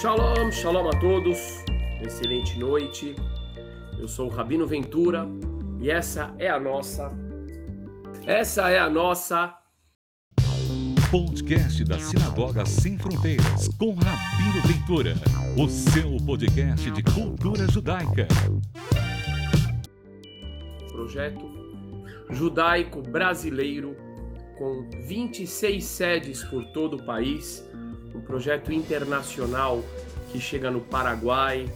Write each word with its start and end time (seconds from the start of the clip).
Shalom, 0.00 0.52
shalom 0.52 0.86
a 0.86 0.92
todos. 1.00 1.64
Excelente 2.00 2.56
noite. 2.56 3.16
Eu 3.98 4.06
sou 4.06 4.28
o 4.28 4.32
Rabino 4.32 4.64
Ventura 4.64 5.26
e 5.80 5.90
essa 5.90 6.32
é 6.38 6.48
a 6.48 6.60
nossa 6.60 7.10
essa 8.24 8.70
é 8.70 8.78
a 8.78 8.88
nossa 8.88 9.52
podcast 11.10 11.82
da 11.82 11.98
Sinagoga 11.98 12.64
Sem 12.64 12.96
Fronteiras 12.96 13.66
com 13.76 13.96
Rabino 13.96 14.62
Ventura, 14.68 15.14
o 15.60 15.68
seu 15.68 16.16
podcast 16.24 16.92
de 16.92 17.02
cultura 17.02 17.68
judaica. 17.68 18.28
Projeto 20.92 21.44
judaico 22.30 23.02
brasileiro 23.02 23.96
com 24.56 24.88
26 25.08 25.84
sedes 25.84 26.44
por 26.44 26.64
todo 26.66 26.98
o 26.98 27.02
país, 27.04 27.68
um 28.18 28.20
projeto 28.20 28.72
internacional 28.72 29.82
que 30.32 30.40
chega 30.40 30.70
no 30.70 30.80
Paraguai, 30.80 31.70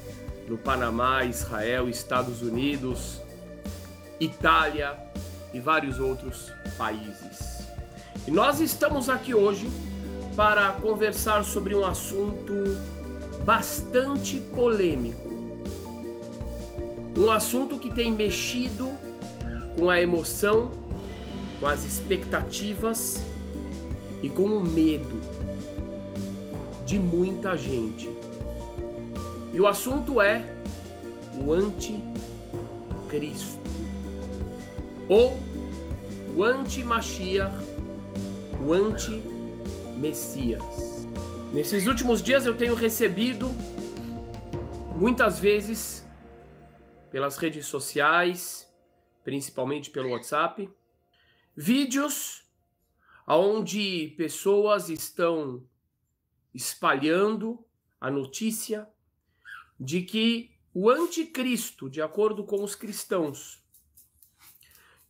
no 0.49 0.59
Panamá, 0.59 1.25
Israel, 1.25 1.89
Estados 1.89 2.43
Unidos, 2.43 3.21
Itália 4.19 4.99
e 5.55 5.61
vários 5.61 6.01
outros 6.01 6.53
países. 6.77 7.63
E 8.27 8.31
nós 8.31 8.61
estamos 8.61 9.09
aqui 9.09 9.35
hoje 9.35 9.71
para 10.35 10.73
conversar 10.73 11.45
sobre 11.45 11.77
um 11.77 11.87
assunto 11.87 12.53
bastante 13.45 14.41
polêmico. 14.55 15.31
Um 17.17 17.31
assunto 17.31 17.79
que 17.79 17.93
tem 17.93 18.11
mexido 18.11 18.91
com 19.79 19.89
a 19.89 20.01
emoção, 20.01 20.73
com 21.61 21.67
as 21.67 21.85
expectativas 21.85 23.23
e 24.23 24.29
com 24.29 24.45
o 24.45 24.61
medo 24.61 25.22
de 26.93 26.99
muita 26.99 27.57
gente. 27.57 28.11
E 29.51 29.59
o 29.59 29.67
assunto 29.67 30.21
é 30.21 30.45
o 31.43 31.51
anticristo 31.51 32.03
ou 35.09 35.41
o 36.37 36.45
anti-Mashiach, 36.45 37.51
o 38.63 38.75
anti-Messias. 38.75 40.63
Nesses 41.55 41.87
últimos 41.87 42.23
dias 42.23 42.45
eu 42.45 42.55
tenho 42.55 42.75
recebido 42.75 43.49
muitas 44.95 45.39
vezes 45.39 46.07
pelas 47.11 47.39
redes 47.39 47.65
sociais, 47.65 48.71
principalmente 49.25 49.89
pelo 49.89 50.11
WhatsApp, 50.11 50.69
vídeos 51.57 52.43
onde 53.27 54.13
pessoas 54.19 54.91
estão 54.91 55.63
espalhando 56.55 57.65
a 58.01 58.11
notícia 58.11 58.89
de 59.79 60.03
que 60.03 60.51
o 60.75 60.89
anticristo, 60.89 61.91
de 61.91 62.01
acordo 62.01 62.45
com 62.45 62.63
os 62.63 62.75
cristãos, 62.75 63.63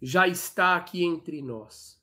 já 0.01 0.27
está 0.27 0.77
aqui 0.77 1.05
entre 1.05 1.41
nós. 1.41 2.01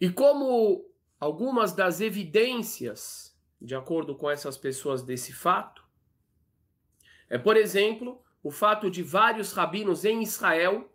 E 0.00 0.08
como 0.10 0.88
algumas 1.18 1.72
das 1.72 2.00
evidências, 2.00 3.36
de 3.60 3.74
acordo 3.74 4.14
com 4.14 4.30
essas 4.30 4.56
pessoas 4.56 5.02
desse 5.02 5.32
fato, 5.32 5.84
é, 7.28 7.36
por 7.36 7.56
exemplo, 7.56 8.22
o 8.42 8.50
fato 8.50 8.90
de 8.90 9.02
vários 9.02 9.52
rabinos 9.52 10.04
em 10.04 10.22
Israel 10.22 10.90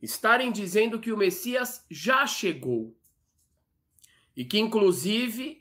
estarem 0.00 0.50
dizendo 0.50 0.98
que 0.98 1.12
o 1.12 1.16
Messias 1.16 1.84
já 1.90 2.26
chegou. 2.26 2.96
E 4.34 4.44
que, 4.44 4.58
inclusive, 4.58 5.59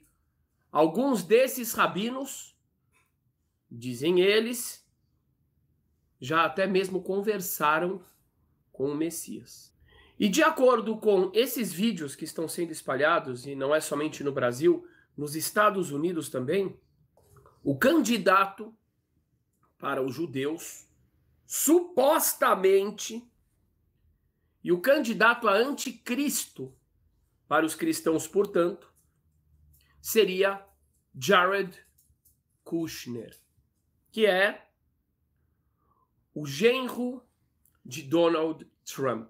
alguns 0.72 1.24
desses 1.24 1.74
rabinos, 1.74 2.56
dizem 3.70 4.20
eles, 4.20 4.86
já 6.20 6.46
até 6.46 6.68
mesmo 6.68 7.02
conversaram 7.02 8.04
com 8.72 8.92
o 8.92 8.96
Messias. 8.96 9.74
E 10.20 10.28
de 10.28 10.44
acordo 10.44 10.98
com 10.98 11.32
esses 11.34 11.72
vídeos 11.72 12.16
que 12.16 12.26
estão 12.26 12.48
sendo 12.48 12.72
espalhados, 12.72 13.46
e 13.46 13.56
não 13.56 13.74
é 13.74 13.80
somente 13.80 14.24
no 14.24 14.32
Brasil, 14.32 14.86
nos 15.16 15.36
Estados 15.36 15.92
Unidos 15.92 16.30
também, 16.30 16.78
o 17.64 17.78
candidato 17.78 18.74
para 19.78 20.02
os 20.02 20.14
judeus 20.14 20.88
supostamente 21.46 23.28
e 24.64 24.72
o 24.72 24.80
candidato 24.80 25.48
a 25.48 25.54
anticristo 25.54 26.76
para 27.48 27.66
os 27.66 27.76
cristãos, 27.76 28.28
portanto, 28.28 28.94
seria 30.02 30.64
Jared 31.18 31.78
Kushner, 32.64 33.36
que 34.12 34.26
é 34.26 34.68
o 36.34 36.46
genro 36.46 37.24
de 37.86 38.04
Donald 38.04 38.68
Trump. 38.86 39.30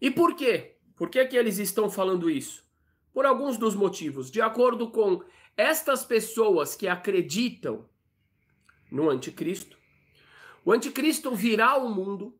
E 0.00 0.10
por 0.10 0.34
quê? 0.34 0.76
Por 0.94 1.08
que, 1.08 1.24
que 1.26 1.36
eles 1.36 1.58
estão 1.58 1.90
falando 1.90 2.30
isso? 2.30 2.64
Por 3.12 3.26
alguns 3.26 3.56
dos 3.56 3.74
motivos. 3.74 4.30
De 4.30 4.40
acordo 4.40 4.90
com 4.90 5.24
estas 5.56 6.04
pessoas 6.04 6.76
que 6.76 6.86
acreditam 6.86 7.88
no 8.90 9.08
anticristo, 9.08 9.78
o 10.64 10.72
anticristo 10.72 11.34
virá 11.34 11.70
ao 11.70 11.88
mundo 11.88 12.38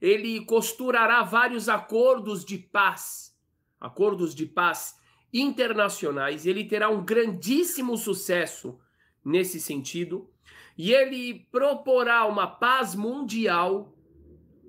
ele 0.00 0.44
costurará 0.44 1.22
vários 1.22 1.66
acordos 1.66 2.44
de 2.44 2.58
paz, 2.58 3.34
acordos 3.80 4.34
de 4.34 4.44
paz 4.44 5.00
internacionais, 5.34 6.46
ele 6.46 6.64
terá 6.64 6.88
um 6.88 7.04
grandíssimo 7.04 7.96
sucesso 7.98 8.78
nesse 9.24 9.60
sentido, 9.60 10.30
e 10.78 10.92
ele 10.92 11.46
proporá 11.50 12.24
uma 12.24 12.46
paz 12.46 12.94
mundial 12.94 13.92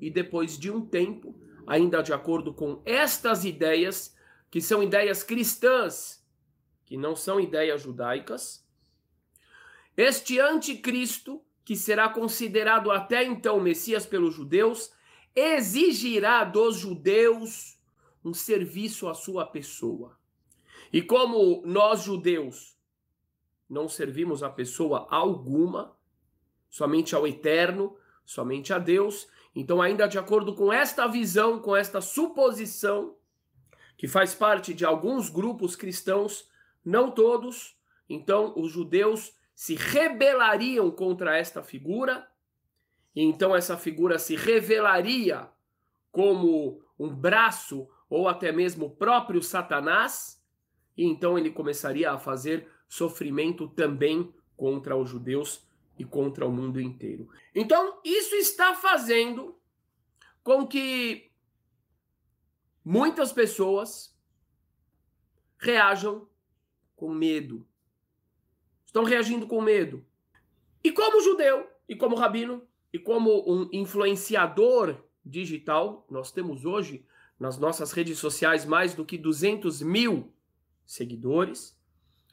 e 0.01 0.09
depois 0.09 0.57
de 0.57 0.71
um 0.71 0.85
tempo, 0.85 1.39
ainda 1.67 2.01
de 2.01 2.11
acordo 2.11 2.53
com 2.53 2.81
estas 2.83 3.45
ideias, 3.45 4.15
que 4.49 4.59
são 4.59 4.81
ideias 4.81 5.23
cristãs, 5.23 6.25
que 6.85 6.97
não 6.97 7.15
são 7.15 7.39
ideias 7.39 7.81
judaicas, 7.81 8.65
este 9.97 10.39
anticristo, 10.39 11.41
que 11.63 11.75
será 11.75 12.09
considerado 12.09 12.91
até 12.91 13.23
então 13.23 13.59
Messias 13.59 14.05
pelos 14.05 14.35
judeus, 14.35 14.91
exigirá 15.35 16.43
dos 16.43 16.77
judeus 16.77 17.79
um 18.23 18.33
serviço 18.33 19.07
à 19.07 19.13
sua 19.13 19.45
pessoa. 19.45 20.17
E 20.95 21.01
como 21.01 21.61
nós 21.65 22.03
judeus 22.03 22.79
não 23.69 23.89
servimos 23.89 24.41
a 24.41 24.49
pessoa 24.49 25.05
alguma, 25.11 25.93
somente 26.69 27.13
ao 27.13 27.27
eterno, 27.27 27.97
somente 28.23 28.71
a 28.71 28.79
Deus, 28.79 29.27
então 29.53 29.81
ainda 29.81 30.07
de 30.07 30.17
acordo 30.17 30.55
com 30.55 30.71
esta 30.71 31.05
visão, 31.05 31.59
com 31.59 31.75
esta 31.75 31.99
suposição, 31.99 33.17
que 33.97 34.07
faz 34.07 34.33
parte 34.33 34.73
de 34.73 34.85
alguns 34.85 35.29
grupos 35.29 35.75
cristãos, 35.75 36.49
não 36.85 37.11
todos, 37.11 37.77
então 38.07 38.53
os 38.55 38.71
judeus 38.71 39.35
se 39.53 39.75
rebelariam 39.75 40.89
contra 40.89 41.37
esta 41.37 41.61
figura 41.61 42.25
e 43.13 43.21
então 43.21 43.53
essa 43.53 43.77
figura 43.77 44.17
se 44.17 44.37
revelaria 44.37 45.49
como 46.09 46.81
um 46.97 47.13
braço 47.13 47.85
ou 48.09 48.29
até 48.29 48.53
mesmo 48.53 48.85
o 48.85 48.95
próprio 48.95 49.43
Satanás, 49.43 50.41
e 50.97 51.05
então 51.05 51.37
ele 51.37 51.51
começaria 51.51 52.11
a 52.11 52.17
fazer 52.17 52.67
sofrimento 52.87 53.67
também 53.67 54.33
contra 54.55 54.95
os 54.95 55.09
judeus 55.09 55.65
e 55.97 56.05
contra 56.05 56.45
o 56.45 56.51
mundo 56.51 56.79
inteiro. 56.79 57.29
Então, 57.53 57.99
isso 58.03 58.35
está 58.35 58.73
fazendo 58.73 59.57
com 60.43 60.67
que 60.67 61.31
muitas 62.83 63.31
pessoas 63.31 64.15
reajam 65.57 66.27
com 66.95 67.13
medo. 67.13 67.67
Estão 68.85 69.03
reagindo 69.03 69.47
com 69.47 69.61
medo. 69.61 70.05
E 70.83 70.91
como 70.91 71.21
judeu 71.21 71.67
e 71.87 71.95
como 71.95 72.15
rabino, 72.15 72.65
e 72.93 72.99
como 72.99 73.43
um 73.51 73.67
influenciador 73.73 75.03
digital, 75.25 76.05
nós 76.09 76.31
temos 76.31 76.63
hoje 76.63 77.05
nas 77.39 77.57
nossas 77.57 77.91
redes 77.91 78.19
sociais 78.19 78.63
mais 78.63 78.93
do 78.93 79.03
que 79.03 79.17
200 79.17 79.81
mil 79.81 80.31
seguidores, 80.85 81.77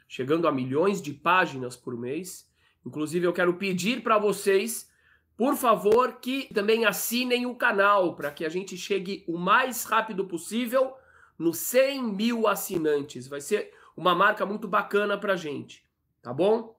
chegando 0.09 0.47
a 0.47 0.53
milhões 0.53 1.01
de 1.01 1.13
páginas 1.13 1.77
por 1.77 1.97
mês. 1.97 2.51
Inclusive, 2.85 3.27
eu 3.27 3.33
quero 3.33 3.55
pedir 3.55 4.03
para 4.03 4.19
vocês, 4.19 4.91
por 5.37 5.57
favor, 5.57 6.21
que 6.21 6.53
também 6.53 6.85
assinem 6.85 7.47
o 7.47 7.55
canal 7.55 8.15
para 8.15 8.31
que 8.31 8.45
a 8.45 8.49
gente 8.49 8.77
chegue 8.77 9.25
o 9.27 9.39
mais 9.39 9.85
rápido 9.85 10.27
possível 10.27 10.95
nos 11.39 11.59
100 11.59 12.03
mil 12.03 12.47
assinantes. 12.47 13.27
Vai 13.27 13.41
ser 13.41 13.73
uma 13.97 14.15
marca 14.15 14.45
muito 14.45 14.69
bacana 14.69 15.17
para 15.17 15.37
gente, 15.37 15.85
tá 16.21 16.33
bom? 16.33 16.79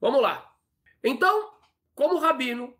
Vamos 0.00 0.20
lá. 0.20 0.54
Então, 1.02 1.52
como 1.94 2.18
rabino, 2.18 2.74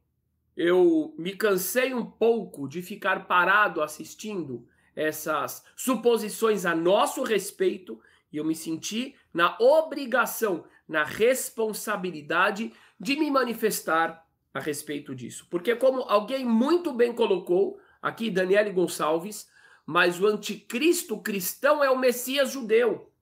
eu 0.56 1.14
me 1.19 1.35
cansei 1.35 1.94
um 1.94 2.05
pouco 2.05 2.69
de 2.69 2.82
ficar 2.82 3.26
parado 3.26 3.82
assistindo 3.82 4.67
essas 4.94 5.64
suposições 5.74 6.66
a 6.66 6.74
nosso 6.74 7.22
respeito 7.22 8.00
e 8.32 8.38
eu 8.38 8.44
me 8.44 8.54
senti 8.54 9.14
na 9.32 9.56
obrigação, 9.60 10.64
na 10.88 11.04
responsabilidade 11.04 12.72
de 12.98 13.16
me 13.16 13.30
manifestar 13.30 14.26
a 14.54 14.60
respeito 14.60 15.14
disso. 15.14 15.46
Porque, 15.50 15.76
como 15.76 16.02
alguém 16.02 16.44
muito 16.44 16.92
bem 16.92 17.12
colocou, 17.12 17.78
aqui 18.00 18.30
Daniele 18.30 18.72
Gonçalves, 18.72 19.50
mas 19.84 20.20
o 20.20 20.26
anticristo 20.26 21.20
cristão 21.20 21.84
é 21.84 21.90
o 21.90 21.98
Messias 21.98 22.52
judeu. 22.52 23.12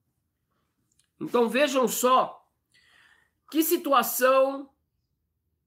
Então 1.19 1.49
vejam 1.49 1.87
só 1.87 2.47
que 3.49 3.61
situação 3.61 4.69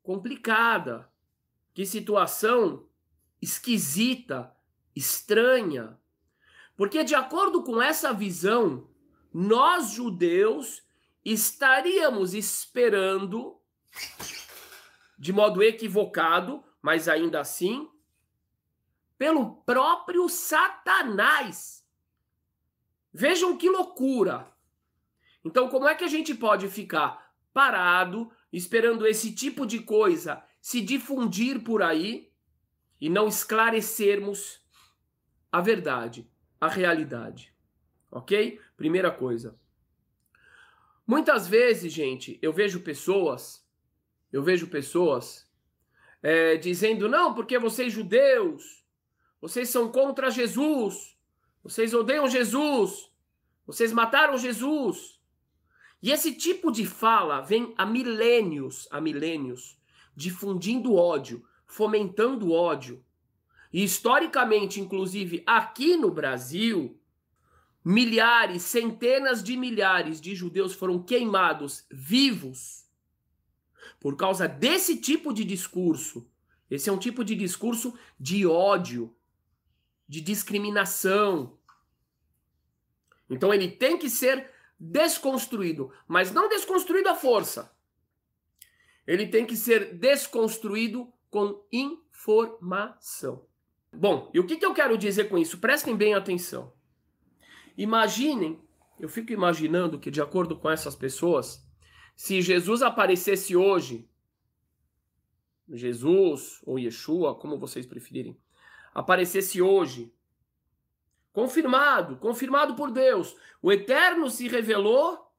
complicada, 0.03 1.09
que 1.75 1.85
situação 1.85 2.87
esquisita, 3.41 4.54
estranha. 4.95 5.99
Porque, 6.77 7.05
de 7.05 7.15
acordo 7.15 7.63
com 7.63 7.81
essa 7.81 8.13
visão, 8.13 8.89
nós 9.33 9.93
judeus 9.93 10.83
estaríamos 11.25 12.35
esperando, 12.35 13.59
de 15.19 15.33
modo 15.33 15.63
equivocado, 15.63 16.63
mas 16.83 17.09
ainda 17.09 17.41
assim, 17.41 17.89
pelo 19.17 19.57
próprio 19.63 20.29
Satanás. 20.29 21.85
Vejam 23.13 23.57
que 23.57 23.71
loucura! 23.71 24.53
Então, 25.45 25.69
como 25.69 25.87
é 25.87 25.95
que 25.95 26.05
a 26.05 26.09
gente 26.09 26.35
pode 26.35 26.69
ficar 26.69 27.33
parado, 27.53 28.31
esperando 28.53 29.07
esse 29.07 29.33
tipo 29.33 29.65
de 29.65 29.81
coisa 29.81 30.43
se 30.61 30.81
difundir 30.81 31.63
por 31.63 31.83
aí 31.83 32.33
e 33.01 33.11
não 33.11 33.29
esclarecermos 33.29 34.64
a 35.55 35.61
verdade, 35.61 36.29
a 36.61 36.67
realidade? 36.67 37.55
Ok? 38.11 38.61
Primeira 38.77 39.09
coisa. 39.09 39.57
Muitas 41.07 41.47
vezes, 41.47 41.93
gente, 41.93 42.41
eu 42.43 42.53
vejo 42.53 42.81
pessoas, 42.81 43.65
eu 44.33 44.43
vejo 44.43 44.67
pessoas 44.67 45.49
é, 46.21 46.57
dizendo, 46.57 47.09
não, 47.09 47.33
porque 47.35 47.57
vocês 47.57 47.93
judeus, 47.93 48.85
vocês 49.41 49.69
são 49.69 49.93
contra 49.93 50.29
Jesus, 50.29 51.17
vocês 51.63 51.95
odeiam 51.95 52.29
Jesus, 52.29 53.13
vocês 53.65 53.93
mataram 53.93 54.37
Jesus. 54.37 55.21
E 56.03 56.11
esse 56.11 56.35
tipo 56.35 56.73
de 56.73 56.85
fala 56.85 57.43
vem 57.43 57.73
há 57.79 57.87
milênios, 57.87 58.89
há 58.91 59.01
milênios, 59.01 59.79
difundindo 60.17 60.97
ódio, 60.97 61.47
fomentando 61.65 62.51
ódio. 62.51 63.05
Historicamente, 63.75 64.81
inclusive 64.81 65.43
aqui 65.45 65.97
no 65.97 66.09
Brasil, 66.09 66.97
milhares, 67.85 68.63
centenas 68.63 69.43
de 69.43 69.57
milhares 69.57 70.21
de 70.21 70.33
judeus 70.33 70.75
foram 70.75 71.03
queimados 71.03 71.85
vivos 71.91 72.87
por 73.99 74.17
causa 74.17 74.47
desse 74.47 75.01
tipo 75.01 75.35
de 75.35 75.45
discurso. 75.45 76.25
Esse 76.71 76.89
é 76.89 76.93
um 76.93 76.99
tipo 76.99 77.25
de 77.25 77.35
discurso 77.35 77.99
de 78.19 78.47
ódio, 78.47 79.13
de 80.09 80.21
discriminação. 80.21 81.59
Então 83.29 83.53
ele 83.53 83.73
tem 83.73 83.99
que 83.99 84.09
ser 84.09 84.53
desconstruído, 84.79 85.93
mas 86.07 86.31
não 86.31 86.49
desconstruído 86.49 87.09
à 87.09 87.17
força. 87.17 87.77
Ele 89.05 89.27
tem 89.27 89.45
que 89.45 89.57
ser 89.57 89.99
desconstruído 89.99 91.13
com 91.29 91.61
informação. 91.73 93.45
Bom, 93.97 94.31
e 94.35 94.41
o 94.41 94.47
que, 94.47 94.57
que 94.57 94.67
eu 94.67 94.75
quero 94.75 94.99
dizer 94.99 95.29
com 95.29 95.39
isso? 95.39 95.59
Prestem 95.59 95.97
bem 95.97 96.15
atenção. 96.15 96.73
Imaginem, 97.77 98.61
eu 98.99 99.09
fico 99.09 99.33
imaginando 99.33 99.99
que, 99.99 100.11
de 100.11 100.21
acordo 100.21 100.57
com 100.57 100.71
essas 100.71 100.95
pessoas, 100.95 101.67
se 102.17 102.41
Jesus 102.41 102.83
aparecesse 102.83 103.57
hoje, 103.57 104.09
Jesus 105.69 106.61
ou 106.65 106.79
Yeshua, 106.79 107.35
como 107.35 107.59
vocês 107.59 107.87
preferirem, 107.87 108.39
aparecesse 108.93 109.61
hoje, 109.61 110.15
confirmado, 111.33 112.17
confirmado 112.17 112.75
por 112.75 112.91
Deus, 112.91 113.37
o 113.61 113.73
Eterno 113.73 114.31
se 114.31 114.47
revelou 114.47 115.33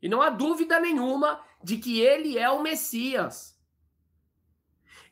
e 0.00 0.08
não 0.08 0.22
há 0.22 0.30
dúvida 0.30 0.80
nenhuma 0.80 1.44
de 1.62 1.76
que 1.76 2.00
ele 2.00 2.38
é 2.38 2.48
o 2.48 2.62
Messias. 2.62 3.58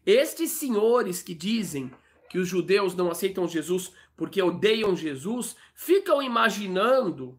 Estes 0.04 0.52
senhores 0.52 1.22
que 1.22 1.34
dizem 1.34 1.90
que 2.28 2.38
os 2.38 2.48
judeus 2.48 2.94
não 2.94 3.10
aceitam 3.10 3.48
Jesus 3.48 3.92
porque 4.16 4.42
odeiam 4.42 4.96
Jesus, 4.96 5.56
ficam 5.74 6.22
imaginando 6.22 7.38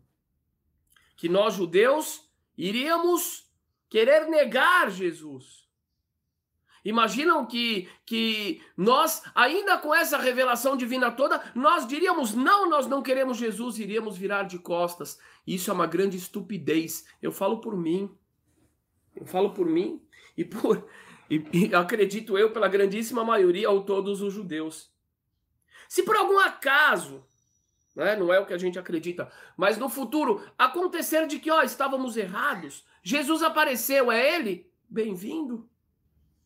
que 1.15 1.27
nós 1.27 1.55
judeus 1.55 2.29
iríamos 2.57 3.51
querer 3.89 4.27
negar 4.27 4.91
Jesus. 4.91 5.67
Imaginam 6.85 7.45
que, 7.45 7.89
que 8.05 8.61
nós, 8.77 9.21
ainda 9.35 9.77
com 9.77 9.93
essa 9.93 10.17
revelação 10.17 10.77
divina 10.77 11.11
toda, 11.11 11.51
nós 11.53 11.85
diríamos: 11.85 12.33
não, 12.33 12.69
nós 12.69 12.87
não 12.87 13.01
queremos 13.01 13.37
Jesus, 13.37 13.77
iríamos 13.77 14.17
virar 14.17 14.43
de 14.43 14.57
costas. 14.57 15.19
Isso 15.45 15.69
é 15.69 15.73
uma 15.73 15.85
grande 15.85 16.15
estupidez. 16.15 17.05
Eu 17.21 17.31
falo 17.31 17.59
por 17.59 17.75
mim. 17.75 18.09
Eu 19.13 19.25
falo 19.25 19.53
por 19.53 19.65
mim 19.65 20.01
e 20.37 20.45
por. 20.45 20.87
E, 21.29 21.43
e 21.53 21.75
acredito 21.75 22.37
eu, 22.37 22.51
pela 22.51 22.67
grandíssima 22.67 23.23
maioria, 23.23 23.69
ou 23.69 23.83
todos 23.83 24.21
os 24.21 24.33
judeus. 24.33 24.91
Se 25.89 26.03
por 26.03 26.15
algum 26.15 26.39
acaso, 26.39 27.23
né, 27.95 28.15
não 28.15 28.33
é 28.33 28.39
o 28.39 28.45
que 28.45 28.53
a 28.53 28.57
gente 28.57 28.77
acredita, 28.77 29.31
mas 29.55 29.77
no 29.77 29.89
futuro 29.89 30.41
acontecer 30.57 31.27
de 31.27 31.39
que 31.39 31.49
ó, 31.49 31.61
estávamos 31.63 32.17
errados, 32.17 32.85
Jesus 33.01 33.41
apareceu, 33.41 34.11
é 34.11 34.35
ele? 34.35 34.71
Bem-vindo. 34.87 35.69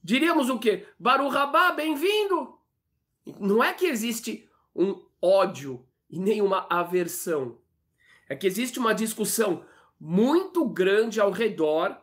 Diríamos 0.04 0.50
o 0.50 0.57
quê? 0.57 0.88
Baruch 0.98 1.33
Rabá, 1.33 1.72
bem-vindo. 1.72 2.57
Não 3.39 3.63
é 3.63 3.74
que 3.74 3.86
existe 3.86 4.50
um 4.75 5.00
ódio 5.22 5.86
e 6.10 6.19
nenhuma 6.19 6.66
aversão. 6.69 7.60
É 8.28 8.36
que 8.36 8.48
existe 8.48 8.80
uma 8.80 8.94
discussão 8.94 9.63
muito 10.00 10.66
grande 10.66 11.19
ao 11.19 11.30
redor 11.30 12.00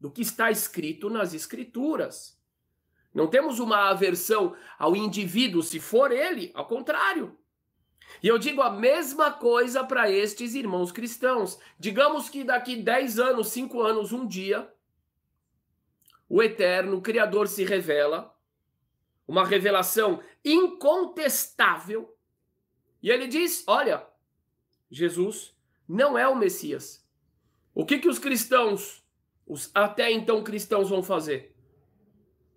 do 0.00 0.10
que 0.10 0.22
está 0.22 0.50
escrito 0.50 1.10
nas 1.10 1.34
escrituras. 1.34 2.40
Não 3.12 3.26
temos 3.26 3.58
uma 3.58 3.90
aversão 3.90 4.56
ao 4.78 4.96
indivíduo, 4.96 5.62
se 5.62 5.78
for 5.78 6.10
ele, 6.10 6.50
ao 6.54 6.66
contrário. 6.66 7.36
E 8.22 8.28
eu 8.28 8.38
digo 8.38 8.62
a 8.62 8.70
mesma 8.70 9.30
coisa 9.30 9.84
para 9.84 10.10
estes 10.10 10.54
irmãos 10.54 10.90
cristãos. 10.90 11.58
Digamos 11.78 12.28
que 12.28 12.42
daqui 12.42 12.76
10 12.76 13.18
anos, 13.18 13.48
5 13.48 13.80
anos, 13.82 14.12
um 14.12 14.26
dia, 14.26 14.72
o 16.28 16.42
Eterno, 16.42 16.96
o 16.96 17.02
Criador, 17.02 17.48
se 17.48 17.64
revela, 17.64 18.34
uma 19.26 19.44
revelação 19.44 20.22
incontestável, 20.44 22.16
e 23.02 23.10
ele 23.10 23.26
diz: 23.26 23.64
Olha, 23.66 24.06
Jesus 24.90 25.54
não 25.88 26.18
é 26.18 26.26
o 26.28 26.36
Messias. 26.36 27.06
O 27.74 27.84
que, 27.86 27.98
que 27.98 28.08
os 28.08 28.18
cristãos, 28.18 28.99
os 29.50 29.68
até 29.74 30.12
então 30.12 30.44
cristãos, 30.44 30.88
vão 30.88 31.02
fazer? 31.02 31.52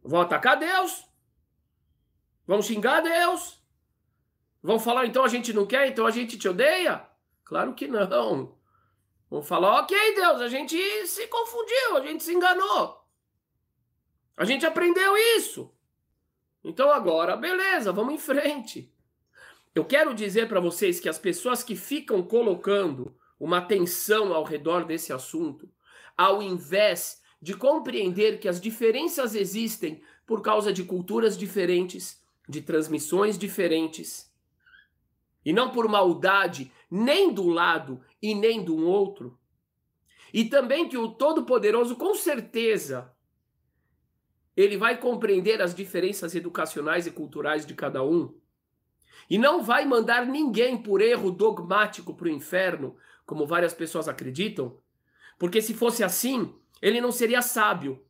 Vão 0.04 0.22
atacar 0.22 0.60
Deus. 0.60 1.04
Vão 2.46 2.62
xingar 2.62 3.02
Deus. 3.02 3.60
Vão 4.62 4.80
falar, 4.80 5.08
então 5.08 5.24
a 5.24 5.28
gente 5.28 5.52
não 5.52 5.66
quer, 5.66 5.88
então 5.88 6.06
a 6.06 6.12
gente 6.12 6.38
te 6.38 6.48
odeia? 6.48 7.04
Claro 7.44 7.74
que 7.74 7.88
não. 7.88 8.56
Vão 9.28 9.42
falar, 9.42 9.80
ok, 9.80 9.98
Deus, 10.14 10.40
a 10.42 10.48
gente 10.48 10.78
se 11.08 11.26
confundiu, 11.28 11.98
a 11.98 12.02
gente 12.02 12.24
se 12.24 12.34
enganou. 12.34 13.04
A 14.38 14.46
gente 14.46 14.64
aprendeu 14.64 15.18
isso. 15.38 15.74
Então 16.64 16.92
agora, 16.92 17.36
beleza, 17.36 17.92
vamos 17.92 18.14
em 18.14 18.20
frente. 18.20 18.94
Eu 19.74 19.84
quero 19.84 20.14
dizer 20.14 20.48
para 20.48 20.60
vocês 20.60 21.00
que 21.00 21.10
as 21.10 21.18
pessoas 21.18 21.64
que 21.64 21.76
ficam 21.76 22.22
colocando 22.22 23.18
uma 23.40 23.62
tensão 23.62 24.32
ao 24.32 24.44
redor 24.44 24.86
desse 24.86 25.12
assunto, 25.12 25.68
ao 26.18 26.42
invés 26.42 27.22
de 27.42 27.54
compreender 27.56 28.40
que 28.40 28.48
as 28.48 28.62
diferenças 28.62 29.36
existem 29.36 30.02
por 30.26 30.42
causa 30.42 30.72
de 30.72 30.84
culturas 30.84 31.38
diferentes, 31.38 32.22
de 32.48 32.62
transmissões 32.62 33.38
diferentes, 33.38 34.32
e 35.46 35.52
não 35.52 35.72
por 35.72 35.88
maldade 35.90 36.72
nem 36.90 37.34
do 37.34 37.50
lado 37.50 38.02
e 38.22 38.34
nem 38.34 38.64
do 38.64 38.78
outro. 38.78 39.38
E 40.34 40.46
também 40.46 40.88
que 40.88 40.98
o 40.98 41.10
Todo-Poderoso, 41.10 41.96
com 41.96 42.16
certeza, 42.16 43.14
ele 44.56 44.78
vai 44.78 45.00
compreender 45.00 45.62
as 45.62 45.74
diferenças 45.74 46.36
educacionais 46.36 47.08
e 47.08 47.12
culturais 47.12 47.66
de 47.66 47.74
cada 47.74 48.04
um. 48.04 48.34
E 49.30 49.38
não 49.38 49.64
vai 49.64 49.86
mandar 49.86 50.26
ninguém 50.26 50.82
por 50.82 51.02
erro 51.02 51.32
dogmático 51.32 52.16
para 52.16 52.28
o 52.28 52.32
inferno, 52.32 52.96
como 53.26 53.48
várias 53.48 53.74
pessoas 53.74 54.08
acreditam, 54.08 54.78
porque 55.44 55.62
se 55.62 55.74
fosse 55.74 56.06
assim, 56.06 56.56
ele 56.82 57.02
não 57.02 57.12
seria 57.12 57.42
sábio. 57.42 58.02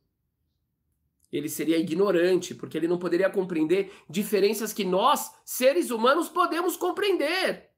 Ele 1.32 1.48
seria 1.48 1.76
ignorante, 1.76 2.54
porque 2.54 2.78
ele 2.78 2.86
não 2.86 2.96
poderia 2.96 3.28
compreender 3.28 3.92
diferenças 4.08 4.72
que 4.72 4.84
nós, 4.84 5.34
seres 5.44 5.90
humanos, 5.90 6.28
podemos 6.28 6.76
compreender. 6.76 7.70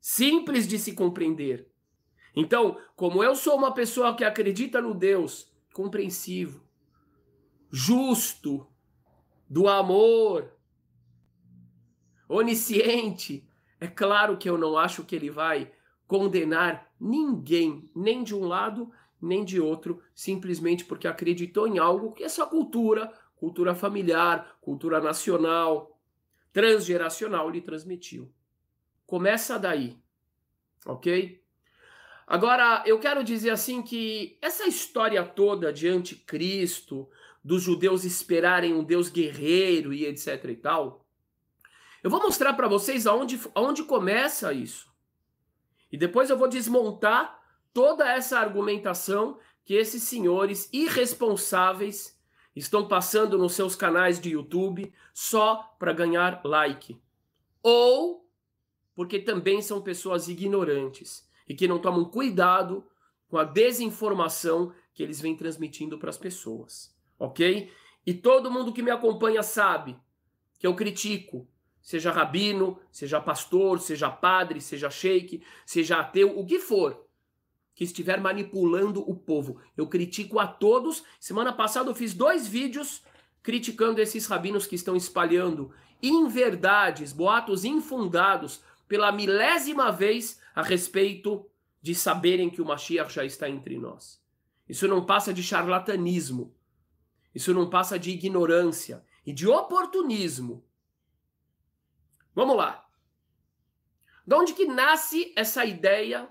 Simples 0.00 0.66
de 0.66 0.78
se 0.78 0.94
compreender. 0.94 1.70
Então, 2.34 2.80
como 2.96 3.22
eu 3.22 3.36
sou 3.36 3.58
uma 3.58 3.74
pessoa 3.74 4.16
que 4.16 4.24
acredita 4.24 4.80
no 4.80 4.94
Deus 4.94 5.52
compreensivo, 5.74 6.66
justo, 7.70 8.66
do 9.50 9.68
amor, 9.68 10.50
onisciente, 12.26 13.46
é 13.78 13.86
claro 13.86 14.38
que 14.38 14.48
eu 14.48 14.56
não 14.56 14.78
acho 14.78 15.04
que 15.04 15.14
ele 15.14 15.28
vai 15.28 15.70
condenar 16.06 16.90
ninguém, 17.02 17.90
nem 17.94 18.22
de 18.22 18.34
um 18.34 18.44
lado, 18.44 18.90
nem 19.20 19.44
de 19.44 19.60
outro, 19.60 20.00
simplesmente 20.14 20.84
porque 20.84 21.08
acreditou 21.08 21.66
em 21.66 21.78
algo 21.78 22.12
que 22.12 22.22
essa 22.22 22.46
cultura, 22.46 23.12
cultura 23.34 23.74
familiar, 23.74 24.56
cultura 24.60 25.00
nacional, 25.00 25.98
transgeracional 26.52 27.50
lhe 27.50 27.60
transmitiu. 27.60 28.32
Começa 29.04 29.58
daí, 29.58 29.98
ok? 30.86 31.42
Agora, 32.26 32.84
eu 32.86 33.00
quero 33.00 33.24
dizer 33.24 33.50
assim 33.50 33.82
que 33.82 34.38
essa 34.40 34.66
história 34.66 35.24
toda 35.24 35.72
de 35.72 35.88
anticristo, 35.88 37.08
dos 37.42 37.62
judeus 37.62 38.04
esperarem 38.04 38.72
um 38.72 38.84
Deus 38.84 39.08
guerreiro 39.08 39.92
e 39.92 40.06
etc 40.06 40.44
e 40.44 40.56
tal, 40.56 41.04
eu 42.02 42.10
vou 42.10 42.22
mostrar 42.22 42.52
para 42.52 42.68
vocês 42.68 43.06
aonde, 43.06 43.40
aonde 43.54 43.82
começa 43.82 44.52
isso. 44.52 44.91
E 45.92 45.98
depois 45.98 46.30
eu 46.30 46.38
vou 46.38 46.48
desmontar 46.48 47.38
toda 47.72 48.10
essa 48.10 48.38
argumentação 48.38 49.38
que 49.64 49.74
esses 49.74 50.02
senhores 50.02 50.68
irresponsáveis 50.72 52.18
estão 52.56 52.88
passando 52.88 53.38
nos 53.38 53.52
seus 53.52 53.76
canais 53.76 54.18
de 54.18 54.30
YouTube 54.30 54.92
só 55.14 55.74
para 55.78 55.92
ganhar 55.92 56.40
like. 56.44 56.98
Ou 57.62 58.26
porque 58.94 59.18
também 59.18 59.62
são 59.62 59.80
pessoas 59.80 60.28
ignorantes 60.28 61.28
e 61.48 61.54
que 61.54 61.68
não 61.68 61.78
tomam 61.78 62.04
cuidado 62.04 62.84
com 63.28 63.38
a 63.38 63.44
desinformação 63.44 64.74
que 64.94 65.02
eles 65.02 65.20
vêm 65.20 65.36
transmitindo 65.36 65.98
para 65.98 66.10
as 66.10 66.18
pessoas, 66.18 66.94
ok? 67.18 67.72
E 68.04 68.12
todo 68.12 68.50
mundo 68.50 68.72
que 68.72 68.82
me 68.82 68.90
acompanha 68.90 69.42
sabe 69.42 69.96
que 70.58 70.66
eu 70.66 70.74
critico, 70.74 71.48
seja 71.82 72.10
rabino, 72.10 72.78
seja 72.90 73.20
pastor, 73.20 73.80
seja 73.80 74.08
padre, 74.08 74.60
seja 74.60 74.88
sheik, 74.88 75.42
seja 75.66 75.98
ateu, 75.98 76.38
o 76.38 76.46
que 76.46 76.58
for 76.58 77.06
que 77.74 77.84
estiver 77.84 78.20
manipulando 78.20 79.00
o 79.08 79.14
povo. 79.14 79.60
Eu 79.76 79.86
critico 79.86 80.38
a 80.38 80.46
todos. 80.46 81.02
Semana 81.18 81.52
passada 81.52 81.90
eu 81.90 81.94
fiz 81.94 82.14
dois 82.14 82.46
vídeos 82.46 83.02
criticando 83.42 84.00
esses 84.00 84.26
rabinos 84.26 84.66
que 84.66 84.74
estão 84.74 84.94
espalhando 84.94 85.72
inverdades, 86.02 87.12
boatos 87.12 87.64
infundados 87.64 88.62
pela 88.88 89.12
milésima 89.12 89.90
vez 89.90 90.40
a 90.54 90.62
respeito 90.62 91.46
de 91.80 91.94
saberem 91.94 92.50
que 92.50 92.60
o 92.60 92.64
Mashiach 92.64 93.12
já 93.12 93.24
está 93.24 93.48
entre 93.48 93.78
nós. 93.78 94.20
Isso 94.68 94.86
não 94.86 95.04
passa 95.04 95.32
de 95.32 95.42
charlatanismo. 95.42 96.54
Isso 97.34 97.54
não 97.54 97.70
passa 97.70 97.98
de 97.98 98.10
ignorância 98.10 99.02
e 99.24 99.32
de 99.32 99.48
oportunismo. 99.48 100.64
Vamos 102.34 102.56
lá. 102.56 102.88
De 104.26 104.34
onde 104.34 104.54
que 104.54 104.66
nasce 104.66 105.32
essa 105.36 105.64
ideia 105.64 106.28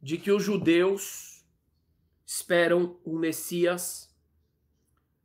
de 0.00 0.18
que 0.18 0.32
os 0.32 0.42
judeus 0.42 1.44
esperam 2.24 2.98
um 3.04 3.18
Messias 3.18 4.12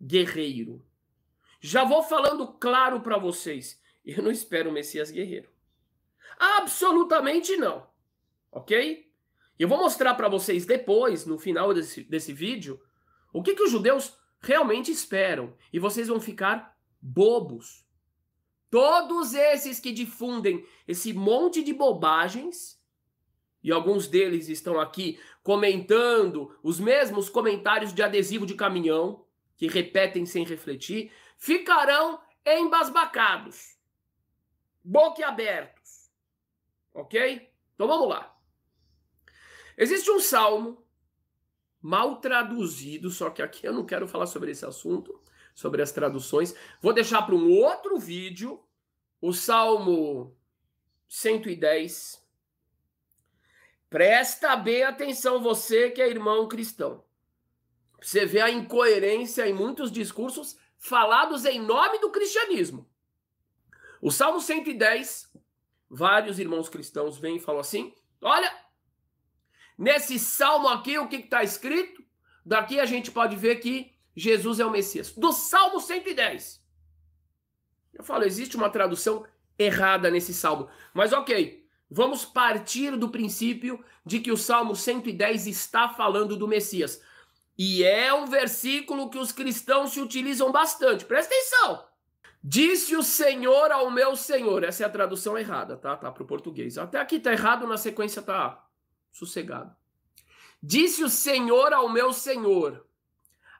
guerreiro. 0.02 0.86
Já 1.60 1.84
vou 1.84 2.04
falando 2.04 2.48
claro 2.54 3.02
para 3.02 3.18
vocês, 3.18 3.82
eu 4.06 4.22
não 4.22 4.30
espero 4.30 4.70
um 4.70 4.74
Messias 4.74 5.10
guerreiro. 5.10 5.50
Absolutamente 6.38 7.58
não. 7.58 7.88
Ok? 8.52 9.12
Eu 9.58 9.68
vou 9.68 9.80
mostrar 9.80 10.14
para 10.14 10.30
vocês 10.30 10.66
depois, 10.66 11.26
no 11.26 11.40
final 11.40 11.74
desse, 11.74 12.04
desse 12.04 12.32
vídeo, 12.32 12.80
o 13.34 13.42
que, 13.42 13.56
que 13.56 13.64
os 13.64 13.72
judeus 13.72 14.16
realmente 14.40 14.92
esperam. 14.92 15.56
E 15.74 15.80
vocês 15.80 16.08
vão 16.08 16.20
ficar 16.20 16.78
bobos. 17.02 17.87
Todos 18.70 19.34
esses 19.34 19.80
que 19.80 19.92
difundem 19.92 20.66
esse 20.88 21.14
monte 21.14 21.64
de 21.64 21.74
bobagens 21.74 22.78
e 23.64 23.72
alguns 23.72 24.08
deles 24.08 24.50
estão 24.50 24.80
aqui 24.80 25.20
comentando 25.44 26.58
os 26.62 26.80
mesmos 26.80 27.30
comentários 27.30 27.94
de 27.94 28.04
adesivo 28.04 28.46
de 28.46 28.56
caminhão, 28.56 29.26
que 29.56 29.68
repetem 29.68 30.26
sem 30.26 30.46
refletir, 30.46 31.12
ficarão 31.38 32.20
embasbacados, 32.46 33.78
boquiabertos. 34.84 36.12
Ok? 36.94 37.52
Então 37.76 37.88
vamos 37.88 38.10
lá. 38.10 38.38
Existe 39.78 40.10
um 40.12 40.20
salmo 40.20 40.84
mal 41.82 42.22
traduzido, 42.22 43.10
só 43.10 43.30
que 43.30 43.42
aqui 43.42 43.66
eu 43.66 43.74
não 43.74 43.86
quero 43.86 44.08
falar 44.08 44.28
sobre 44.28 44.52
esse 44.52 44.66
assunto, 44.66 45.22
sobre 45.58 45.82
as 45.82 45.92
traduções. 45.92 46.54
Vou 46.80 46.94
deixar 46.94 47.24
para 47.24 47.34
um 47.34 47.50
outro 47.50 47.98
vídeo 47.98 48.64
o 49.20 49.34
salmo 49.34 50.38
110 51.10 52.28
Presta 53.90 54.56
bem 54.56 54.84
atenção, 54.84 55.42
você 55.42 55.90
que 55.90 56.02
é 56.02 56.10
irmão 56.10 56.48
cristão. 56.48 57.04
Você 58.02 58.26
vê 58.26 58.42
a 58.42 58.52
incoerência 58.52 59.48
em 59.48 59.54
muitos 59.54 59.92
discursos 59.92 60.58
falados 60.78 61.46
em 61.46 61.60
nome 61.60 61.98
do 62.00 62.12
cristianismo. 62.12 62.88
O 64.02 64.12
Salmo 64.12 64.42
110, 64.42 65.34
vários 65.90 66.38
irmãos 66.38 66.70
cristãos 66.70 67.18
vêm 67.18 67.38
e 67.38 67.40
falam 67.40 67.62
assim: 67.62 67.96
olha, 68.22 68.54
nesse 69.78 70.20
salmo 70.20 70.68
aqui, 70.68 71.00
o 71.00 71.08
que 71.08 71.16
está 71.16 71.42
escrito? 71.42 72.04
Daqui 72.46 72.80
a 72.80 72.86
gente 72.86 73.10
pode 73.10 73.38
ver 73.38 73.56
que 73.56 73.97
Jesus 74.18 74.60
é 74.60 74.66
o 74.66 74.72
Messias. 74.72 75.14
Do 75.14 75.32
Salmo 75.32 75.80
110. 75.80 76.62
Eu 77.94 78.04
falo, 78.04 78.26
existe 78.26 78.58
uma 78.58 78.70
tradução 78.70 79.26
errada 79.58 80.12
nesse 80.12 80.34
salmo. 80.34 80.68
Mas 80.94 81.14
ok, 81.14 81.68
Vamos 81.90 82.26
partir 82.26 82.98
do 82.98 83.10
princípio 83.10 83.84
de 84.06 84.20
que 84.20 84.32
o 84.32 84.38
Salmo 84.38 84.76
110 84.76 85.48
está 85.48 85.88
falando 85.88 86.36
do 86.36 86.48
Messias. 86.48 87.02
E 87.58 87.84
é 87.84 88.14
um 88.14 88.26
versículo 88.26 89.10
que 89.10 89.18
os 89.18 89.32
cristãos 89.32 89.92
se 89.94 90.02
utilizam 90.02 90.52
bastante. 90.52 91.06
Presta 91.06 91.34
atenção. 91.34 91.86
Disse 92.44 92.96
o 92.96 93.02
Senhor 93.02 93.72
ao 93.72 93.90
meu 93.90 94.16
Senhor. 94.16 94.64
Essa 94.64 94.84
é 94.84 94.86
a 94.86 94.92
tradução 94.92 95.38
errada, 95.38 95.78
tá? 95.78 95.96
Tá 95.96 96.12
para 96.12 96.24
o 96.24 96.28
português. 96.28 96.78
Até 96.78 97.00
aqui 97.00 97.20
tá 97.20 97.32
errado, 97.32 97.66
na 97.66 97.78
sequência 97.78 98.22
tá 98.22 98.64
sossegado. 99.12 99.76
Disse 100.62 101.04
o 101.04 101.10
Senhor 101.10 101.74
ao 101.74 101.90
meu 101.90 102.12
Senhor: 102.12 102.86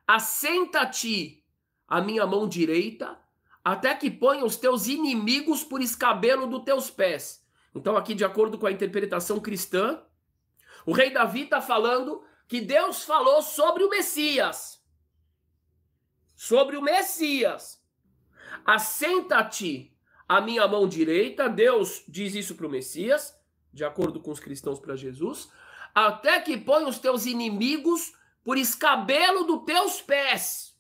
Assenta-te 0.08 1.44
a 1.86 2.00
minha 2.00 2.26
mão 2.26 2.48
direita, 2.48 3.20
até 3.64 3.94
que 3.94 4.10
ponha 4.10 4.46
os 4.46 4.56
teus 4.56 4.88
inimigos 4.88 5.64
por 5.64 5.82
escabelo 5.82 6.48
dos 6.48 6.64
teus 6.64 6.90
pés. 6.90 7.46
Então, 7.76 7.98
aqui, 7.98 8.16
de 8.16 8.24
acordo 8.24 8.58
com 8.58 8.66
a 8.66 8.72
interpretação 8.72 9.40
cristã, 9.40 10.02
o 10.86 10.94
rei 10.94 11.12
Davi 11.12 11.44
está 11.44 11.62
falando 11.62 12.24
que 12.48 12.62
Deus 12.62 13.04
falou 13.04 13.42
sobre 13.42 13.84
o 13.84 13.90
Messias. 13.90 14.82
Sobre 16.36 16.78
o 16.78 16.82
Messias. 16.82 17.84
Assenta-te 18.66 19.94
a 20.28 20.40
minha 20.40 20.68
mão 20.68 20.88
direita. 20.88 21.50
Deus 21.50 22.04
diz 22.08 22.34
isso 22.36 22.56
para 22.56 22.68
o 22.68 22.70
Messias, 22.70 23.38
de 23.74 23.84
acordo 23.84 24.22
com 24.22 24.32
os 24.32 24.40
cristãos 24.40 24.80
para 24.80 24.96
Jesus, 24.96 25.52
até 25.94 26.40
que 26.40 26.58
põe 26.58 26.86
os 26.86 27.00
teus 27.00 27.26
inimigos 27.26 28.14
por 28.48 28.58
escabelo 28.58 29.44
dos 29.44 29.66
teus 29.66 30.02
pés. 30.02 30.74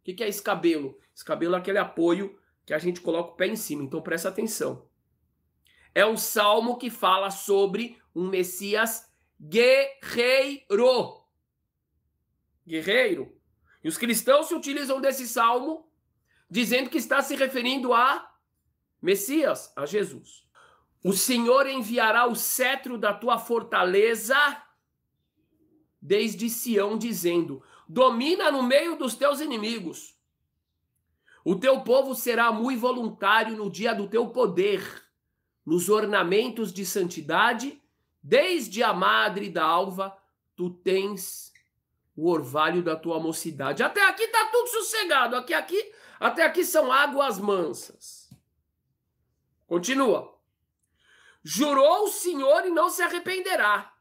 O 0.00 0.02
que, 0.02 0.12
que 0.12 0.24
é 0.24 0.28
escabelo? 0.28 0.98
Escabelo 1.14 1.54
é 1.54 1.58
aquele 1.58 1.78
apoio 1.78 2.36
que 2.66 2.74
a 2.74 2.78
gente 2.80 3.00
coloca 3.00 3.30
o 3.30 3.36
pé 3.36 3.46
em 3.46 3.54
cima. 3.54 3.84
Então 3.84 4.02
presta 4.02 4.28
atenção. 4.28 4.88
É 5.94 6.04
um 6.04 6.16
salmo 6.16 6.76
que 6.76 6.90
fala 6.90 7.30
sobre 7.30 7.96
um 8.12 8.26
Messias 8.28 9.08
guerreiro. 9.40 11.24
Guerreiro. 12.66 13.40
E 13.84 13.88
os 13.88 13.96
cristãos 13.96 14.48
se 14.48 14.54
utilizam 14.56 15.00
desse 15.00 15.28
salmo 15.28 15.88
dizendo 16.50 16.90
que 16.90 16.98
está 16.98 17.22
se 17.22 17.36
referindo 17.36 17.94
a 17.94 18.34
Messias, 19.00 19.72
a 19.76 19.86
Jesus. 19.86 20.44
O 21.04 21.12
Senhor 21.12 21.68
enviará 21.68 22.26
o 22.26 22.34
cetro 22.34 22.98
da 22.98 23.14
tua 23.14 23.38
fortaleza 23.38 24.36
desde 26.02 26.50
Sião, 26.50 26.98
dizendo: 26.98 27.62
Domina 27.88 28.50
no 28.50 28.62
meio 28.62 28.96
dos 28.96 29.14
teus 29.14 29.40
inimigos. 29.40 30.20
O 31.44 31.54
teu 31.56 31.80
povo 31.80 32.14
será 32.14 32.52
muito 32.52 32.80
voluntário 32.80 33.56
no 33.56 33.70
dia 33.70 33.94
do 33.94 34.08
teu 34.08 34.28
poder 34.28 35.02
nos 35.64 35.88
ornamentos 35.88 36.72
de 36.72 36.84
santidade, 36.84 37.80
desde 38.22 38.82
a 38.82 38.92
madre 38.92 39.48
da 39.48 39.64
alva, 39.64 40.16
tu 40.56 40.70
tens 40.70 41.52
o 42.16 42.28
orvalho 42.28 42.82
da 42.82 42.96
tua 42.96 43.18
mocidade. 43.18 43.82
Até 43.82 44.06
aqui 44.08 44.26
tá 44.28 44.46
tudo 44.46 44.68
sossegado, 44.68 45.36
aqui, 45.36 45.54
aqui, 45.54 45.92
até 46.18 46.44
aqui 46.44 46.64
são 46.64 46.92
águas 46.92 47.38
mansas. 47.38 48.30
Continua. 49.66 50.36
Jurou 51.42 52.04
o 52.04 52.08
Senhor 52.08 52.66
e 52.66 52.70
não 52.70 52.90
se 52.90 53.02
arrependerá. 53.02 53.91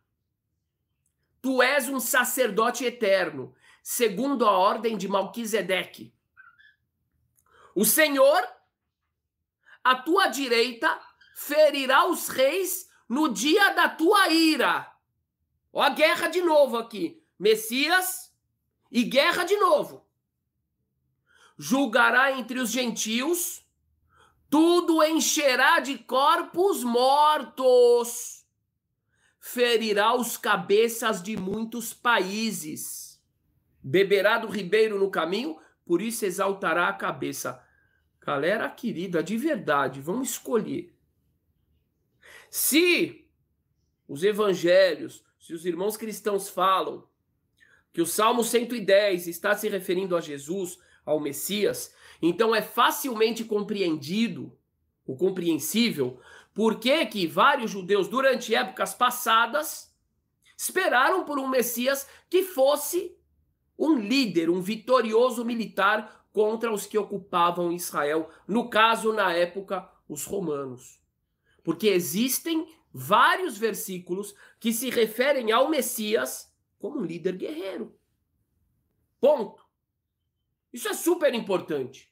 Tu 1.42 1.62
és 1.62 1.90
um 1.90 2.00
sacerdote 2.00 2.86
eterno, 2.86 3.54
segundo 3.82 4.46
a 4.46 4.52
ordem 4.52 4.96
de 4.96 5.08
Malquisedeque. 5.08 6.14
O 7.76 7.84
Senhor, 7.86 8.42
à 9.84 9.96
tua 9.96 10.28
direita, 10.28 11.00
ferirá 11.36 12.06
os 12.08 12.28
reis 12.28 12.90
no 13.10 13.30
dia 13.30 13.74
da 13.74 13.90
tua 13.90 14.30
ira. 14.30 14.92
Ó 15.74 15.82
a 15.82 15.90
guerra 15.90 16.28
de 16.28 16.42
novo 16.42 16.78
aqui. 16.78 17.24
Messias 17.40 18.32
e 18.92 19.04
guerra 19.04 19.44
de 19.44 19.56
novo. 19.58 20.06
Julgará 21.58 22.32
entre 22.34 22.60
os 22.60 22.72
gentios, 22.72 23.66
tudo 24.50 25.04
encherá 25.04 25.80
de 25.80 25.98
corpos 25.98 26.84
mortos. 26.84 28.41
Ferirá 29.44 30.16
os 30.16 30.38
cabeças 30.38 31.22
de 31.22 31.36
muitos 31.36 31.94
países. 31.94 33.20
Beberá 33.84 34.38
do 34.38 34.48
ribeiro 34.48 35.00
no 35.00 35.10
caminho, 35.10 35.58
por 35.84 36.00
isso 36.00 36.24
exaltará 36.24 36.88
a 36.88 36.94
cabeça. 36.94 37.62
Galera 38.22 38.70
querida, 38.70 39.24
de 39.24 39.36
verdade, 39.36 40.00
vamos 40.00 40.30
escolher. 40.30 40.96
Se 42.52 43.28
os 44.08 44.24
evangelhos, 44.24 45.26
se 45.40 45.56
os 45.56 45.66
irmãos 45.66 45.98
cristãos 45.98 46.48
falam 46.48 47.08
que 47.92 48.02
o 48.02 48.06
Salmo 48.06 48.44
110 48.44 49.26
está 49.26 49.56
se 49.56 49.68
referindo 49.68 50.16
a 50.16 50.22
Jesus, 50.22 50.78
ao 51.04 51.20
Messias, 51.20 51.96
então 52.22 52.54
é 52.54 52.62
facilmente 52.62 53.44
compreendido, 53.44 54.56
o 55.04 55.16
compreensível, 55.16 56.20
por 56.54 56.80
que 56.80 57.06
que 57.06 57.28
vários 57.28 57.72
judeus 57.72 58.08
durante 58.08 58.54
épocas 58.54 58.94
passadas 58.94 59.94
esperaram 60.58 61.24
por 61.24 61.40
um 61.40 61.48
Messias 61.48 62.08
que 62.30 62.44
fosse 62.44 63.18
um 63.78 63.96
líder, 63.96 64.50
um 64.50 64.62
vitorioso 64.62 65.44
militar 65.44 66.28
contra 66.32 66.72
os 66.72 66.86
que 66.86 66.98
ocupavam 66.98 67.72
Israel, 67.72 68.30
no 68.48 68.70
caso, 68.70 69.12
na 69.12 69.34
época, 69.34 69.90
os 70.08 70.24
romanos. 70.24 71.02
Porque 71.64 71.88
existem 71.88 72.68
vários 72.94 73.58
versículos 73.58 74.36
que 74.60 74.72
se 74.74 74.90
referem 74.90 75.52
ao 75.52 75.70
Messias 75.70 76.54
como 76.80 77.00
um 77.00 77.06
líder 77.06 77.36
guerreiro. 77.38 77.98
Ponto. 79.20 79.64
Isso 80.74 80.88
é 80.88 80.94
super 80.94 81.34
importante. 81.34 82.12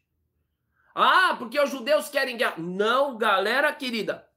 Ah, 0.94 1.36
porque 1.38 1.60
os 1.60 1.70
judeus 1.70 2.10
querem 2.10 2.38
guerra. 2.38 2.58
Não, 2.58 3.18
galera 3.18 3.74
querida. 3.74 4.29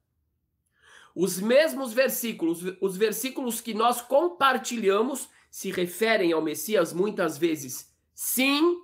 Os 1.15 1.39
mesmos 1.39 1.93
versículos, 1.93 2.63
os 2.81 2.97
versículos 2.97 3.61
que 3.61 3.75
nós 3.75 4.01
compartilhamos, 4.01 5.29
se 5.51 5.71
referem 5.71 6.33
ao 6.33 6.41
Messias 6.41 6.93
muitas 6.93 7.37
vezes, 7.37 7.93
sim, 8.15 8.81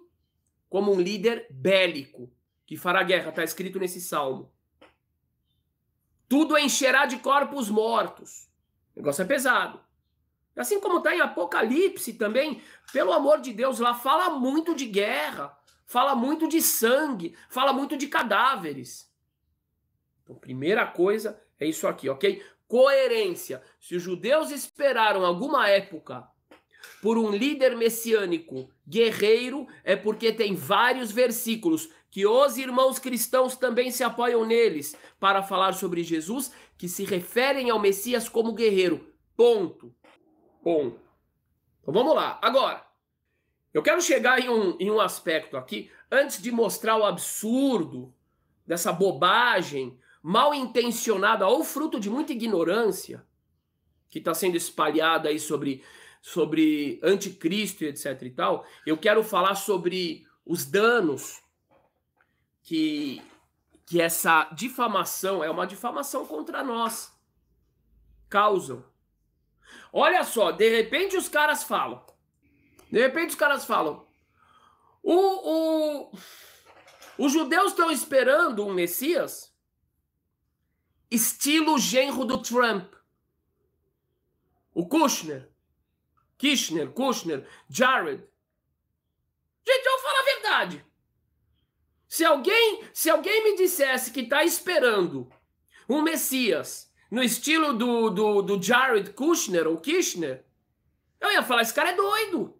como 0.69 0.93
um 0.93 1.01
líder 1.01 1.47
bélico 1.51 2.31
que 2.67 2.77
fará 2.77 3.03
guerra, 3.03 3.31
está 3.31 3.43
escrito 3.43 3.79
nesse 3.79 4.01
salmo. 4.01 4.53
Tudo 6.29 6.59
encherá 6.59 7.07
de 7.07 7.19
corpos 7.19 7.71
mortos. 7.71 8.51
O 8.95 8.99
negócio 8.99 9.23
é 9.23 9.25
pesado. 9.25 9.81
Assim 10.55 10.79
como 10.79 10.99
está 10.99 11.15
em 11.15 11.21
Apocalipse 11.21 12.13
também, 12.15 12.61
pelo 12.93 13.13
amor 13.13 13.41
de 13.41 13.53
Deus, 13.53 13.79
lá 13.79 13.95
fala 13.95 14.29
muito 14.39 14.75
de 14.75 14.85
guerra, 14.85 15.57
fala 15.87 16.15
muito 16.15 16.47
de 16.47 16.61
sangue, 16.61 17.35
fala 17.49 17.73
muito 17.73 17.97
de 17.97 18.09
cadáveres. 18.09 19.11
Então, 20.23 20.37
primeira 20.37 20.87
coisa 20.87 21.41
é 21.61 21.67
isso 21.67 21.87
aqui, 21.87 22.09
ok? 22.09 22.43
Coerência. 22.67 23.63
Se 23.81 23.97
os 23.97 24.03
judeus 24.03 24.51
esperaram 24.51 25.25
alguma 25.25 25.69
época 25.69 26.29
por 27.01 27.17
um 27.17 27.31
líder 27.31 27.77
messiânico 27.77 28.71
guerreiro, 28.87 29.67
é 29.85 29.97
porque 29.97 30.33
tem 30.33 30.55
vários 30.55 31.11
versículos 31.11 31.89
que 32.11 32.27
os 32.27 32.57
irmãos 32.57 32.99
cristãos 32.99 33.57
também 33.57 33.91
se 33.91 34.03
apoiam 34.03 34.45
neles 34.45 34.97
para 35.21 35.43
falar 35.43 35.73
sobre 35.73 36.03
Jesus, 36.03 36.53
que 36.77 36.89
se 36.89 37.05
referem 37.05 37.71
ao 37.71 37.79
Messias 37.79 38.29
como 38.29 38.55
guerreiro. 38.55 39.13
Ponto. 39.37 39.95
Ponto. 40.63 41.01
Então 41.83 41.93
vamos 41.95 42.15
lá. 42.15 42.39
Agora, 42.43 42.85
eu 43.73 43.83
quero 43.83 44.01
chegar 44.01 44.41
em 44.41 44.49
um, 44.49 44.77
em 44.81 44.91
um 44.91 45.01
aspecto 45.01 45.57
aqui, 45.57 45.91
antes 46.11 46.41
de 46.41 46.51
mostrar 46.51 46.97
o 46.97 47.05
absurdo 47.05 48.15
dessa 48.67 48.93
bobagem 48.93 49.99
mal 50.23 50.55
intencionada 50.55 51.47
ou 51.47 51.65
fruto 51.65 51.99
de 51.99 52.11
muita 52.11 52.33
ignorância 52.33 53.25
que 54.09 54.19
está 54.19 54.35
sendo 54.35 54.57
espalhada 54.57 55.29
aí 55.29 55.39
sobre 55.39 55.85
sobre 56.21 57.01
anticristo 57.03 57.85
e 57.85 57.89
etc 57.89 58.23
e 58.23 58.31
tal, 58.31 58.67
eu 58.85 58.99
quero 58.99 59.23
falar 59.23 59.55
sobre 59.55 60.27
os 60.45 60.65
danos 60.65 61.41
que, 62.63 63.23
que 63.87 64.01
essa 64.01 64.45
difamação, 64.53 65.43
é 65.43 65.51
uma 65.51 65.67
difamação 65.67 66.27
contra 66.27 66.63
nós, 66.63 67.13
causam. 68.29 68.85
Olha 69.93 70.25
só, 70.25 70.51
de 70.51 70.69
repente 70.69 71.17
os 71.17 71.29
caras 71.29 71.63
falam, 71.63 72.05
de 72.91 72.99
repente 73.01 73.31
os 73.31 73.37
caras 73.37 73.65
falam, 73.65 74.07
o, 75.03 75.15
o, 75.15 76.13
os 77.17 77.33
judeus 77.33 77.73
estão 77.73 77.91
esperando 77.91 78.67
um 78.67 78.75
Messias 78.75 79.48
estilo 81.11 81.79
genro 81.79 82.25
do 82.25 82.39
Trump. 82.39 82.93
O 84.75 84.87
Kushner. 84.87 85.49
Kirchner, 86.37 86.91
Kushner, 86.91 87.49
Jared. 87.69 88.23
Gente, 89.67 89.87
eu 89.87 89.93
vou 89.93 90.01
falar 90.03 90.21
a 90.21 90.25
verdade. 90.25 90.85
Se 92.09 92.25
alguém, 92.25 92.85
se 92.93 93.11
alguém 93.11 93.45
me 93.45 93.57
dissesse 93.57 94.13
que 94.13 94.21
está 94.21 94.45
esperando 94.45 95.31
um 95.89 96.01
Messias 96.01 96.91
no 97.11 97.23
estilo 97.23 97.75
do, 97.75 98.11
do, 98.11 98.43
do 98.43 98.63
Jared 98.63 99.13
Kushner 99.13 99.67
ou 99.67 99.79
Kirchner, 99.79 100.45
eu 101.21 101.33
ia 101.33 101.43
falar, 101.43 101.63
esse 101.63 101.75
cara 101.75 101.91
é 101.91 101.97
doido. 101.97 102.58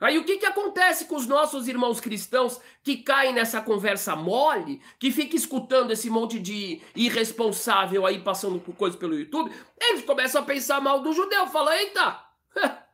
Aí 0.00 0.18
o 0.18 0.24
que, 0.24 0.36
que 0.36 0.46
acontece 0.46 1.06
com 1.06 1.16
os 1.16 1.26
nossos 1.26 1.66
irmãos 1.68 2.00
cristãos 2.00 2.60
que 2.82 2.98
caem 2.98 3.32
nessa 3.32 3.62
conversa 3.62 4.14
mole, 4.14 4.82
que 4.98 5.10
fica 5.10 5.34
escutando 5.34 5.90
esse 5.90 6.10
monte 6.10 6.38
de 6.38 6.82
irresponsável 6.94 8.04
aí 8.04 8.20
passando 8.20 8.60
por 8.60 8.74
coisas 8.74 8.98
pelo 8.98 9.18
YouTube? 9.18 9.50
Eles 9.80 10.04
começam 10.04 10.42
a 10.42 10.44
pensar 10.44 10.80
mal 10.80 11.00
do 11.00 11.14
judeu, 11.14 11.46
fala, 11.46 11.74
eita! 11.76 12.20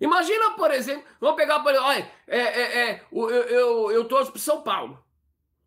Imagina, 0.00 0.50
por 0.50 0.70
exemplo, 0.72 1.04
vamos 1.20 1.36
pegar, 1.36 1.60
por 1.60 1.70
exemplo, 1.70 1.88
olha, 1.88 2.10
é, 2.26 2.38
é, 2.38 2.90
é, 2.90 3.06
eu, 3.10 3.30
eu, 3.30 3.90
eu 3.92 4.04
torço 4.08 4.32
pro 4.32 4.40
São 4.40 4.62
Paulo. 4.62 5.02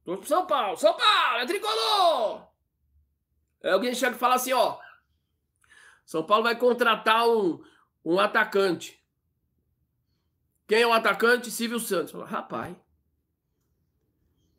Torço 0.04 0.19
pro 0.19 0.30
São 0.30 0.45
Paulo. 0.45 0.78
São 0.78 0.93
Paulo, 0.93 1.39
é 1.39 1.45
tricolor! 1.45 2.48
Aí 3.63 3.72
alguém 3.72 3.95
chega 3.95 4.15
e 4.15 4.19
fala 4.19 4.36
assim, 4.36 4.52
ó, 4.52 4.78
São 6.06 6.24
Paulo 6.24 6.43
vai 6.43 6.58
contratar 6.58 7.28
um, 7.28 7.63
um 8.04 8.19
atacante. 8.19 8.99
Quem 10.70 10.84
é 10.84 10.88
o 10.88 10.94
atacante? 10.94 11.50
Silvio 11.50 11.80
Santos. 11.80 12.14
Rapaz. 12.30 12.78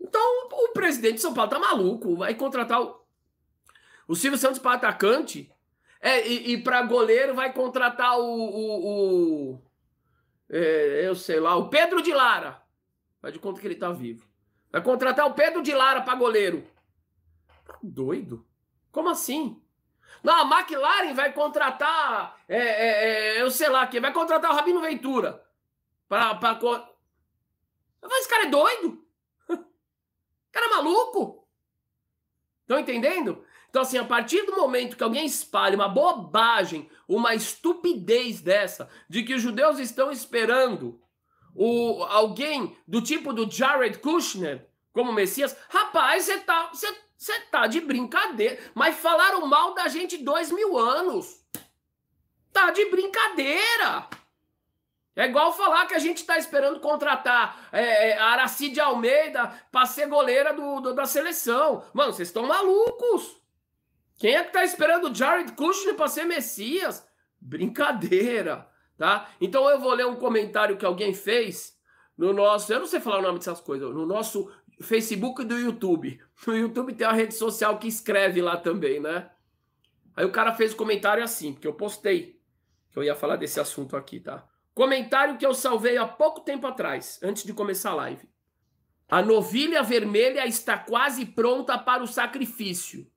Então 0.01 0.49
o 0.51 0.73
presidente 0.73 1.15
de 1.15 1.21
São 1.21 1.33
Paulo 1.33 1.49
tá 1.49 1.59
maluco. 1.61 2.17
Vai 2.17 2.35
contratar 2.35 2.83
o, 2.83 3.01
o 4.09 4.17
Silvio 4.17 4.37
Santos 4.37 4.59
para 4.59 4.73
atacante. 4.73 5.49
É, 6.01 6.27
e, 6.27 6.55
e 6.55 6.63
para 6.65 6.83
goleiro 6.83 7.33
vai 7.33 7.53
contratar 7.53 8.19
o. 8.19 8.25
o, 8.25 9.53
o 9.53 9.63
é, 10.51 11.07
eu 11.07 11.15
sei 11.15 11.39
lá, 11.39 11.55
o 11.55 11.69
Pedro 11.69 12.03
de 12.03 12.13
Lara. 12.13 12.61
Faz 13.23 13.33
de 13.33 13.39
conta 13.39 13.61
que 13.61 13.67
ele 13.69 13.77
tá 13.77 13.93
vivo. 13.93 14.27
Vai 14.73 14.83
contratar 14.83 15.27
o 15.27 15.35
Pedro 15.35 15.63
de 15.63 15.73
Lara 15.73 16.01
para 16.01 16.19
goleiro. 16.19 16.67
Tá 17.65 17.79
doido? 17.81 18.45
Como 18.91 19.09
assim? 19.09 19.63
Não, 20.25 20.35
a 20.35 20.59
McLaren 20.59 21.15
vai 21.15 21.33
contratar. 21.33 22.37
É, 22.49 22.59
é, 22.59 23.37
é, 23.37 23.43
eu 23.43 23.49
sei 23.49 23.69
lá, 23.69 23.87
quem 23.87 24.01
vai 24.01 24.13
contratar 24.13 24.51
o 24.51 24.55
Rabino 24.57 24.81
Ventura. 24.81 25.49
Pra, 26.11 26.35
pra... 26.35 26.59
Esse 28.03 28.29
cara 28.29 28.47
é 28.47 28.51
doido? 28.51 29.07
cara 30.51 30.67
é 30.67 30.71
maluco? 30.71 31.47
Estão 32.63 32.81
entendendo? 32.81 33.45
Então, 33.69 33.83
assim, 33.83 33.97
a 33.97 34.05
partir 34.05 34.43
do 34.43 34.57
momento 34.57 34.97
que 34.97 35.05
alguém 35.05 35.25
espalha 35.25 35.77
uma 35.77 35.89
bobagem, 35.89 36.91
uma 37.07 37.33
estupidez 37.33 38.41
dessa, 38.41 38.91
de 39.09 39.23
que 39.23 39.35
os 39.35 39.41
judeus 39.41 39.79
estão 39.79 40.11
esperando 40.11 41.01
o, 41.55 42.03
alguém 42.03 42.77
do 42.89 43.01
tipo 43.01 43.33
do 43.33 43.49
Jared 43.49 44.01
Kushner 44.01 44.69
como 44.93 45.13
Messias, 45.13 45.57
rapaz, 45.69 46.25
você 46.25 46.39
tá, 46.41 46.73
tá 47.53 47.69
de 47.69 47.81
brincadeira. 47.81 48.59
Mas 48.75 48.97
falaram 48.97 49.47
mal 49.47 49.75
da 49.75 49.87
gente 49.87 50.19
dois 50.19 50.51
mil 50.51 50.77
anos. 50.77 51.41
Tá 52.53 52.73
de 52.73 52.85
brincadeira. 52.87 54.09
É 55.17 55.27
igual 55.27 55.53
falar 55.53 55.87
que 55.87 55.95
a 55.95 55.99
gente 55.99 56.19
está 56.19 56.39
esperando 56.39 56.81
contratar 56.81 57.69
é, 57.73 58.11
é, 58.11 58.19
a 58.19 58.27
Aracide 58.27 58.81
Almeida 58.81 59.53
para 59.71 59.87
ser 59.87 60.07
goleira 60.07 60.55
do, 60.55 60.81
do, 60.81 60.95
da 60.95 61.05
seleção. 61.05 61.85
Mano, 61.93 62.13
vocês 62.13 62.29
estão 62.29 62.47
malucos. 62.47 63.41
Quem 64.19 64.37
é 64.37 64.45
que 64.45 64.53
tá 64.53 64.65
esperando 64.65 65.11
o 65.11 65.15
Jared 65.15 65.53
Kushner 65.53 65.95
para 65.95 66.09
ser 66.09 66.25
Messias? 66.25 67.07
Brincadeira, 67.41 68.69
tá? 68.97 69.29
Então 69.41 69.69
eu 69.69 69.81
vou 69.81 69.95
ler 69.95 70.07
um 70.07 70.17
comentário 70.17 70.77
que 70.77 70.85
alguém 70.85 71.13
fez 71.13 71.77
no 72.17 72.33
nosso, 72.33 72.71
eu 72.71 72.79
não 72.79 72.87
sei 72.87 73.01
falar 73.01 73.19
o 73.19 73.23
nome 73.23 73.39
dessas 73.39 73.61
coisas, 73.61 73.95
no 73.95 74.05
nosso 74.05 74.53
Facebook 74.81 75.43
do 75.43 75.59
YouTube. 75.59 76.21
No 76.47 76.57
YouTube 76.57 76.95
tem 76.95 77.07
uma 77.07 77.15
rede 77.15 77.35
social 77.35 77.79
que 77.79 77.89
escreve 77.89 78.43
lá 78.43 78.57
também, 78.57 79.01
né? 79.01 79.31
Aí 80.15 80.25
o 80.25 80.33
cara 80.33 80.53
fez 80.55 80.73
o 80.73 80.75
um 80.75 80.79
comentário 80.79 81.25
assim, 81.25 81.53
porque 81.53 81.67
eu 81.67 81.75
postei 81.75 82.39
que 82.91 82.99
eu 82.99 83.03
ia 83.03 83.15
falar 83.15 83.37
desse 83.37 83.59
assunto 83.61 83.97
aqui, 83.97 84.21
tá? 84.21 84.47
Comentário 84.75 85.37
que 85.37 85.45
eu 85.45 85.55
salvei 85.55 85.97
há 85.97 86.07
pouco 86.07 86.41
tempo 86.41 86.67
atrás, 86.67 87.19
antes 87.23 87.45
de 87.45 87.53
começar 87.53 87.91
a 87.91 87.95
live. 87.95 88.29
A 89.09 89.21
novilha 89.21 89.83
vermelha 89.83 90.47
está 90.47 90.79
quase 90.79 91.27
pronta 91.27 91.77
para 91.77 92.03
o 92.03 92.07
sacrifício. 92.07 93.11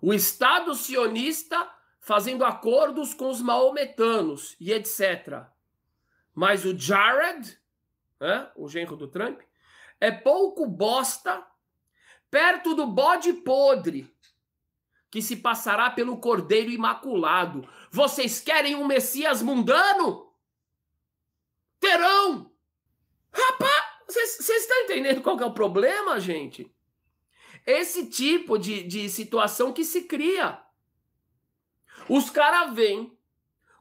O 0.00 0.14
Estado 0.14 0.74
sionista 0.74 1.68
fazendo 1.98 2.44
acordos 2.44 3.12
com 3.12 3.28
os 3.28 3.42
maometanos 3.42 4.56
e 4.60 4.72
etc. 4.72 5.44
Mas 6.32 6.64
o 6.64 6.78
Jared, 6.78 7.58
né, 8.20 8.48
o 8.54 8.68
genro 8.68 8.96
do 8.96 9.08
Trump, 9.08 9.40
é 10.00 10.12
pouco 10.12 10.66
bosta 10.66 11.44
perto 12.30 12.74
do 12.74 12.86
bode 12.86 13.32
podre 13.32 14.14
que 15.10 15.22
se 15.22 15.36
passará 15.36 15.90
pelo 15.90 16.18
Cordeiro 16.18 16.70
Imaculado. 16.70 17.68
Vocês 17.90 18.40
querem 18.40 18.76
um 18.76 18.86
Messias 18.86 19.42
mundano? 19.42 20.25
Terão! 21.86 22.50
Rapaz, 23.32 23.84
vocês 24.08 24.62
estão 24.62 24.76
entendendo 24.82 25.22
qual 25.22 25.38
é 25.38 25.44
o 25.44 25.54
problema, 25.54 26.18
gente? 26.18 26.68
Esse 27.64 28.06
tipo 28.06 28.58
de, 28.58 28.82
de 28.82 29.08
situação 29.08 29.72
que 29.72 29.84
se 29.84 30.02
cria. 30.02 30.60
Os 32.08 32.28
caras 32.28 32.74
vêm, 32.74 33.16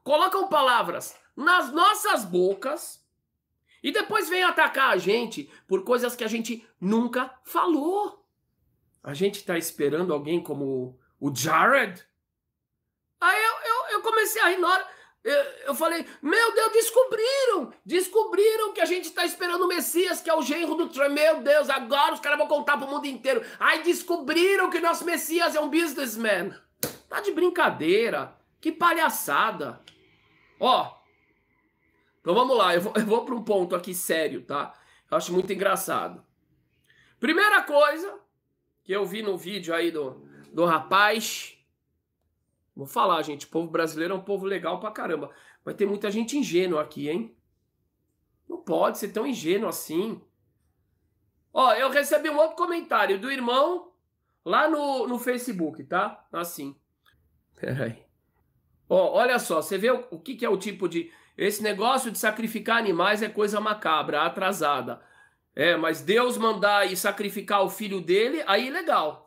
colocam 0.04 0.48
palavras 0.48 1.18
nas 1.36 1.72
nossas 1.72 2.24
bocas 2.24 3.04
e 3.82 3.92
depois 3.92 4.30
vêm 4.30 4.44
atacar 4.44 4.92
a 4.92 4.98
gente 4.98 5.52
por 5.68 5.84
coisas 5.84 6.16
que 6.16 6.24
a 6.24 6.28
gente 6.28 6.64
nunca 6.80 7.36
falou. 7.44 8.24
A 9.02 9.16
gente 9.16 9.38
está 9.38 9.58
esperando 9.58 10.14
alguém 10.14 10.44
como 10.44 11.00
o 11.20 11.34
Jared? 11.34 12.06
Aí 13.20 13.44
eu, 13.44 13.54
eu, 13.54 13.88
eu 13.94 14.02
comecei 14.04 14.42
a 14.44 14.50
rir 14.50 14.58
na 14.58 14.70
hora. 14.72 14.95
Eu, 15.26 15.74
falei, 15.74 16.06
meu 16.22 16.54
Deus, 16.54 16.72
descobriram! 16.72 17.74
Descobriram 17.84 18.74
que 18.74 18.80
a 18.80 18.86
gente 18.86 19.06
está 19.06 19.26
esperando 19.26 19.64
o 19.64 19.68
Messias, 19.68 20.22
que 20.22 20.30
é 20.30 20.36
o 20.36 20.44
genro 20.44 20.76
do 20.76 20.88
Trump. 20.88 21.14
Meu 21.14 21.42
Deus, 21.42 21.68
agora 21.68 22.14
os 22.14 22.20
caras 22.20 22.38
vão 22.38 22.48
contar 22.48 22.78
pro 22.78 22.88
mundo 22.88 23.08
inteiro. 23.08 23.44
Aí 23.60 23.82
descobriram 23.82 24.70
que 24.70 24.80
nosso 24.80 25.04
Messias 25.04 25.56
é 25.56 25.60
um 25.60 25.68
businessman. 25.68 26.56
Tá 27.10 27.22
de 27.22 27.32
brincadeira. 27.32 28.36
Que 28.62 28.72
palhaçada. 28.72 29.82
Ó. 30.60 30.94
Então 32.22 32.36
vamos 32.36 32.56
lá, 32.56 32.76
eu 32.76 32.82
vou, 32.82 32.94
vou 32.94 33.26
para 33.26 33.36
um 33.36 33.44
ponto 33.44 33.76
aqui 33.76 33.96
sério, 33.96 34.44
tá? 34.44 34.74
Eu 35.10 35.18
acho 35.18 35.34
muito 35.34 35.52
engraçado. 35.52 36.24
Primeira 37.20 37.64
coisa 37.64 38.20
que 38.84 38.92
eu 38.92 39.04
vi 39.08 39.24
no 39.24 39.36
vídeo 39.36 39.74
aí 39.74 39.90
do, 39.90 40.24
do 40.54 40.66
rapaz. 40.66 41.55
Vou 42.76 42.86
falar, 42.86 43.22
gente, 43.22 43.46
o 43.46 43.50
povo 43.50 43.70
brasileiro 43.70 44.14
é 44.14 44.18
um 44.18 44.24
povo 44.24 44.46
legal 44.46 44.80
pra 44.80 44.92
caramba. 44.92 45.32
Mas 45.64 45.76
tem 45.76 45.88
muita 45.88 46.12
gente 46.12 46.38
ingênua 46.38 46.82
aqui, 46.82 47.10
hein? 47.10 47.36
Não 48.48 48.58
pode 48.58 48.98
ser 48.98 49.10
tão 49.10 49.26
ingênuo 49.26 49.70
assim. 49.70 50.22
Ó, 51.54 51.74
eu 51.74 51.90
recebi 51.90 52.30
um 52.30 52.38
outro 52.38 52.58
comentário 52.58 53.18
do 53.18 53.32
irmão 53.32 53.94
lá 54.44 54.68
no, 54.70 55.08
no 55.08 55.18
Facebook, 55.18 55.84
tá? 55.86 56.28
Assim. 56.34 56.76
Peraí. 57.56 58.04
Ó, 58.90 59.18
olha 59.18 59.40
só, 59.40 59.62
você 59.62 59.78
vê 59.78 59.90
o, 59.90 60.06
o 60.12 60.20
que, 60.20 60.36
que 60.36 60.46
é 60.46 60.50
o 60.50 60.58
tipo 60.58 60.90
de. 60.90 61.12
Esse 61.38 61.64
negócio 61.64 62.12
de 62.12 62.18
sacrificar 62.18 62.78
animais 62.78 63.22
é 63.22 63.30
coisa 63.30 63.60
macabra, 63.60 64.22
atrasada. 64.22 65.02
É, 65.56 65.76
mas 65.78 66.02
Deus 66.02 66.38
mandar 66.38 66.92
e 66.92 66.98
sacrificar 66.98 67.64
o 67.64 67.70
filho 67.70 68.02
dele, 68.02 68.44
aí 68.46 68.70
legal. 68.70 69.25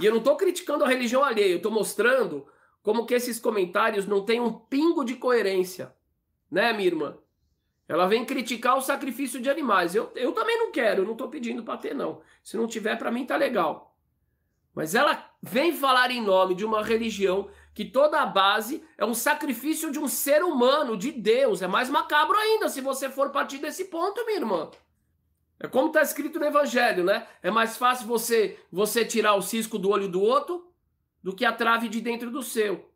E 0.00 0.06
eu 0.06 0.12
não 0.12 0.18
estou 0.18 0.36
criticando 0.36 0.84
a 0.84 0.88
religião 0.88 1.22
alheia, 1.22 1.52
eu 1.52 1.56
estou 1.58 1.70
mostrando 1.70 2.46
como 2.82 3.04
que 3.04 3.14
esses 3.14 3.38
comentários 3.38 4.06
não 4.06 4.24
têm 4.24 4.40
um 4.40 4.52
pingo 4.52 5.04
de 5.04 5.16
coerência. 5.16 5.94
Né, 6.50 6.72
minha 6.72 6.88
irmã? 6.88 7.18
Ela 7.86 8.06
vem 8.06 8.24
criticar 8.24 8.76
o 8.76 8.80
sacrifício 8.80 9.40
de 9.40 9.50
animais. 9.50 9.94
Eu, 9.94 10.10
eu 10.14 10.32
também 10.32 10.56
não 10.58 10.70
quero, 10.70 11.02
eu 11.02 11.04
não 11.04 11.12
estou 11.12 11.28
pedindo 11.28 11.62
para 11.62 11.76
ter, 11.76 11.94
não. 11.94 12.20
Se 12.42 12.56
não 12.56 12.66
tiver, 12.66 12.96
para 12.96 13.10
mim 13.10 13.26
tá 13.26 13.36
legal. 13.36 13.96
Mas 14.74 14.94
ela 14.94 15.28
vem 15.42 15.72
falar 15.72 16.10
em 16.10 16.22
nome 16.22 16.54
de 16.54 16.64
uma 16.64 16.82
religião 16.84 17.50
que 17.74 17.84
toda 17.84 18.20
a 18.20 18.26
base 18.26 18.82
é 18.96 19.04
um 19.04 19.14
sacrifício 19.14 19.90
de 19.90 19.98
um 19.98 20.06
ser 20.06 20.42
humano, 20.42 20.96
de 20.96 21.10
Deus. 21.10 21.62
É 21.62 21.66
mais 21.66 21.90
macabro 21.90 22.36
ainda 22.36 22.68
se 22.68 22.80
você 22.80 23.08
for 23.08 23.30
partir 23.30 23.58
desse 23.58 23.86
ponto, 23.86 24.24
minha 24.24 24.38
irmã. 24.38 24.70
É 25.62 25.68
como 25.68 25.88
está 25.88 26.00
escrito 26.00 26.38
no 26.38 26.46
Evangelho, 26.46 27.04
né? 27.04 27.28
É 27.42 27.50
mais 27.50 27.76
fácil 27.76 28.06
você 28.06 28.58
você 28.72 29.04
tirar 29.04 29.34
o 29.34 29.42
cisco 29.42 29.78
do 29.78 29.90
olho 29.90 30.08
do 30.08 30.22
outro 30.22 30.72
do 31.22 31.36
que 31.36 31.44
a 31.44 31.52
trave 31.52 31.86
de 31.86 32.00
dentro 32.00 32.30
do 32.30 32.42
seu. 32.42 32.90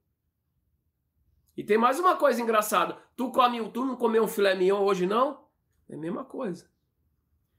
E 1.54 1.62
tem 1.62 1.76
mais 1.76 2.00
uma 2.00 2.16
coisa 2.16 2.40
engraçada. 2.40 2.96
Tu, 3.14 3.30
come, 3.30 3.70
tu 3.70 3.84
não 3.84 3.96
comeu 3.96 4.24
um 4.24 4.28
filé 4.28 4.54
mignon 4.54 4.82
hoje, 4.82 5.06
não? 5.06 5.44
É 5.88 5.94
a 5.94 5.98
mesma 5.98 6.24
coisa. 6.24 6.68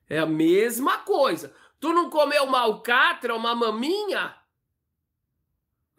É 0.10 0.18
a 0.18 0.26
mesma 0.26 0.98
coisa. 0.98 1.56
Tu 1.80 1.94
não 1.94 2.10
comeu 2.10 2.44
uma 2.44 2.62
alcatra, 2.62 3.36
uma 3.36 3.54
maminha? 3.54 4.36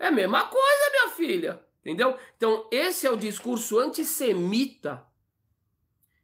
É 0.00 0.08
a 0.08 0.12
mesma 0.12 0.48
coisa, 0.48 0.90
minha 0.90 1.08
filha. 1.10 1.64
Entendeu? 1.80 2.18
Então, 2.36 2.68
esse 2.72 3.06
é 3.06 3.10
o 3.10 3.16
discurso 3.16 3.78
antissemita 3.78 5.06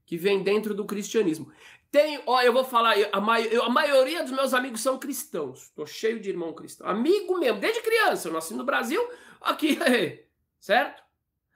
que 0.04 0.16
vem 0.18 0.42
dentro 0.42 0.74
do 0.74 0.84
cristianismo. 0.84 1.50
Tem, 1.92 2.22
ó, 2.24 2.40
eu 2.40 2.54
vou 2.54 2.64
falar, 2.64 2.94
a, 3.12 3.18
a 3.18 3.68
maioria 3.68 4.22
dos 4.22 4.32
meus 4.32 4.54
amigos 4.54 4.80
são 4.80 4.98
cristãos. 4.98 5.68
Tô 5.76 5.84
cheio 5.84 6.18
de 6.18 6.30
irmão 6.30 6.54
cristão. 6.54 6.88
Amigo 6.88 7.38
mesmo, 7.38 7.60
desde 7.60 7.82
criança. 7.82 8.28
Eu 8.28 8.32
nasci 8.32 8.54
no 8.54 8.64
Brasil, 8.64 9.06
aqui, 9.42 9.78
certo? 10.58 11.02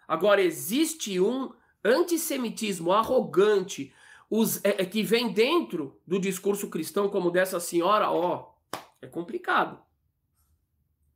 Agora, 0.06 0.42
existe 0.42 1.18
um 1.18 1.54
antissemitismo 1.82 2.92
arrogante 2.92 3.94
os, 4.28 4.62
é, 4.62 4.82
é, 4.82 4.84
que 4.84 5.02
vem 5.02 5.32
dentro 5.32 5.98
do 6.06 6.20
discurso 6.20 6.68
cristão, 6.68 7.08
como 7.08 7.30
dessa 7.30 7.58
senhora, 7.58 8.10
ó, 8.10 8.52
é 9.00 9.06
complicado. 9.06 9.80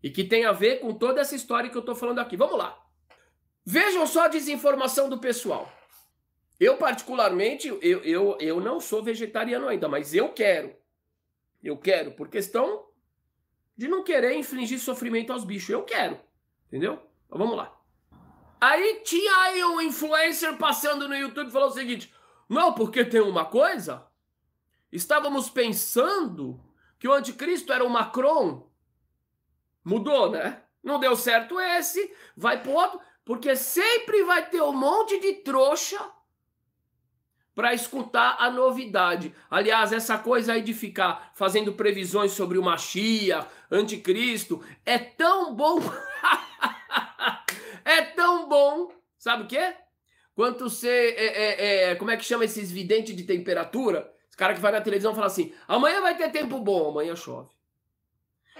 E 0.02 0.08
que 0.08 0.24
tem 0.24 0.46
a 0.46 0.52
ver 0.52 0.80
com 0.80 0.94
toda 0.94 1.20
essa 1.20 1.36
história 1.36 1.68
que 1.68 1.76
eu 1.76 1.82
tô 1.82 1.94
falando 1.94 2.20
aqui. 2.20 2.38
Vamos 2.38 2.56
lá. 2.56 2.74
Vejam 3.66 4.06
só 4.06 4.24
a 4.24 4.28
desinformação 4.28 5.10
do 5.10 5.18
pessoal. 5.18 5.70
Eu, 6.60 6.76
particularmente, 6.76 7.68
eu, 7.68 7.78
eu, 7.80 8.36
eu 8.38 8.60
não 8.60 8.78
sou 8.78 9.02
vegetariano 9.02 9.66
ainda, 9.66 9.88
mas 9.88 10.14
eu 10.14 10.28
quero. 10.28 10.76
Eu 11.64 11.78
quero, 11.78 12.12
por 12.12 12.28
questão 12.28 12.86
de 13.74 13.88
não 13.88 14.04
querer 14.04 14.36
infligir 14.36 14.78
sofrimento 14.78 15.32
aos 15.32 15.42
bichos. 15.42 15.70
Eu 15.70 15.82
quero. 15.82 16.20
Entendeu? 16.66 17.00
Então, 17.26 17.38
vamos 17.38 17.56
lá. 17.56 17.74
Aí 18.60 19.00
tinha 19.02 19.34
aí 19.38 19.64
um 19.64 19.80
influencer 19.80 20.54
passando 20.58 21.08
no 21.08 21.16
YouTube 21.16 21.50
falou 21.50 21.70
o 21.70 21.72
seguinte: 21.72 22.12
Não, 22.46 22.74
porque 22.74 23.06
tem 23.06 23.22
uma 23.22 23.46
coisa. 23.46 24.06
Estávamos 24.92 25.48
pensando 25.48 26.62
que 26.98 27.08
o 27.08 27.12
anticristo 27.14 27.72
era 27.72 27.82
o 27.82 27.88
Macron. 27.88 28.70
Mudou, 29.82 30.30
né? 30.30 30.62
Não 30.82 31.00
deu 31.00 31.16
certo 31.16 31.58
esse, 31.58 32.14
vai 32.36 32.62
pro 32.62 32.72
outro, 32.72 33.00
porque 33.24 33.56
sempre 33.56 34.22
vai 34.24 34.46
ter 34.50 34.60
um 34.60 34.74
monte 34.74 35.18
de 35.20 35.34
trouxa 35.36 35.98
para 37.60 37.74
escutar 37.74 38.36
a 38.38 38.50
novidade. 38.50 39.34
Aliás, 39.50 39.92
essa 39.92 40.16
coisa 40.16 40.54
aí 40.54 40.62
de 40.62 40.72
ficar 40.72 41.30
fazendo 41.34 41.74
previsões 41.74 42.32
sobre 42.32 42.56
o 42.56 42.62
Machia, 42.62 43.46
anticristo, 43.70 44.64
é 44.82 44.96
tão 44.96 45.54
bom. 45.54 45.78
é 47.84 48.00
tão 48.00 48.48
bom. 48.48 48.90
Sabe 49.18 49.42
o 49.42 49.46
quê? 49.46 49.74
Quanto 50.34 50.70
você. 50.70 51.14
É, 51.18 51.26
é, 51.26 51.90
é, 51.90 51.94
como 51.96 52.10
é 52.10 52.16
que 52.16 52.24
chama 52.24 52.46
esses 52.46 52.72
videntes 52.72 53.14
de 53.14 53.24
temperatura? 53.24 54.10
Esse 54.26 54.38
cara 54.38 54.54
que 54.54 54.60
vai 54.60 54.72
na 54.72 54.80
televisão 54.80 55.14
fala 55.14 55.26
assim: 55.26 55.52
amanhã 55.68 56.00
vai 56.00 56.16
ter 56.16 56.32
tempo 56.32 56.58
bom, 56.60 56.88
amanhã 56.88 57.14
chove. 57.14 57.50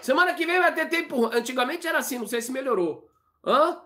Semana 0.02 0.34
que 0.34 0.44
vem 0.44 0.58
vai 0.58 0.74
ter 0.74 0.90
tempo. 0.90 1.24
Antigamente 1.34 1.86
era 1.86 1.96
assim, 1.96 2.18
não 2.18 2.26
sei 2.26 2.42
se 2.42 2.52
melhorou. 2.52 3.08
Hã? 3.42 3.80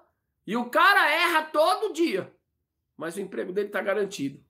E 0.44 0.56
o 0.56 0.64
cara 0.70 1.08
erra 1.08 1.42
todo 1.42 1.92
dia. 1.92 2.34
Mas 2.96 3.14
o 3.14 3.20
emprego 3.20 3.52
dele 3.52 3.68
está 3.68 3.80
garantido. 3.80 4.43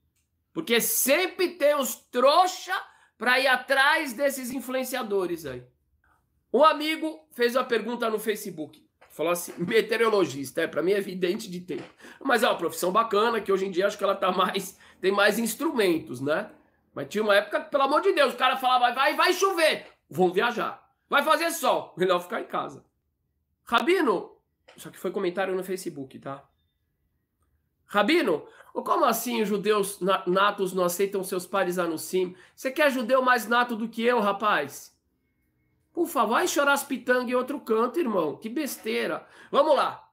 Porque 0.55 0.81
sempre 0.81 1.51
tem 1.51 1.75
os 1.75 1.97
trouxa 1.97 2.73
para 3.19 3.41
ir 3.41 3.49
atrás 3.49 4.13
desses 4.13 4.53
influenciadores 4.53 5.45
aí. 5.45 5.65
Um 6.53 6.63
amigo 6.63 7.27
fez 7.33 7.57
uma 7.57 7.65
pergunta 7.65 8.09
no 8.09 8.21
Facebook. 8.21 8.89
Falou 9.11 9.33
assim, 9.33 9.53
meteorologista, 9.59 10.63
é, 10.63 10.69
para 10.69 10.83
mim 10.83 10.93
é 10.93 10.99
evidente 10.99 11.51
de 11.51 11.61
tempo. 11.61 11.93
Mas 12.23 12.45
é 12.45 12.49
uma 12.49 12.57
profissão 12.57 12.93
bacana, 12.93 13.41
que 13.41 13.51
hoje 13.51 13.67
em 13.67 13.71
dia 13.73 13.89
acho 13.89 13.99
que 13.99 14.05
ela 14.05 14.15
tá 14.15 14.31
mais, 14.31 14.79
tem 15.01 15.11
mais 15.11 15.41
instrumentos, 15.41 16.21
né? 16.21 16.51
Mas 16.95 17.09
tinha 17.09 17.25
uma 17.25 17.35
época, 17.35 17.61
pelo 17.61 17.83
amor 17.83 18.01
de 18.01 18.13
Deus, 18.13 18.33
o 18.33 18.37
cara 18.37 18.57
falava, 18.57 18.95
vai, 18.95 19.17
vai 19.17 19.33
chover, 19.33 19.89
vão 20.09 20.33
viajar. 20.33 20.89
Vai 21.09 21.25
fazer 21.25 21.51
sol, 21.51 21.93
melhor 21.99 22.21
ficar 22.21 22.41
em 22.41 22.47
casa. 22.47 22.85
Rabino, 23.65 24.37
Isso 24.77 24.89
aqui 24.89 24.99
foi 24.99 25.11
comentário 25.11 25.55
no 25.57 25.65
Facebook, 25.65 26.17
tá? 26.21 26.45
Rabino, 27.87 28.47
como 28.73 29.05
assim 29.05 29.43
os 29.43 29.49
judeus 29.49 30.01
natos 30.27 30.73
não 30.73 30.85
aceitam 30.85 31.23
seus 31.23 31.47
pares 31.47 31.79
anusim? 31.79 32.35
Você 32.55 32.71
quer 32.71 32.91
judeu 32.91 33.23
mais 33.23 33.47
nato 33.47 33.77
do 33.77 33.89
que 33.89 34.03
eu, 34.03 34.21
rapaz? 34.21 34.95
Por 35.93 36.09
favor, 36.09 36.35
vai 36.35 36.49
chorar 36.49 36.73
as 36.73 36.83
pitangas 36.83 37.31
em 37.31 37.35
outro 37.35 37.61
canto, 37.61 38.01
irmão. 38.01 38.37
Que 38.37 38.49
besteira. 38.49 39.25
Vamos 39.51 39.77
lá. 39.77 40.11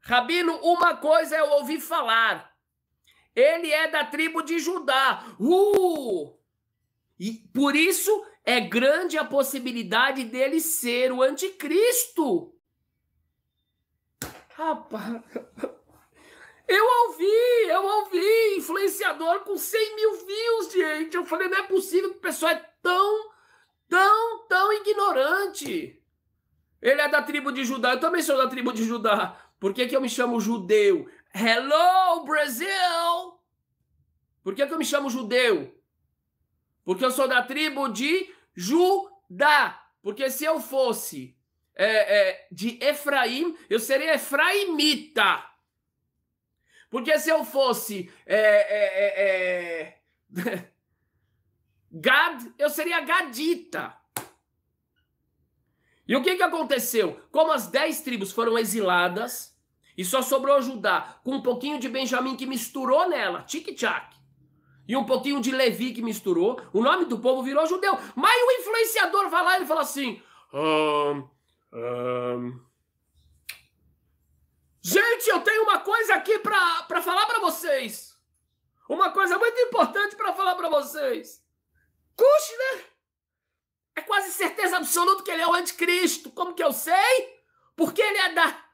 Rabino, 0.00 0.56
uma 0.62 0.96
coisa 0.96 1.36
eu 1.36 1.50
ouvi 1.50 1.80
falar. 1.80 2.54
Ele 3.34 3.70
é 3.70 3.88
da 3.88 4.04
tribo 4.04 4.42
de 4.42 4.58
Judá. 4.58 5.24
Uh! 5.38 6.38
E 7.18 7.32
por 7.52 7.74
isso 7.74 8.24
é 8.44 8.60
grande 8.60 9.18
a 9.18 9.24
possibilidade 9.24 10.24
dele 10.24 10.60
ser 10.60 11.12
o 11.12 11.20
anticristo. 11.20 12.54
Rapaz, 14.50 15.22
eu 16.70 16.84
ouvi, 17.08 17.68
eu 17.68 17.84
ouvi, 17.84 18.56
influenciador 18.56 19.40
com 19.40 19.56
100 19.56 19.96
mil 19.96 20.26
views, 20.26 20.72
gente. 20.72 21.16
Eu 21.16 21.26
falei, 21.26 21.48
não 21.48 21.58
é 21.58 21.62
possível 21.64 22.10
que 22.10 22.18
o 22.18 22.20
pessoal 22.20 22.52
é 22.52 22.64
tão, 22.80 23.30
tão, 23.88 24.46
tão 24.46 24.72
ignorante. 24.72 26.00
Ele 26.80 27.00
é 27.00 27.08
da 27.08 27.22
tribo 27.22 27.50
de 27.50 27.64
Judá, 27.64 27.92
eu 27.92 28.00
também 28.00 28.22
sou 28.22 28.36
da 28.36 28.48
tribo 28.48 28.72
de 28.72 28.84
Judá. 28.84 29.36
Por 29.58 29.74
que, 29.74 29.86
que 29.86 29.96
eu 29.96 30.00
me 30.00 30.08
chamo 30.08 30.40
judeu? 30.40 31.06
Hello, 31.34 32.24
Brasil! 32.24 32.68
Por 34.42 34.54
que, 34.54 34.66
que 34.66 34.72
eu 34.72 34.78
me 34.78 34.84
chamo 34.84 35.10
judeu? 35.10 35.74
Porque 36.84 37.04
eu 37.04 37.10
sou 37.10 37.28
da 37.28 37.42
tribo 37.42 37.88
de 37.88 38.32
Judá. 38.54 39.84
Porque 40.02 40.30
se 40.30 40.44
eu 40.44 40.60
fosse 40.60 41.36
é, 41.74 41.86
é, 41.86 42.46
de 42.50 42.78
Efraim, 42.82 43.56
eu 43.68 43.78
seria 43.78 44.14
Efraimita. 44.14 45.49
Porque 46.90 47.18
se 47.18 47.30
eu 47.30 47.44
fosse 47.44 48.12
é, 48.26 48.36
é, 48.36 49.94
é, 50.34 50.34
é 50.34 50.70
Gad, 51.90 52.42
eu 52.58 52.68
seria 52.68 53.00
Gadita. 53.00 53.96
E 56.06 56.16
o 56.16 56.22
que, 56.22 56.36
que 56.36 56.42
aconteceu? 56.42 57.20
Como 57.30 57.52
as 57.52 57.68
dez 57.68 58.00
tribos 58.00 58.32
foram 58.32 58.58
exiladas 58.58 59.56
e 59.96 60.04
só 60.04 60.22
sobrou 60.22 60.60
Judá 60.60 61.20
com 61.22 61.36
um 61.36 61.42
pouquinho 61.42 61.78
de 61.78 61.88
Benjamim 61.88 62.36
que 62.36 62.46
misturou 62.46 63.08
nela, 63.08 63.42
tic-tac, 63.42 64.20
e 64.90 64.96
um 64.96 65.04
pouquinho 65.04 65.40
de 65.40 65.52
Levi 65.52 65.92
que 65.92 66.02
misturou, 66.02 66.60
o 66.72 66.82
nome 66.82 67.04
do 67.04 67.20
povo 67.20 67.44
virou 67.44 67.64
judeu. 67.64 67.96
Mas 68.16 68.42
o 68.42 68.60
influenciador 68.60 69.30
vai 69.30 69.44
lá 69.44 69.60
e 69.60 69.66
fala 69.66 69.82
assim: 69.82 70.20
um, 70.52 71.28
um, 71.72 72.60
Gente, 74.82 75.28
eu 75.28 75.40
tenho 75.40 75.62
uma 75.64 75.80
coisa 75.80 76.14
aqui 76.14 76.38
para 76.38 77.02
falar 77.02 77.26
para 77.26 77.40
vocês. 77.40 78.16
Uma 78.88 79.10
coisa 79.10 79.38
muito 79.38 79.58
importante 79.60 80.16
para 80.16 80.32
falar 80.32 80.54
para 80.54 80.68
vocês. 80.68 81.44
Kushner 82.16 82.86
é 83.94 84.02
quase 84.02 84.32
certeza 84.32 84.78
absoluta 84.78 85.22
que 85.22 85.30
ele 85.30 85.42
é 85.42 85.46
o 85.46 85.54
anticristo. 85.54 86.30
Como 86.30 86.54
que 86.54 86.64
eu 86.64 86.72
sei? 86.72 87.40
Porque 87.76 88.00
ele 88.02 88.18
é 88.18 88.32
da 88.32 88.64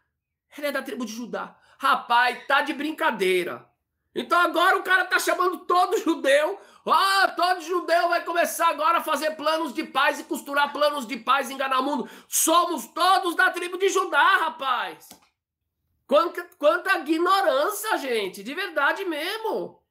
ele 0.57 0.69
é 0.69 0.73
da 0.73 0.83
tribo 0.83 1.05
de 1.05 1.13
Judá. 1.13 1.55
Rapaz, 1.79 2.47
tá 2.47 2.63
de 2.63 2.73
brincadeira. 2.73 3.69
Então 4.15 4.41
agora 4.41 4.79
o 4.79 4.83
cara 4.83 5.05
tá 5.05 5.19
chamando 5.19 5.59
todo 5.67 6.01
judeu. 6.01 6.59
Ah, 6.87 7.35
todo 7.37 7.61
judeu 7.61 8.09
vai 8.09 8.25
começar 8.25 8.69
agora 8.69 8.99
a 8.99 9.03
fazer 9.03 9.33
planos 9.33 9.75
de 9.75 9.85
paz 9.85 10.21
e 10.21 10.25
costurar 10.25 10.73
planos 10.73 11.07
de 11.07 11.19
paz 11.19 11.51
e 11.51 11.53
enganar 11.53 11.81
o 11.81 11.83
mundo. 11.83 12.09
Somos 12.29 12.87
todos 12.87 13.35
da 13.35 13.51
tribo 13.51 13.77
de 13.77 13.89
Judá, 13.89 14.37
rapaz. 14.39 15.09
Quanta, 16.07 16.49
quanta 16.59 16.99
ignorância, 16.99 17.99
gente, 17.99 18.43
de 18.43 18.55
verdade 18.55 19.05
mesmo. 19.05 19.83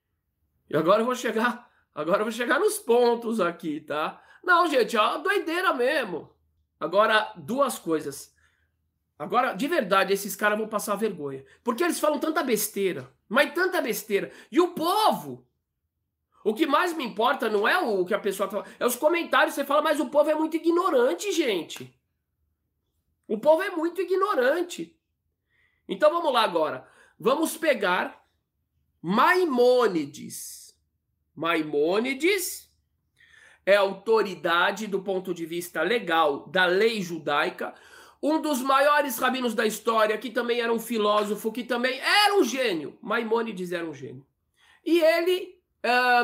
E 0.70 0.76
agora 0.76 1.02
eu 1.02 1.06
vou 1.06 1.16
chegar, 1.16 1.70
agora 1.94 2.20
eu 2.20 2.26
vou 2.26 2.32
chegar 2.32 2.60
nos 2.60 2.78
pontos 2.80 3.40
aqui, 3.40 3.82
tá? 3.82 4.22
Não, 4.44 4.68
gente, 4.68 4.96
ó, 4.96 5.18
doideira 5.18 5.74
mesmo. 5.74 6.34
Agora, 6.80 7.34
duas 7.36 7.78
coisas. 7.80 8.34
Agora, 9.18 9.54
de 9.54 9.68
verdade, 9.68 10.14
esses 10.14 10.36
caras 10.36 10.58
vão 10.58 10.68
passar 10.68 10.96
vergonha. 10.96 11.44
Porque 11.64 11.84
eles 11.84 12.00
falam 12.00 12.20
tanta 12.20 12.44
besteira, 12.44 13.12
mas 13.28 13.54
tanta 13.54 13.82
besteira. 13.82 14.32
E 14.52 14.60
o 14.62 14.70
povo, 14.70 15.48
o 16.44 16.54
que 16.54 16.66
mais 16.66 16.94
me 16.94 17.04
importa 17.04 17.50
não 17.50 17.68
é 17.68 17.78
o 17.80 18.06
que 18.06 18.14
a 18.14 18.20
pessoa 18.20 18.50
fala, 18.50 18.66
é 18.80 18.86
os 18.86 18.96
comentários. 18.96 19.56
Você 19.56 19.66
fala, 19.66 19.82
mas 19.82 20.00
o 20.00 20.10
povo 20.10 20.30
é 20.30 20.36
muito 20.36 20.58
ignorante, 20.58 21.32
gente. 21.32 21.98
O 23.28 23.38
povo 23.38 23.64
é 23.64 23.72
muito 23.72 24.02
ignorante. 24.02 24.95
Então 25.88 26.10
vamos 26.12 26.34
lá 26.34 26.44
agora. 26.44 26.88
Vamos 27.20 27.58
pegar 27.58 28.24
Maimônides. 29.02 30.76
Maimônides 31.36 32.72
é 33.66 33.76
autoridade 33.76 34.88
do 34.88 35.02
ponto 35.02 35.34
de 35.34 35.46
vista 35.46 35.82
legal 35.82 36.48
da 36.48 36.66
lei 36.66 37.02
judaica 37.02 37.74
um 38.22 38.42
dos 38.42 38.60
maiores 38.60 39.20
rabinos 39.20 39.54
da 39.54 39.68
história, 39.68 40.18
que 40.18 40.32
também 40.32 40.60
era 40.60 40.74
um 40.74 40.80
filósofo, 40.80 41.52
que 41.52 41.64
também 41.64 42.00
era 42.00 42.36
um 42.36 42.44
gênio. 42.44 42.98
Maimônides 43.02 43.72
era 43.72 43.86
um 43.86 43.94
gênio. 43.94 44.26
E 44.84 45.00
ele, 45.00 45.60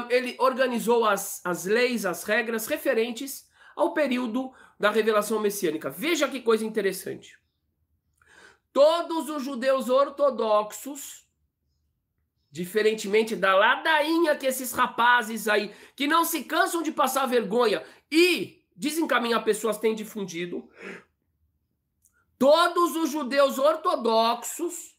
ele 0.10 0.36
organizou 0.40 1.06
as, 1.06 1.46
as 1.46 1.66
leis, 1.66 2.06
as 2.06 2.24
regras 2.24 2.66
referentes 2.66 3.46
ao 3.76 3.94
período 3.94 4.52
da 4.80 4.90
revelação 4.90 5.40
messiânica. 5.40 5.92
Veja 5.92 6.28
que 6.28 6.42
coisa 6.42 6.66
interessante. 6.66 7.38
Todos 8.74 9.30
os 9.30 9.44
judeus 9.44 9.90
ortodoxos, 9.90 11.28
diferentemente 12.50 13.36
da 13.36 13.56
ladainha 13.56 14.36
que 14.36 14.46
esses 14.46 14.72
rapazes 14.72 15.48
aí, 15.48 15.74
que 15.96 16.08
não 16.08 16.24
se 16.24 16.44
cansam 16.44 16.82
de 16.82 16.92
passar 16.92 17.26
vergonha 17.26 17.84
e 18.12 18.64
desencaminhar 18.76 19.44
pessoas 19.44 19.78
têm 19.78 19.94
difundido, 19.94 20.70
Todos 22.42 22.96
os 22.96 23.12
judeus 23.12 23.60
ortodoxos 23.60 24.98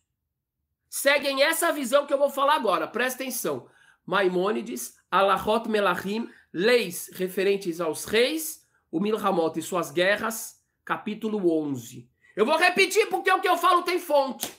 seguem 0.89 1.43
essa 1.43 1.73
visão 1.73 2.07
que 2.07 2.15
eu 2.15 2.19
vou 2.19 2.31
falar 2.31 2.55
agora. 2.55 2.87
Presta 2.87 3.25
atenção. 3.25 3.69
Maimônides, 4.07 4.95
Alahot 5.11 5.69
Melahim, 5.69 6.31
leis 6.53 7.11
referentes 7.13 7.81
aos 7.81 8.05
reis, 8.05 8.65
o 8.93 9.01
Milhamot 9.01 9.59
e 9.59 9.63
suas 9.63 9.91
guerras, 9.91 10.63
capítulo 10.85 11.53
11. 11.67 12.09
Eu 12.35 12.47
vou 12.47 12.57
repetir 12.57 13.09
porque 13.09 13.31
o 13.31 13.41
que 13.41 13.49
eu 13.49 13.57
falo 13.57 13.83
tem 13.83 13.99
fonte. 13.99 14.53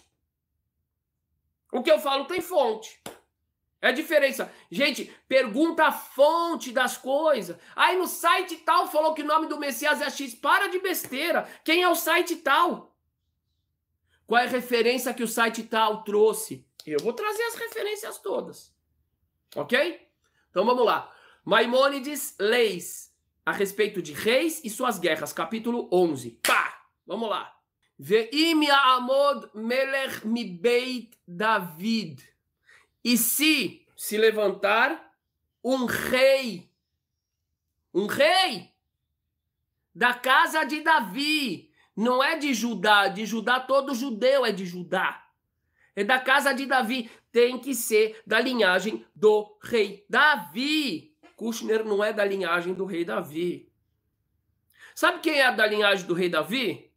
O 1.71 1.81
que 1.81 1.91
eu 1.91 1.99
falo 1.99 2.25
tem 2.25 2.41
fonte. 2.41 3.01
É 3.81 3.89
a 3.89 3.91
diferença. 3.91 4.51
Gente, 4.71 5.13
pergunta 5.27 5.85
a 5.85 5.91
fonte 5.91 6.71
das 6.71 6.97
coisas. 6.97 7.57
Aí 7.75 7.97
no 7.97 8.07
site 8.07 8.57
tal 8.57 8.87
falou 8.87 9.13
que 9.13 9.23
o 9.23 9.25
nome 9.25 9.47
do 9.47 9.59
Messias 9.59 10.01
é 10.01 10.09
X. 10.09 10.33
Para 10.35 10.67
de 10.67 10.79
besteira. 10.79 11.49
Quem 11.65 11.83
é 11.83 11.89
o 11.89 11.95
site 11.95 12.37
tal? 12.37 12.95
Qual 14.25 14.39
é 14.39 14.45
a 14.45 14.49
referência 14.49 15.13
que 15.13 15.23
o 15.23 15.27
site 15.27 15.63
tal 15.63 16.03
trouxe? 16.03 16.65
Eu 16.85 16.99
vou 16.99 17.11
trazer 17.11 17.43
as 17.43 17.55
referências 17.55 18.17
todas. 18.19 18.73
Ok? 19.55 20.07
Então 20.49 20.65
vamos 20.65 20.85
lá. 20.85 21.13
Maimônides, 21.43 22.35
leis 22.39 23.13
a 23.45 23.51
respeito 23.51 24.01
de 24.01 24.13
reis 24.13 24.61
e 24.63 24.69
suas 24.69 24.97
guerras, 24.97 25.33
capítulo 25.33 25.89
11. 25.91 26.39
Pá! 26.41 26.87
Vamos 27.05 27.29
lá. 27.29 27.53
Ve'im 27.99 28.63
ya'amod 28.63 29.49
melech 29.53 30.25
mi 30.25 30.45
beit 30.45 31.17
David. 31.27 32.21
E 33.03 33.17
se 33.17 33.85
se 33.95 34.17
levantar 34.17 35.13
um 35.63 35.85
rei, 35.85 36.69
um 37.93 38.05
rei 38.05 38.71
da 39.95 40.13
casa 40.13 40.63
de 40.63 40.81
Davi, 40.81 41.71
não 41.95 42.23
é 42.23 42.37
de 42.37 42.53
Judá, 42.53 43.07
de 43.07 43.25
Judá 43.25 43.59
todo 43.59 43.93
judeu 43.93 44.45
é 44.45 44.51
de 44.51 44.65
Judá. 44.65 45.23
É 45.95 46.03
da 46.03 46.19
casa 46.19 46.53
de 46.53 46.65
Davi, 46.65 47.09
tem 47.31 47.59
que 47.59 47.75
ser 47.75 48.21
da 48.25 48.39
linhagem 48.39 49.05
do 49.15 49.57
rei 49.61 50.05
Davi. 50.09 51.15
Kushner 51.35 51.83
não 51.83 52.03
é 52.03 52.11
da 52.11 52.25
linhagem 52.25 52.73
do 52.73 52.85
rei 52.85 53.05
Davi. 53.05 53.71
Sabe 54.95 55.19
quem 55.19 55.39
é 55.39 55.51
da 55.51 55.65
linhagem 55.67 56.05
do 56.05 56.13
rei 56.13 56.29
Davi? 56.29 56.91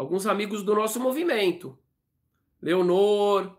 Alguns 0.00 0.24
amigos 0.24 0.62
do 0.62 0.74
nosso 0.74 0.98
movimento. 0.98 1.78
Leonor, 2.62 3.54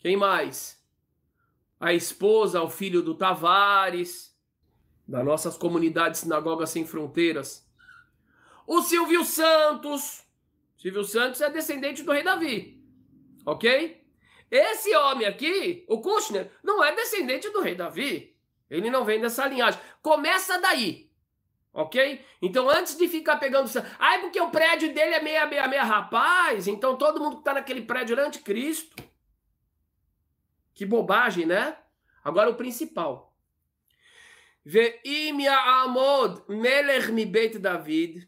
quem 0.00 0.16
mais? 0.16 0.84
A 1.78 1.92
esposa, 1.92 2.60
o 2.60 2.68
filho 2.68 3.00
do 3.00 3.14
Tavares, 3.14 4.36
das 5.06 5.24
nossas 5.24 5.56
comunidades 5.56 6.22
Sinagogas 6.22 6.70
Sem 6.70 6.84
Fronteiras. 6.84 7.64
O 8.66 8.82
Silvio 8.82 9.24
Santos. 9.24 10.24
Silvio 10.76 11.04
Santos 11.04 11.40
é 11.40 11.50
descendente 11.50 12.02
do 12.02 12.10
rei 12.10 12.24
Davi. 12.24 12.84
Ok? 13.46 14.04
Esse 14.50 14.92
homem 14.96 15.28
aqui, 15.28 15.84
o 15.88 16.00
Kushner, 16.00 16.50
não 16.64 16.82
é 16.82 16.92
descendente 16.96 17.48
do 17.50 17.60
rei 17.60 17.76
Davi. 17.76 18.36
Ele 18.68 18.90
não 18.90 19.04
vem 19.04 19.20
dessa 19.20 19.46
linhagem. 19.46 19.80
Começa 20.02 20.60
daí. 20.60 21.05
Ok? 21.76 22.24
Então, 22.40 22.70
antes 22.70 22.96
de 22.96 23.06
ficar 23.06 23.36
pegando. 23.36 23.70
Ai, 23.98 24.22
porque 24.22 24.40
o 24.40 24.50
prédio 24.50 24.94
dele 24.94 25.14
é 25.14 25.22
meia, 25.22 25.46
meia, 25.46 25.68
meia. 25.68 25.84
Rapaz, 25.84 26.66
então 26.66 26.96
todo 26.96 27.20
mundo 27.20 27.34
que 27.34 27.40
está 27.42 27.52
naquele 27.52 27.82
prédio 27.82 28.18
é 28.18 28.26
anticristo. 28.26 28.96
Que 30.72 30.86
bobagem, 30.86 31.44
né? 31.44 31.76
Agora 32.24 32.48
o 32.48 32.54
principal. 32.54 33.36
Ve'im 34.64 35.46
amod 35.46 36.42
melech 36.48 37.12
mi 37.12 37.26
David. 37.26 38.26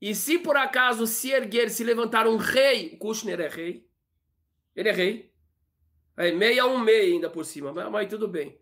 E 0.00 0.14
se 0.14 0.38
por 0.38 0.56
acaso 0.56 1.06
se 1.06 1.30
erguer, 1.30 1.68
se 1.68 1.84
levantar 1.84 2.26
um 2.26 2.36
rei, 2.36 2.96
Kushner 2.96 3.40
é 3.40 3.48
rei. 3.48 3.86
Ele 4.74 4.88
é 4.88 4.92
rei. 4.92 5.34
É 6.16 6.32
meia 6.32 6.64
um 6.66 6.78
meia 6.78 7.12
ainda 7.12 7.28
por 7.28 7.44
cima, 7.44 7.72
mas, 7.74 7.90
mas 7.90 8.08
tudo 8.08 8.26
bem. 8.26 8.58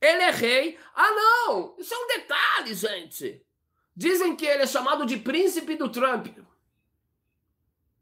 Ele 0.00 0.22
é 0.22 0.30
rei. 0.30 0.78
Ah, 0.94 1.10
não! 1.10 1.74
Isso 1.78 1.92
é 1.92 1.98
um 1.98 2.06
detalhe, 2.06 2.74
gente. 2.74 3.44
Dizem 3.94 4.34
que 4.34 4.46
ele 4.46 4.62
é 4.62 4.66
chamado 4.66 5.04
de 5.04 5.18
príncipe 5.18 5.76
do 5.76 5.88
Trump. 5.88 6.28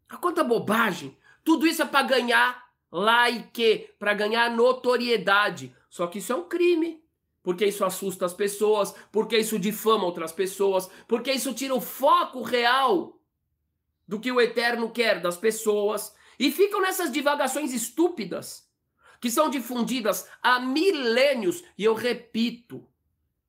A 0.08 0.16
quanta 0.16 0.44
bobagem. 0.44 1.16
Tudo 1.42 1.66
isso 1.66 1.82
é 1.82 1.86
para 1.86 2.06
ganhar 2.06 2.68
like, 2.90 3.90
para 3.98 4.14
ganhar 4.14 4.50
notoriedade. 4.50 5.74
Só 5.90 6.06
que 6.06 6.18
isso 6.18 6.32
é 6.32 6.36
um 6.36 6.48
crime. 6.48 7.02
Porque 7.42 7.64
isso 7.64 7.84
assusta 7.84 8.26
as 8.26 8.34
pessoas, 8.34 8.94
porque 9.10 9.38
isso 9.38 9.58
difama 9.58 10.04
outras 10.04 10.32
pessoas, 10.32 10.90
porque 11.06 11.32
isso 11.32 11.54
tira 11.54 11.74
o 11.74 11.80
foco 11.80 12.42
real 12.42 13.18
do 14.06 14.20
que 14.20 14.30
o 14.30 14.40
eterno 14.40 14.90
quer 14.90 15.20
das 15.20 15.36
pessoas 15.36 16.14
e 16.38 16.50
ficam 16.52 16.80
nessas 16.80 17.10
divagações 17.10 17.72
estúpidas 17.72 18.67
que 19.20 19.30
são 19.30 19.50
difundidas 19.50 20.28
há 20.42 20.60
milênios, 20.60 21.62
e 21.76 21.84
eu 21.84 21.94
repito, 21.94 22.86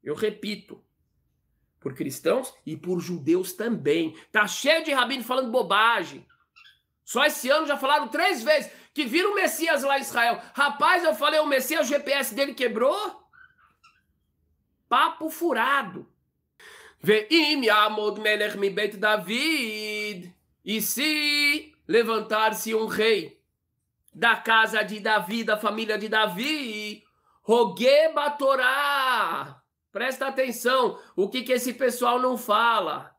eu 0.04 0.16
repito, 0.16 0.84
por 1.80 1.94
cristãos 1.94 2.54
e 2.66 2.76
por 2.76 3.00
judeus 3.00 3.54
também. 3.54 4.16
Tá 4.32 4.48
cheio 4.48 4.84
de 4.84 4.92
rabino 4.92 5.24
falando 5.24 5.52
bobagem. 5.52 6.26
Só 7.06 7.26
esse 7.26 7.50
ano 7.50 7.66
já 7.66 7.78
falaram 7.78 8.08
três 8.08 8.44
vezes 8.44 8.72
que 8.94 9.06
viram 9.06 9.32
o 9.32 9.36
Messias 9.36 9.84
lá 9.84 9.98
em 9.98 10.02
Israel. 10.02 10.42
Rapaz, 10.54 11.04
eu 11.04 11.16
falei, 11.16 11.40
o 11.40 11.48
Messias, 11.48 11.88
o 11.88 11.90
GPS 11.90 12.36
dele 12.36 12.54
quebrou? 12.54 13.24
Papo 14.88 15.30
furado. 15.30 16.08
Ve'im 17.02 17.70
Amod 17.70 18.20
melech 18.20 18.58
mi 18.58 18.70
bet 18.70 18.98
David. 18.98 20.36
E 20.66 20.82
se 20.82 21.74
levantar-se 21.88 22.76
um 22.76 22.88
rei 22.88 23.39
da 24.14 24.36
casa 24.36 24.84
de 24.84 25.00
Davi, 25.00 25.44
da 25.44 25.58
família 25.58 25.98
de 25.98 26.10
Davi, 26.10 27.04
Rogueba 27.42 28.30
Torá. 28.32 29.62
Presta 29.92 30.28
atenção, 30.28 31.00
o 31.16 31.30
que, 31.30 31.44
que 31.44 31.54
esse 31.54 31.74
pessoal 31.74 32.20
não 32.20 32.38
fala? 32.38 33.16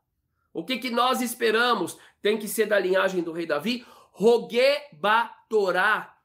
O 0.53 0.65
que, 0.65 0.79
que 0.79 0.91
nós 0.91 1.21
esperamos? 1.21 1.99
Tem 2.23 2.39
que 2.39 2.49
ser 2.49 2.67
da 2.67 2.79
linhagem 2.79 3.23
do 3.23 3.33
rei 3.33 3.47
Davi, 3.47 3.87
Rogueba 4.13 5.31
Torá. 5.49 6.17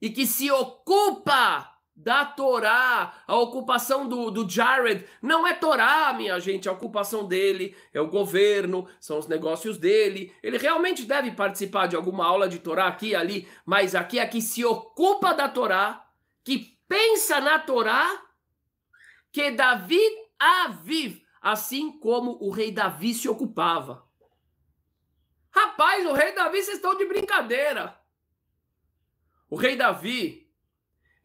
E 0.00 0.10
que 0.10 0.26
se 0.26 0.50
ocupa 0.50 1.75
da 1.96 2.26
Torá, 2.26 3.14
a 3.26 3.36
ocupação 3.36 4.06
do, 4.06 4.30
do 4.30 4.48
Jared 4.48 5.06
não 5.22 5.46
é 5.46 5.54
Torá, 5.54 6.12
minha 6.12 6.38
gente, 6.38 6.68
a 6.68 6.72
ocupação 6.72 7.26
dele 7.26 7.74
é 7.92 8.00
o 8.00 8.08
governo, 8.08 8.86
são 9.00 9.18
os 9.18 9.26
negócios 9.26 9.78
dele. 9.78 10.34
Ele 10.42 10.58
realmente 10.58 11.04
deve 11.04 11.30
participar 11.32 11.86
de 11.86 11.96
alguma 11.96 12.26
aula 12.26 12.48
de 12.48 12.58
Torá 12.58 12.86
aqui 12.86 13.14
ali, 13.14 13.48
mas 13.64 13.94
aqui 13.94 14.18
é 14.18 14.26
que 14.26 14.42
se 14.42 14.62
ocupa 14.62 15.32
da 15.32 15.48
Torá, 15.48 16.06
que 16.44 16.78
pensa 16.86 17.40
na 17.40 17.58
Torá, 17.58 18.22
que 19.32 19.50
David 19.50 20.14
aviv, 20.38 21.22
assim 21.40 21.98
como 21.98 22.36
o 22.40 22.50
rei 22.50 22.70
Davi 22.70 23.14
se 23.14 23.28
ocupava. 23.28 24.06
Rapaz, 25.50 26.04
o 26.04 26.12
rei 26.12 26.32
Davi, 26.32 26.62
vocês 26.62 26.76
estão 26.76 26.94
de 26.94 27.06
brincadeira. 27.06 27.98
O 29.48 29.56
rei 29.56 29.76
Davi, 29.76 30.45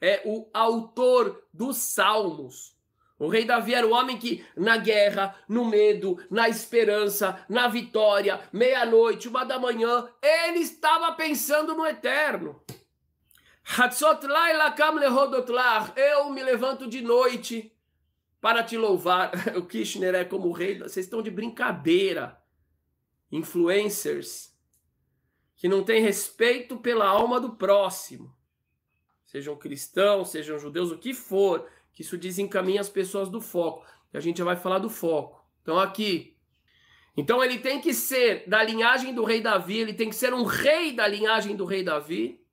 é 0.02 0.24
o 0.26 0.50
autor 0.52 1.44
dos 1.54 1.78
salmos. 1.78 2.76
O 3.20 3.28
rei 3.28 3.46
Davi 3.46 3.76
era 3.76 3.86
o 3.86 3.92
homem 3.92 4.18
que, 4.18 4.44
na 4.58 4.78
guerra, 4.78 5.36
no 5.48 5.64
medo, 5.64 6.18
na 6.28 6.50
esperança, 6.50 7.46
na 7.48 7.68
vitória, 7.68 8.42
meia-noite, 8.52 9.28
uma 9.28 9.44
da 9.44 9.60
manhã, 9.60 10.10
ele 10.20 10.58
estava 10.58 11.12
pensando 11.12 11.76
no 11.76 11.86
eterno. 11.86 12.60
Eu 15.96 16.32
me 16.32 16.42
levanto 16.42 16.90
de 16.90 17.02
noite 17.02 17.72
para 18.42 18.64
te 18.64 18.76
louvar. 18.76 19.32
O 19.56 19.68
Kirchner 19.68 20.16
é 20.16 20.26
como 20.26 20.48
o 20.48 20.52
rei. 20.52 20.80
Vocês 20.80 21.06
estão 21.06 21.22
de 21.22 21.30
brincadeira. 21.30 22.42
Influencers 23.32 24.52
que 25.56 25.70
não 25.70 25.84
têm 25.84 26.02
respeito 26.02 26.78
pela 26.78 27.08
alma 27.08 27.40
do 27.40 27.56
próximo 27.56 28.36
sejam 29.32 29.56
cristãos, 29.56 30.30
sejam 30.30 30.60
judeus, 30.60 30.92
o 30.92 30.98
que 30.98 31.14
for, 31.14 31.66
que 31.94 32.02
isso 32.02 32.18
desencaminha 32.18 32.82
as 32.82 32.90
pessoas 32.90 33.30
do 33.30 33.40
foco. 33.40 33.86
E 34.14 34.18
a 34.18 34.20
gente 34.20 34.40
já 34.40 34.44
vai 34.44 34.58
falar 34.58 34.80
do 34.80 34.90
foco. 34.90 35.42
Então 35.62 35.80
aqui, 35.80 36.36
então 37.16 37.42
ele 37.42 37.58
tem 37.58 37.80
que 37.80 37.94
ser 37.94 38.44
da 38.46 38.62
linhagem 38.62 39.16
do 39.16 39.24
rei 39.24 39.40
Davi, 39.40 39.78
ele 39.78 39.94
tem 39.94 40.10
que 40.10 40.16
ser 40.18 40.34
um 40.34 40.44
rei 40.44 40.92
da 40.92 41.08
linhagem 41.08 41.56
do 41.56 41.64
rei 41.64 41.82
Davi, 41.82 42.44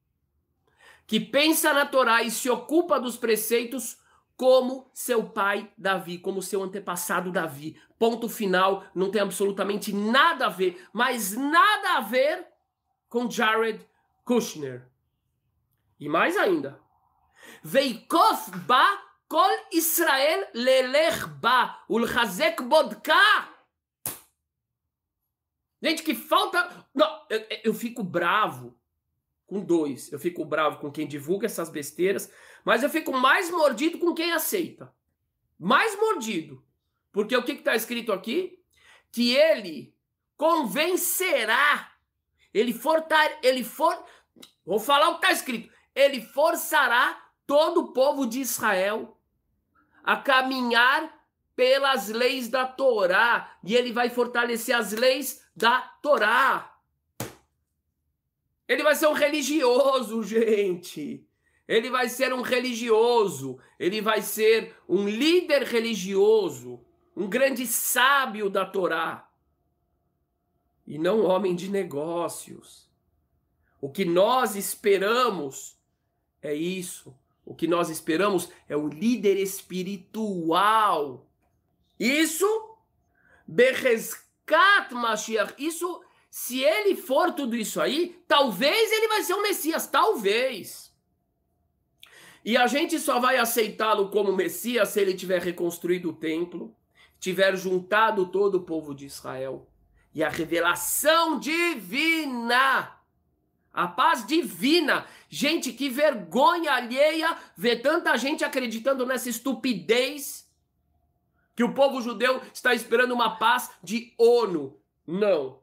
que 1.05 1.19
pensa 1.19 1.73
na 1.73 1.85
Torá 1.85 2.23
e 2.23 2.31
se 2.31 2.49
ocupa 2.49 3.01
dos 3.01 3.17
preceitos 3.17 3.99
como 4.37 4.89
seu 4.95 5.25
pai 5.25 5.73
Davi, 5.77 6.17
como 6.19 6.41
seu 6.41 6.63
antepassado 6.63 7.33
Davi. 7.33 7.77
Ponto 7.99 8.29
final, 8.29 8.85
não 8.95 9.11
tem 9.11 9.21
absolutamente 9.21 9.93
nada 9.93 10.47
a 10.47 10.49
ver, 10.49 10.81
mas 10.93 11.33
nada 11.33 11.97
a 11.97 12.01
ver 12.03 12.47
com 13.09 13.29
Jared 13.29 13.85
Kushner. 14.25 14.87
E 15.99 16.09
mais 16.09 16.37
ainda. 16.37 16.81
Veikof 17.63 18.51
ba 18.67 18.87
kol 19.29 19.51
Israel 19.73 20.49
lelech 20.55 21.27
ba 21.41 21.85
ulchazek 21.89 22.63
bodka. 22.63 23.15
Gente, 25.83 26.03
que 26.03 26.15
falta... 26.15 26.87
Não, 26.95 27.27
eu, 27.31 27.47
eu 27.65 27.75
fico 27.75 28.03
bravo 28.03 28.79
com 29.47 29.65
dois. 29.65 30.13
Eu 30.13 30.19
fico 30.19 30.45
bravo 30.45 30.79
com 30.79 30.91
quem 30.91 31.07
divulga 31.07 31.47
essas 31.47 31.69
besteiras, 31.69 32.31
mas 32.65 32.83
eu 32.83 32.91
fico 32.91 33.13
mais 33.13 33.51
mordido 33.51 33.99
com 33.99 34.15
quem 34.15 34.33
aceita. 34.33 34.93
Mais 35.59 35.97
mordido. 35.97 36.65
Porque 37.13 37.37
o 37.37 37.43
que 37.43 37.53
está 37.53 37.75
escrito 37.75 38.13
aqui? 38.13 38.63
Que 39.11 39.35
ele 39.35 39.95
convencerá, 40.37 41.93
ele 42.55 42.73
for, 42.73 43.05
ele 43.43 43.65
for, 43.65 44.05
vou 44.65 44.79
falar 44.79 45.09
o 45.09 45.19
que 45.19 45.27
está 45.27 45.33
escrito, 45.33 45.73
ele 45.99 46.21
forçará 46.21 47.21
todo 47.45 47.81
o 47.81 47.93
povo 47.93 48.25
de 48.25 48.41
Israel 48.41 49.19
a 50.05 50.17
caminhar 50.17 51.13
pelas 51.57 52.09
leis 52.09 52.49
da 52.49 52.65
Torá 52.65 53.59
e 53.65 53.75
ele 53.75 53.93
vai 53.93 54.09
fortalecer 54.09 54.77
as 54.77 54.93
leis 54.93 55.43
da 55.57 55.81
Torá. 56.01 56.79
Ele 58.69 58.85
vai 58.85 58.95
ser 58.95 59.09
um 59.09 59.13
religioso, 59.13 60.23
gente. 60.25 61.27
Ele 61.67 61.91
vai 61.91 62.09
ser 62.09 62.33
um 62.33 62.43
religioso, 62.43 63.59
ele 63.79 64.01
vai 64.01 64.23
ser 64.23 64.77
um 64.89 65.07
líder 65.07 65.65
religioso, 65.65 66.81
um 67.15 67.29
grande 67.29 67.67
sábio 67.67 68.49
da 68.49 68.65
Torá. 68.65 69.29
E 70.87 70.97
não 70.97 71.23
um 71.23 71.27
homem 71.27 71.57
de 71.57 71.69
negócios. 71.69 72.89
O 73.81 73.91
que 73.91 74.05
nós 74.05 74.55
esperamos 74.55 75.78
é 76.43 76.55
isso. 76.55 77.15
O 77.45 77.55
que 77.55 77.67
nós 77.67 77.89
esperamos 77.89 78.51
é 78.69 78.77
o 78.77 78.89
líder 78.89 79.39
espiritual. 79.39 81.27
Isso, 81.99 82.47
Berreskat 83.47 84.93
Mashiach, 84.93 85.55
isso, 85.59 86.03
se 86.31 86.61
ele 86.63 86.95
for 86.95 87.33
tudo 87.33 87.57
isso 87.57 87.81
aí, 87.81 88.23
talvez 88.29 88.93
ele 88.93 89.09
vai 89.09 89.23
ser 89.23 89.35
o 89.35 89.43
Messias, 89.43 89.87
talvez. 89.87 90.95
E 92.45 92.57
a 92.57 92.67
gente 92.67 92.99
só 92.99 93.19
vai 93.19 93.39
aceitá-lo 93.39 94.11
como 94.11 94.37
Messias 94.37 94.91
se 94.91 95.01
ele 95.01 95.15
tiver 95.15 95.43
reconstruído 95.43 96.11
o 96.11 96.15
templo, 96.15 96.75
tiver 97.19 97.57
juntado 97.57 98.27
todo 98.27 98.57
o 98.57 98.63
povo 98.63 98.95
de 98.95 99.07
Israel. 99.07 99.67
E 100.15 100.23
a 100.23 100.29
revelação 100.29 101.39
divina 101.39 102.98
a 103.79 103.87
paz 103.87 104.27
divina. 104.27 105.07
Gente, 105.29 105.73
que 105.73 105.89
vergonha 105.89 106.73
alheia 106.73 107.39
ver 107.57 107.77
tanta 107.77 108.17
gente 108.17 108.45
acreditando 108.45 109.07
nessa 109.07 109.31
estupidez 109.31 110.51
que 111.55 111.63
o 111.63 111.73
povo 111.73 112.01
judeu 112.03 112.43
está 112.53 112.75
esperando 112.75 113.15
uma 113.15 113.37
paz 113.37 113.71
de 113.81 114.13
ONU. 114.19 114.77
Não. 115.07 115.61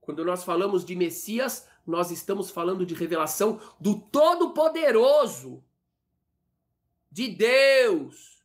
Quando 0.00 0.24
nós 0.24 0.42
falamos 0.42 0.84
de 0.84 0.96
Messias, 0.96 1.68
nós 1.86 2.10
estamos 2.10 2.50
falando 2.50 2.84
de 2.84 2.92
revelação 2.92 3.60
do 3.78 4.00
Todo-Poderoso, 4.00 5.62
de 7.08 7.28
Deus, 7.28 8.42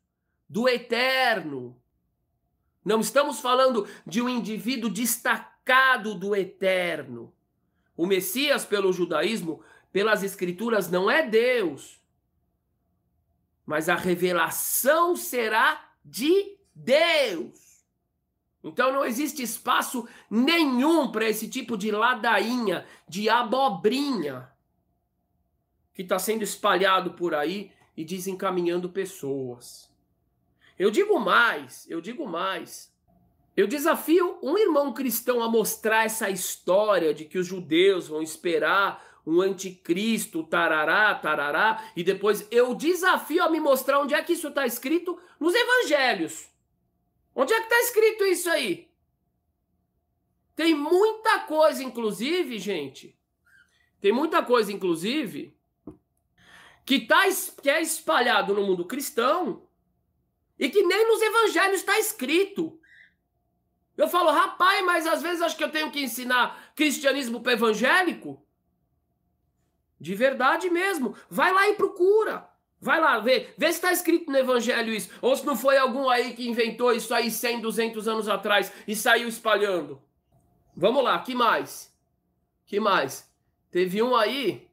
do 0.48 0.70
Eterno. 0.70 1.76
Não 2.86 3.00
estamos 3.00 3.40
falando 3.40 3.88
de 4.06 4.22
um 4.22 4.30
indivíduo 4.30 4.88
destacado 4.88 6.14
do 6.14 6.36
eterno. 6.36 7.34
O 8.00 8.06
Messias, 8.06 8.64
pelo 8.64 8.94
judaísmo, 8.94 9.62
pelas 9.92 10.24
escrituras, 10.24 10.90
não 10.90 11.12
é 11.12 11.22
Deus. 11.22 12.00
Mas 13.66 13.90
a 13.90 13.96
revelação 13.96 15.18
será 15.18 15.92
de 16.06 16.58
Deus. 16.74 17.84
Então 18.64 18.94
não 18.94 19.04
existe 19.04 19.44
espaço 19.44 20.08
nenhum 20.32 21.12
para 21.12 21.28
esse 21.28 21.50
tipo 21.50 21.78
de 21.78 21.92
ladainha, 21.92 22.88
de 23.06 23.28
abobrinha 23.28 24.50
que 25.94 26.02
está 26.02 26.18
sendo 26.18 26.42
espalhado 26.42 27.16
por 27.16 27.36
aí 27.36 27.70
e 27.98 28.06
desencaminhando 28.06 28.88
pessoas. 28.90 29.94
Eu 30.78 30.90
digo 30.90 31.20
mais, 31.20 31.86
eu 31.90 32.00
digo 32.00 32.26
mais. 32.26 32.89
Eu 33.60 33.68
desafio 33.68 34.40
um 34.42 34.58
irmão 34.58 34.94
cristão 34.94 35.44
a 35.44 35.50
mostrar 35.50 36.06
essa 36.06 36.30
história 36.30 37.14
de 37.14 37.26
que 37.26 37.38
os 37.38 37.46
judeus 37.46 38.08
vão 38.08 38.22
esperar 38.22 39.20
um 39.28 39.42
anticristo, 39.42 40.44
tarará, 40.44 41.14
tarará, 41.16 41.92
e 41.94 42.02
depois 42.02 42.48
eu 42.52 42.74
desafio 42.74 43.44
a 43.44 43.50
me 43.50 43.60
mostrar 43.60 44.00
onde 44.00 44.14
é 44.14 44.24
que 44.24 44.32
isso 44.32 44.48
está 44.48 44.66
escrito 44.66 45.20
nos 45.38 45.54
evangelhos. 45.54 46.48
Onde 47.36 47.52
é 47.52 47.58
que 47.58 47.64
está 47.64 47.80
escrito 47.82 48.24
isso 48.24 48.50
aí? 48.50 48.90
Tem 50.56 50.74
muita 50.74 51.40
coisa, 51.40 51.84
inclusive, 51.84 52.60
gente. 52.60 53.20
Tem 54.00 54.14
muita 54.14 54.42
coisa, 54.42 54.72
inclusive, 54.72 55.54
que, 56.86 57.02
tá, 57.02 57.24
que 57.62 57.70
é 57.70 57.82
espalhado 57.82 58.54
no 58.54 58.66
mundo 58.66 58.86
cristão 58.86 59.68
e 60.58 60.70
que 60.70 60.82
nem 60.82 61.06
nos 61.06 61.22
evangelhos 61.22 61.82
está 61.82 62.00
escrito. 62.00 62.79
Eu 64.00 64.08
falo, 64.08 64.32
rapaz, 64.32 64.86
mas 64.86 65.06
às 65.06 65.22
vezes 65.22 65.42
acho 65.42 65.58
que 65.58 65.64
eu 65.64 65.70
tenho 65.70 65.92
que 65.92 66.02
ensinar 66.02 66.72
cristianismo 66.74 67.42
para 67.42 67.52
evangélico. 67.52 68.42
De 70.00 70.16
verdade 70.16 70.70
mesmo. 70.70 71.18
Vai 71.30 71.52
lá 71.54 71.68
e 71.68 71.76
procura. 71.76 72.50
Vai 72.80 73.02
lá, 73.02 73.20
vê, 73.20 73.54
vê 73.58 73.66
se 73.66 73.74
está 73.74 73.92
escrito 73.92 74.32
no 74.32 74.38
evangelho 74.38 74.94
isso. 74.94 75.10
Ou 75.22 75.36
se 75.36 75.46
não 75.46 75.54
foi 75.54 75.78
algum 75.78 76.10
aí 76.10 76.34
que 76.34 76.48
inventou 76.48 76.94
isso 76.94 77.14
aí 77.14 77.30
100, 77.30 77.60
200 77.60 78.08
anos 78.08 78.30
atrás 78.30 78.72
e 78.88 78.96
saiu 78.96 79.28
espalhando. 79.28 80.02
Vamos 80.74 81.04
lá, 81.04 81.20
que 81.20 81.36
mais? 81.36 81.94
Que 82.66 82.80
mais? 82.80 83.30
Teve 83.70 84.02
um 84.02 84.16
aí, 84.16 84.66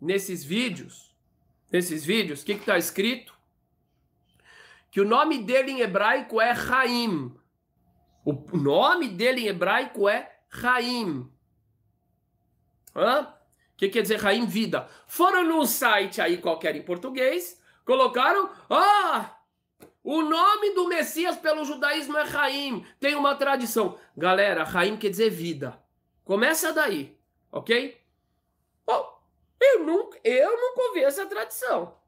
nesses 0.00 0.42
vídeos, 0.42 1.14
nesses 1.70 2.02
vídeos, 2.02 2.40
o 2.40 2.46
que 2.46 2.52
está 2.52 2.78
escrito? 2.78 3.34
Que 4.90 5.02
o 5.02 5.06
nome 5.06 5.36
dele 5.36 5.70
em 5.70 5.80
hebraico 5.80 6.40
é 6.40 6.52
Raim. 6.52 7.38
O 8.24 8.56
nome 8.56 9.08
dele 9.08 9.42
em 9.42 9.46
hebraico 9.48 10.08
é 10.08 10.30
Raim. 10.48 11.30
Hã? 12.94 13.22
O 13.22 13.76
que 13.76 13.88
quer 13.88 14.02
dizer 14.02 14.20
Raim? 14.20 14.46
Vida. 14.46 14.88
Foram 15.06 15.44
num 15.44 15.64
site 15.64 16.20
aí 16.20 16.38
qualquer 16.38 16.76
em 16.76 16.82
português, 16.82 17.60
colocaram, 17.84 18.50
ah, 18.68 19.36
o 20.02 20.22
nome 20.22 20.74
do 20.74 20.88
Messias 20.88 21.36
pelo 21.36 21.64
judaísmo 21.64 22.16
é 22.16 22.24
Raim. 22.24 22.84
Tem 22.98 23.14
uma 23.14 23.34
tradição. 23.34 23.98
Galera, 24.16 24.64
Raim 24.64 24.96
quer 24.96 25.10
dizer 25.10 25.30
vida. 25.30 25.78
Começa 26.24 26.72
daí, 26.72 27.18
ok? 27.50 28.00
Oh, 28.86 29.04
eu 29.60 29.84
nunca, 29.84 30.18
eu 30.24 30.50
nunca 30.50 30.82
ouvi 30.88 31.02
essa 31.02 31.26
tradição. 31.26 31.98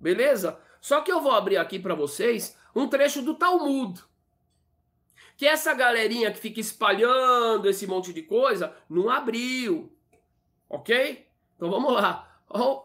Beleza? 0.00 0.60
Só 0.80 1.00
que 1.00 1.10
eu 1.10 1.20
vou 1.20 1.32
abrir 1.32 1.56
aqui 1.56 1.78
para 1.78 1.94
vocês 1.94 2.56
um 2.74 2.88
trecho 2.88 3.20
do 3.22 3.34
Talmud. 3.34 4.00
Que 5.38 5.46
essa 5.46 5.72
galerinha 5.72 6.30
que 6.30 6.38
fica 6.38 6.60
espalhando 6.60 7.66
esse 7.66 7.86
monte 7.86 8.12
de 8.12 8.20
coisa 8.20 8.76
não 8.90 9.08
abriu. 9.08 9.90
Ok? 10.68 11.26
Então 11.56 11.70
vamos 11.70 11.94
lá. 11.94 12.38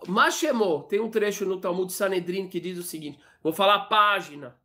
Machemô, 0.07 0.83
tem 0.83 1.01
um 1.01 1.09
trecho 1.09 1.45
no 1.45 1.59
Talmud 1.59 1.91
Sanedrin 1.91 2.47
que 2.47 2.61
diz 2.61 2.77
o 2.77 2.83
seguinte: 2.83 3.19
vou 3.41 3.51
falar 3.51 3.87
página. 3.87 4.55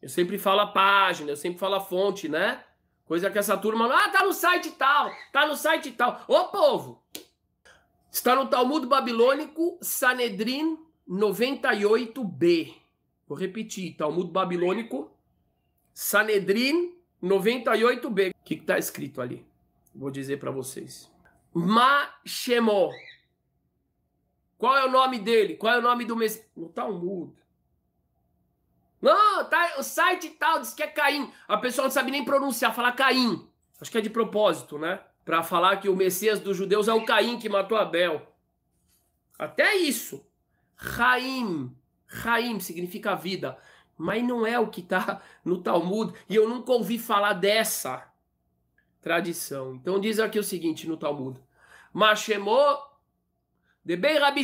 Eu 0.00 0.08
sempre 0.08 0.38
falo 0.38 0.60
a 0.60 0.66
página, 0.68 1.32
eu 1.32 1.36
sempre 1.36 1.58
falo 1.58 1.74
a 1.74 1.80
fonte, 1.80 2.28
né? 2.28 2.64
Coisa 3.04 3.30
que 3.30 3.38
essa 3.38 3.58
turma. 3.58 3.92
Ah, 3.92 4.08
tá 4.08 4.24
no 4.24 4.32
site 4.32 4.70
tal, 4.70 5.10
tá 5.30 5.46
no 5.46 5.56
site 5.56 5.90
tal. 5.90 6.24
Ô 6.26 6.44
povo, 6.44 7.02
Está 8.10 8.34
no 8.34 8.48
Talmud 8.48 8.86
Babilônico, 8.86 9.78
Sanedrin 9.82 10.78
98b. 11.08 12.74
Vou 13.26 13.36
repetir, 13.36 13.96
Talmud 13.96 14.32
Babilônico, 14.32 15.10
Sanedrin 15.92 16.97
98b. 17.22 18.30
O 18.30 18.44
que 18.44 18.54
está 18.54 18.78
escrito 18.78 19.20
ali? 19.20 19.46
Vou 19.94 20.10
dizer 20.10 20.38
para 20.38 20.50
vocês. 20.50 21.10
Mashemó. 21.52 22.90
Qual 24.56 24.76
é 24.76 24.84
o 24.84 24.90
nome 24.90 25.18
dele? 25.18 25.56
Qual 25.56 25.74
é 25.74 25.78
o 25.78 25.82
nome 25.82 26.04
do 26.04 26.16
mês? 26.16 26.44
No 26.56 26.68
Talmud. 26.68 27.32
Não, 29.00 29.44
tá, 29.48 29.74
o 29.78 29.82
site 29.82 30.30
tal 30.30 30.60
diz 30.60 30.74
que 30.74 30.82
é 30.82 30.88
Caim. 30.88 31.32
A 31.46 31.56
pessoa 31.56 31.84
não 31.84 31.92
sabe 31.92 32.10
nem 32.10 32.24
pronunciar, 32.24 32.74
falar 32.74 32.92
Caim. 32.92 33.48
Acho 33.80 33.90
que 33.90 33.98
é 33.98 34.00
de 34.00 34.10
propósito, 34.10 34.76
né? 34.76 35.00
para 35.28 35.42
falar 35.42 35.76
que 35.76 35.90
o 35.90 35.94
Messias 35.94 36.40
dos 36.40 36.56
judeus 36.56 36.88
é 36.88 36.94
o 36.94 37.04
Caim 37.04 37.38
que 37.38 37.50
matou 37.50 37.76
Abel. 37.76 38.34
Até 39.38 39.76
isso. 39.76 40.26
Raim. 40.74 41.76
Raim 42.06 42.58
significa 42.60 43.14
vida. 43.14 43.58
Mas 43.98 44.22
não 44.22 44.46
é 44.46 44.58
o 44.58 44.70
que 44.70 44.80
está 44.80 45.20
no 45.44 45.60
Talmud. 45.60 46.14
E 46.28 46.36
eu 46.36 46.48
nunca 46.48 46.72
ouvi 46.72 46.98
falar 46.98 47.32
dessa 47.32 48.08
tradição. 49.02 49.74
Então 49.74 50.00
diz 50.00 50.20
aqui 50.20 50.38
o 50.38 50.44
seguinte 50.44 50.88
no 50.88 50.96
Talmud. 50.96 51.38
Mashemó 51.92 52.78
de 53.84 53.96
Ben 53.96 54.18
Rabi 54.18 54.42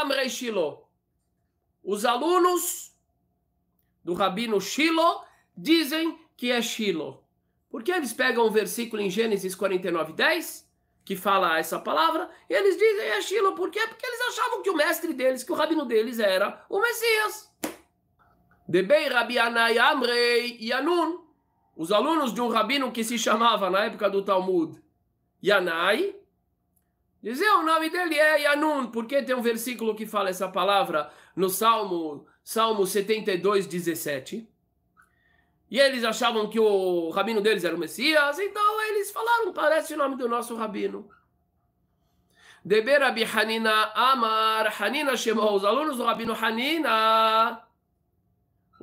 Amrei 0.00 0.30
Shilo. 0.30 0.88
Os 1.82 2.04
alunos 2.04 2.96
do 4.02 4.14
Rabino 4.14 4.60
Shilo 4.60 5.22
dizem 5.56 6.18
que 6.36 6.50
é 6.50 6.62
Shilo. 6.62 7.22
Porque 7.68 7.90
eles 7.90 8.12
pegam 8.12 8.46
um 8.46 8.50
versículo 8.50 9.02
em 9.02 9.10
Gênesis 9.10 9.54
49, 9.54 10.12
10, 10.12 10.70
que 11.04 11.16
fala 11.16 11.58
essa 11.58 11.78
palavra, 11.78 12.30
e 12.48 12.54
eles 12.54 12.76
dizem 12.76 13.08
é 13.08 13.20
Shilo. 13.20 13.54
Por 13.54 13.70
quê? 13.70 13.80
Porque 13.88 14.06
eles 14.06 14.20
achavam 14.28 14.62
que 14.62 14.70
o 14.70 14.76
mestre 14.76 15.12
deles, 15.12 15.42
que 15.42 15.52
o 15.52 15.56
rabino 15.56 15.84
deles 15.84 16.18
era 16.18 16.64
o 16.70 16.80
Messias. 16.80 17.52
Debei 18.66 19.08
Rabi 19.08 19.38
Anai 19.38 19.78
Amrei 19.78 20.58
Yanun. 20.60 21.22
Os 21.76 21.92
alunos 21.92 22.32
de 22.32 22.40
um 22.40 22.48
rabino 22.48 22.92
que 22.92 23.04
se 23.04 23.18
chamava 23.18 23.68
na 23.68 23.84
época 23.84 24.08
do 24.08 24.22
Talmud 24.22 24.80
Yanai, 25.42 26.14
diziam 27.22 27.60
o 27.60 27.66
nome 27.66 27.90
dele 27.90 28.18
é 28.18 28.42
Yanun, 28.42 28.86
porque 28.86 29.22
tem 29.22 29.34
um 29.34 29.42
versículo 29.42 29.94
que 29.94 30.06
fala 30.06 30.30
essa 30.30 30.48
palavra 30.48 31.10
no 31.34 31.50
Salmo, 31.50 32.26
Salmo 32.42 32.86
72, 32.86 33.66
17. 33.66 34.48
E 35.70 35.80
eles 35.80 36.04
achavam 36.04 36.48
que 36.48 36.60
o 36.60 37.10
rabino 37.10 37.40
deles 37.40 37.64
era 37.64 37.74
o 37.74 37.78
Messias, 37.78 38.38
então 38.38 38.82
eles 38.88 39.10
falaram, 39.10 39.52
parece 39.52 39.94
o 39.94 39.98
nome 39.98 40.16
do 40.16 40.28
nosso 40.28 40.54
rabino. 40.54 41.10
Deber 42.64 43.00
Rabi 43.00 43.24
Hanina 43.24 43.92
Amar, 43.94 44.72
Hanina 44.80 45.16
chamou 45.16 45.54
os 45.54 45.64
alunos 45.64 45.98
do 45.98 46.04
rabino 46.04 46.32
Hanina. 46.32 47.60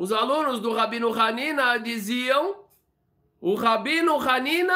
Os 0.02 0.12
alunos 0.12 0.60
do 0.60 0.74
rabino 0.74 1.14
Hanina 1.14 1.78
diziam, 1.78 2.56
o 3.40 3.54
rabino 3.54 4.20
Hanina 4.20 4.76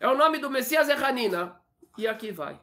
é 0.00 0.08
o 0.08 0.16
nome 0.16 0.38
do 0.38 0.50
Messias 0.50 0.88
é 0.88 0.94
Hanina. 0.94 1.54
E 1.96 2.04
aqui 2.08 2.32
vai. 2.32 2.58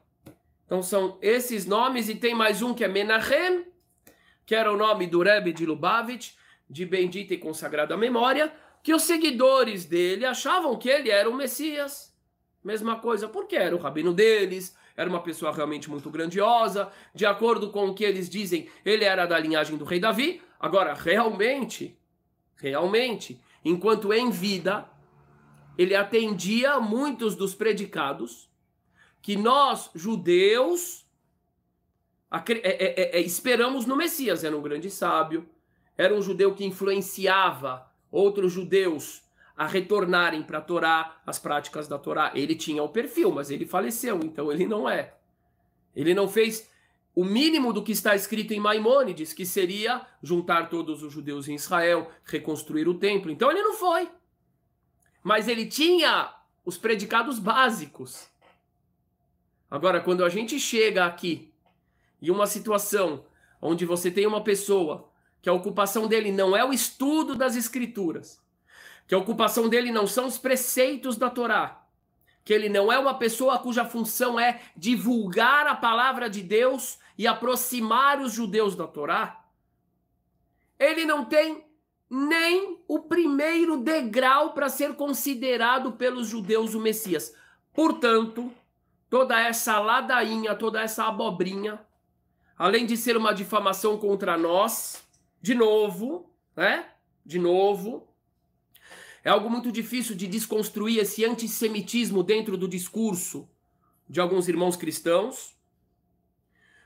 Então 0.66 0.84
são 0.84 1.18
esses 1.22 1.66
nomes 1.66 2.10
e 2.10 2.16
tem 2.16 2.36
mais 2.36 2.62
um 2.62 2.74
que 2.74 2.84
é 2.84 2.90
Menachem, 2.90 3.66
que 4.46 4.54
era 4.54 4.70
o 4.70 4.76
nome 4.76 5.08
do 5.08 5.24
Rebbe 5.24 5.54
de 5.54 5.66
Lubavitch, 5.66 6.34
de 6.70 6.86
bendita 6.86 7.34
e 7.34 7.38
consagrada 7.38 7.96
memória, 7.96 8.54
que 8.84 8.94
os 8.94 9.04
seguidores 9.04 9.86
dele 9.86 10.26
achavam 10.26 10.78
que 10.78 10.90
ele 10.90 11.10
era 11.10 11.30
o 11.30 11.34
Messias. 11.34 12.14
Mesma 12.62 12.98
coisa, 12.98 13.30
porque 13.30 13.56
era 13.56 13.74
o 13.74 13.80
rabino 13.80 14.14
deles, 14.14 14.76
era 14.94 15.10
uma 15.10 15.24
pessoa 15.24 15.54
realmente 15.54 15.90
muito 15.90 16.10
grandiosa, 16.10 16.92
de 17.16 17.26
acordo 17.26 17.70
com 17.70 17.88
o 17.88 17.94
que 17.94 18.04
eles 18.04 18.30
dizem, 18.30 18.70
ele 18.84 19.06
era 19.06 19.26
da 19.26 19.40
linhagem 19.40 19.78
do 19.78 19.86
rei 19.86 20.02
Davi. 20.02 20.42
Agora, 20.64 20.94
realmente, 20.94 22.00
realmente, 22.56 23.38
enquanto 23.66 24.14
em 24.14 24.32
vida, 24.32 24.90
ele 25.78 25.94
atendia 25.94 26.80
muitos 26.80 27.36
dos 27.36 27.54
predicados 27.54 28.50
que 29.22 29.36
nós, 29.36 29.90
judeus, 29.94 31.06
é, 32.32 32.62
é, 32.62 33.18
é, 33.18 33.20
esperamos 33.20 33.86
no 33.86 33.98
Messias. 33.98 34.46
Era 34.46 34.56
um 34.56 34.62
grande 34.62 34.90
sábio, 34.90 35.46
era 35.98 36.16
um 36.16 36.22
judeu 36.22 36.56
que 36.56 36.64
influenciava 36.64 37.86
outros 38.10 38.54
judeus 38.54 39.22
a 39.58 39.68
retornarem 39.68 40.44
para 40.44 40.60
a 40.60 40.62
Torá, 40.62 41.22
as 41.26 41.40
práticas 41.40 41.90
da 41.90 42.00
Torá. 42.00 42.32
Ele 42.34 42.56
tinha 42.56 42.82
o 42.82 42.88
perfil, 42.88 43.34
mas 43.34 43.52
ele 43.52 43.66
faleceu, 43.66 44.18
então 44.24 44.50
ele 44.50 44.66
não 44.66 44.88
é. 44.88 45.14
Ele 45.94 46.14
não 46.14 46.30
fez 46.30 46.72
o 47.16 47.24
mínimo 47.24 47.72
do 47.72 47.84
que 47.84 47.92
está 47.92 48.16
escrito 48.16 48.54
em 48.54 48.60
Maimônides, 48.60 49.34
que 49.34 49.46
seria 49.46 50.06
juntar 50.22 50.70
todos 50.70 51.04
os 51.04 51.14
judeus 51.14 51.48
em 51.48 51.56
Israel, 51.56 52.10
reconstruir 52.26 52.88
o 52.88 52.98
templo. 52.98 53.30
Então 53.30 53.52
ele 53.52 53.62
não 53.62 53.76
foi. 53.76 54.10
Mas 55.22 55.48
ele 55.48 55.68
tinha 55.68 56.34
os 56.66 56.78
predicados 56.78 57.38
básicos. 57.38 58.28
Agora, 59.70 60.02
quando 60.02 60.26
a 60.26 60.30
gente 60.30 60.60
chega 60.60 61.06
aqui 61.06 61.54
em 62.22 62.32
uma 62.32 62.48
situação 62.48 63.26
onde 63.62 63.86
você 63.86 64.10
tem 64.10 64.26
uma 64.26 64.44
pessoa 64.44 65.10
que 65.42 65.50
a 65.50 65.54
ocupação 65.54 66.08
dele 66.08 66.32
não 66.32 66.56
é 66.56 66.66
o 66.66 66.74
estudo 66.74 67.36
das 67.36 67.56
escrituras, 67.56 68.42
que 69.08 69.14
a 69.14 69.18
ocupação 69.18 69.70
dele 69.70 69.92
não 69.92 70.08
são 70.08 70.26
os 70.26 70.38
preceitos 70.38 71.18
da 71.18 71.30
Torá, 71.30 71.86
que 72.44 72.54
ele 72.54 72.70
não 72.70 72.92
é 72.92 72.98
uma 72.98 73.14
pessoa 73.18 73.60
cuja 73.60 73.86
função 73.86 74.40
é 74.40 74.62
divulgar 74.76 75.68
a 75.68 75.76
palavra 75.76 76.30
de 76.30 76.42
Deus 76.42 76.98
e 77.18 77.28
aproximar 77.28 78.20
os 78.22 78.34
judeus 78.34 78.76
da 78.76 78.88
Torá, 78.88 79.46
ele 80.80 81.06
não 81.06 81.26
tem 81.26 81.66
nem 82.10 82.80
o 82.88 83.00
primeiro 83.00 83.78
degrau 83.78 84.54
para 84.54 84.70
ser 84.70 84.96
considerado 84.96 85.94
pelos 85.94 86.28
judeus 86.28 86.74
o 86.74 86.80
Messias. 86.80 87.36
Portanto, 87.74 88.52
toda 89.10 89.40
essa 89.40 89.80
ladainha, 89.80 90.56
toda 90.56 90.82
essa 90.82 91.06
abobrinha, 91.06 91.80
além 92.58 92.86
de 92.86 92.96
ser 92.96 93.18
uma 93.18 93.34
difamação 93.34 93.98
contra 93.98 94.38
nós, 94.38 95.04
de 95.42 95.56
novo, 95.56 96.30
né? 96.56 96.90
De 97.26 97.40
novo, 97.40 98.08
é 99.24 99.30
algo 99.30 99.50
muito 99.50 99.72
difícil 99.72 100.16
de 100.16 100.28
desconstruir 100.28 101.00
esse 101.00 101.24
antissemitismo 101.24 102.22
dentro 102.22 102.58
do 102.58 102.68
discurso 102.68 103.50
de 104.08 104.20
alguns 104.20 104.48
irmãos 104.48 104.76
cristãos, 104.76 105.56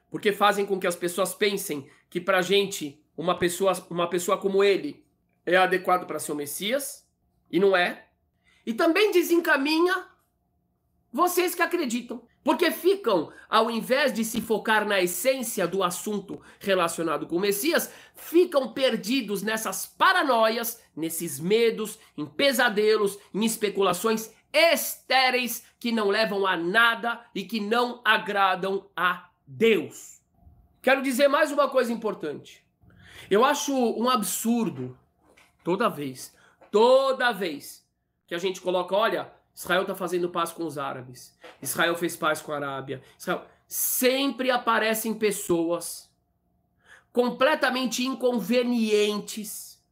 porque 0.10 0.32
fazem 0.32 0.66
com 0.66 0.80
que 0.80 0.88
as 0.88 0.96
pessoas 0.96 1.34
pensem 1.34 1.90
que 2.10 2.22
para 2.22 2.42
gente 2.42 3.04
uma 3.16 3.38
pessoa, 3.38 3.74
uma 3.90 4.10
pessoa 4.10 4.38
como 4.38 4.64
ele 4.64 5.06
é 5.46 5.56
adequado 5.56 6.06
para 6.06 6.20
ser 6.20 6.32
o 6.32 6.36
Messias, 6.36 7.08
e 7.52 7.60
não 7.60 7.76
é. 7.76 8.08
E 8.66 8.74
também 8.74 9.12
desencaminha 9.12 10.06
vocês 11.12 11.56
que 11.56 11.62
acreditam. 11.62 12.22
Porque 12.44 12.72
ficam, 12.72 13.32
ao 13.50 13.70
invés 13.70 14.14
de 14.14 14.24
se 14.24 14.40
focar 14.40 14.88
na 14.88 15.02
essência 15.02 15.68
do 15.68 15.84
assunto 15.84 16.42
relacionado 16.60 17.28
com 17.28 17.36
o 17.36 17.40
Messias, 17.42 17.92
ficam 18.16 18.72
perdidos 18.72 19.42
nessas 19.42 19.86
paranoias, 19.86 20.82
nesses 20.96 21.42
medos, 21.42 22.00
em 22.18 22.26
pesadelos, 22.26 23.18
em 23.34 23.44
especulações 23.44 24.32
estéreis 24.54 25.66
que 25.78 25.92
não 25.92 26.08
levam 26.08 26.46
a 26.48 26.56
nada 26.56 27.22
e 27.36 27.44
que 27.44 27.60
não 27.60 28.02
agradam 28.06 28.90
a 28.96 29.27
Deus. 29.48 30.22
Quero 30.82 31.02
dizer 31.02 31.28
mais 31.28 31.52
uma 31.52 31.70
coisa 31.70 31.92
importante. 31.92 32.64
Eu 33.32 33.44
acho 33.46 33.74
um 33.74 34.10
absurdo 34.10 34.98
toda 35.64 35.90
vez, 35.90 36.36
toda 36.70 37.32
vez 37.32 37.88
que 38.28 38.36
a 38.36 38.38
gente 38.38 38.62
coloca, 38.62 38.96
olha, 38.96 39.34
Israel 39.56 39.82
está 39.82 39.96
fazendo 39.96 40.30
paz 40.30 40.52
com 40.52 40.66
os 40.66 40.78
árabes. 40.78 41.36
Israel 41.62 41.96
fez 41.96 42.16
paz 42.16 42.42
com 42.42 42.52
a 42.52 42.58
Arábia. 42.58 43.02
Israel... 43.18 43.46
Sempre 43.70 44.50
aparecem 44.50 45.14
pessoas 45.14 46.10
completamente 47.12 48.06
inconvenientes, 48.06 49.84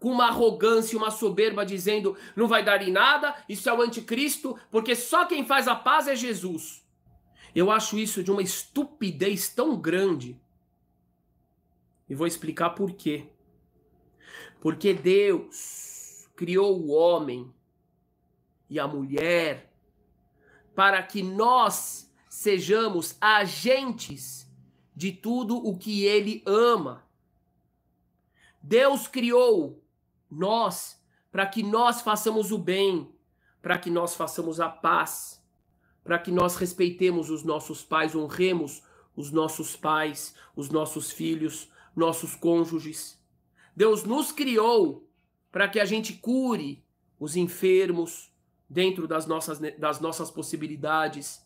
com 0.00 0.10
uma 0.10 0.26
arrogância, 0.26 0.98
uma 0.98 1.12
soberba, 1.12 1.64
dizendo 1.64 2.16
não 2.34 2.48
vai 2.48 2.64
dar 2.64 2.82
em 2.82 2.90
nada, 2.90 3.36
isso 3.48 3.68
é 3.68 3.72
o 3.72 3.82
anticristo, 3.82 4.58
porque 4.68 4.96
só 4.96 5.26
quem 5.26 5.46
faz 5.46 5.68
a 5.68 5.76
paz 5.76 6.08
é 6.08 6.16
Jesus. 6.16 6.83
Eu 7.54 7.70
acho 7.70 7.98
isso 7.98 8.22
de 8.22 8.30
uma 8.30 8.42
estupidez 8.42 9.48
tão 9.48 9.80
grande. 9.80 10.40
E 12.08 12.14
vou 12.14 12.26
explicar 12.26 12.70
por 12.70 12.92
quê. 12.92 13.28
Porque 14.60 14.92
Deus 14.92 16.28
criou 16.34 16.80
o 16.80 16.90
homem 16.90 17.52
e 18.68 18.80
a 18.80 18.88
mulher, 18.88 19.72
para 20.74 21.02
que 21.02 21.22
nós 21.22 22.10
sejamos 22.28 23.16
agentes 23.20 24.50
de 24.96 25.12
tudo 25.12 25.56
o 25.56 25.78
que 25.78 26.04
ele 26.04 26.42
ama. 26.46 27.06
Deus 28.60 29.06
criou 29.06 29.84
nós 30.30 31.00
para 31.30 31.46
que 31.46 31.62
nós 31.62 32.00
façamos 32.00 32.50
o 32.50 32.58
bem, 32.58 33.14
para 33.60 33.78
que 33.78 33.90
nós 33.90 34.14
façamos 34.14 34.60
a 34.60 34.68
paz, 34.68 35.43
para 36.04 36.18
que 36.18 36.30
nós 36.30 36.56
respeitemos 36.56 37.30
os 37.30 37.42
nossos 37.42 37.82
pais, 37.82 38.14
honremos 38.14 38.82
os 39.16 39.32
nossos 39.32 39.74
pais, 39.74 40.34
os 40.54 40.68
nossos 40.68 41.10
filhos, 41.10 41.70
nossos 41.96 42.36
cônjuges. 42.36 43.18
Deus 43.74 44.04
nos 44.04 44.30
criou 44.30 45.08
para 45.50 45.66
que 45.68 45.80
a 45.80 45.84
gente 45.84 46.12
cure 46.12 46.84
os 47.18 47.36
enfermos, 47.36 48.32
dentro 48.68 49.06
das 49.06 49.26
nossas, 49.26 49.58
das 49.78 50.00
nossas 50.00 50.30
possibilidades. 50.30 51.44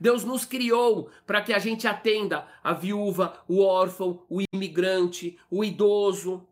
Deus 0.00 0.24
nos 0.24 0.44
criou 0.44 1.10
para 1.26 1.42
que 1.42 1.52
a 1.52 1.58
gente 1.58 1.86
atenda 1.86 2.46
a 2.62 2.72
viúva, 2.72 3.42
o 3.48 3.60
órfão, 3.60 4.22
o 4.28 4.40
imigrante, 4.52 5.38
o 5.50 5.64
idoso. 5.64 6.46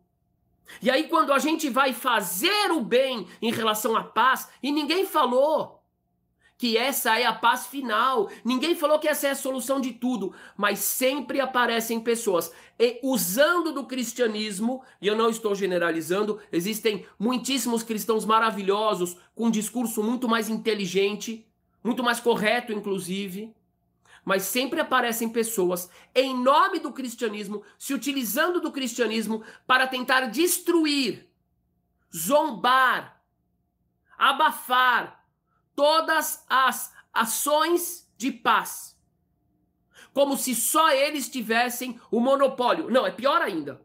E 0.81 0.89
aí, 0.89 1.07
quando 1.07 1.33
a 1.33 1.39
gente 1.39 1.69
vai 1.69 1.93
fazer 1.93 2.71
o 2.71 2.81
bem 2.81 3.27
em 3.41 3.51
relação 3.51 3.95
à 3.95 4.03
paz, 4.03 4.49
e 4.61 4.71
ninguém 4.71 5.05
falou 5.05 5.80
que 6.61 6.77
essa 6.77 7.19
é 7.19 7.25
a 7.25 7.33
paz 7.33 7.65
final. 7.65 8.29
Ninguém 8.45 8.75
falou 8.75 8.99
que 8.99 9.07
essa 9.07 9.25
é 9.25 9.31
a 9.31 9.35
solução 9.35 9.81
de 9.81 9.93
tudo, 9.93 10.31
mas 10.55 10.77
sempre 10.77 11.39
aparecem 11.39 11.99
pessoas 11.99 12.51
e 12.77 12.99
usando 13.01 13.73
do 13.73 13.87
cristianismo, 13.87 14.83
e 15.01 15.07
eu 15.07 15.15
não 15.15 15.31
estou 15.31 15.55
generalizando, 15.55 16.39
existem 16.51 17.03
muitíssimos 17.17 17.81
cristãos 17.81 18.25
maravilhosos 18.25 19.17
com 19.33 19.45
um 19.45 19.51
discurso 19.51 20.03
muito 20.03 20.29
mais 20.29 20.49
inteligente, 20.49 21.47
muito 21.83 22.03
mais 22.03 22.19
correto 22.19 22.71
inclusive, 22.71 23.51
mas 24.23 24.43
sempre 24.43 24.79
aparecem 24.79 25.29
pessoas 25.29 25.89
em 26.13 26.39
nome 26.39 26.77
do 26.77 26.93
cristianismo, 26.93 27.63
se 27.79 27.91
utilizando 27.91 28.61
do 28.61 28.71
cristianismo 28.71 29.43
para 29.65 29.87
tentar 29.87 30.27
destruir, 30.27 31.27
zombar, 32.15 33.19
abafar 34.15 35.20
todas 35.75 36.45
as 36.49 36.93
ações 37.13 38.09
de 38.17 38.31
paz. 38.31 38.99
Como 40.13 40.37
se 40.37 40.53
só 40.53 40.91
eles 40.91 41.29
tivessem 41.29 41.99
o 42.09 42.19
monopólio. 42.19 42.89
Não, 42.89 43.05
é 43.05 43.11
pior 43.11 43.41
ainda. 43.41 43.81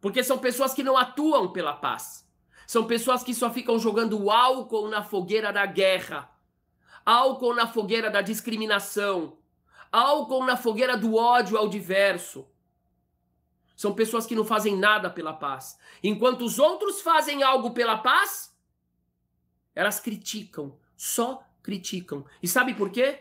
Porque 0.00 0.22
são 0.22 0.38
pessoas 0.38 0.72
que 0.72 0.82
não 0.82 0.96
atuam 0.96 1.52
pela 1.52 1.74
paz. 1.74 2.26
São 2.66 2.86
pessoas 2.86 3.22
que 3.22 3.34
só 3.34 3.50
ficam 3.50 3.78
jogando 3.78 4.30
álcool 4.30 4.88
na 4.88 5.02
fogueira 5.02 5.52
da 5.52 5.64
guerra, 5.66 6.28
álcool 7.04 7.54
na 7.54 7.68
fogueira 7.68 8.10
da 8.10 8.20
discriminação, 8.20 9.38
álcool 9.92 10.44
na 10.44 10.56
fogueira 10.56 10.96
do 10.96 11.14
ódio 11.14 11.56
ao 11.56 11.68
diverso. 11.68 12.48
São 13.76 13.94
pessoas 13.94 14.26
que 14.26 14.34
não 14.34 14.44
fazem 14.44 14.76
nada 14.76 15.08
pela 15.08 15.32
paz. 15.32 15.78
Enquanto 16.02 16.42
os 16.42 16.58
outros 16.58 17.02
fazem 17.02 17.42
algo 17.42 17.70
pela 17.72 17.98
paz, 17.98 18.52
elas 19.74 20.00
criticam, 20.00 20.76
só 20.96 21.42
criticam. 21.62 22.24
E 22.42 22.48
sabe 22.48 22.74
por 22.74 22.90
quê? 22.90 23.20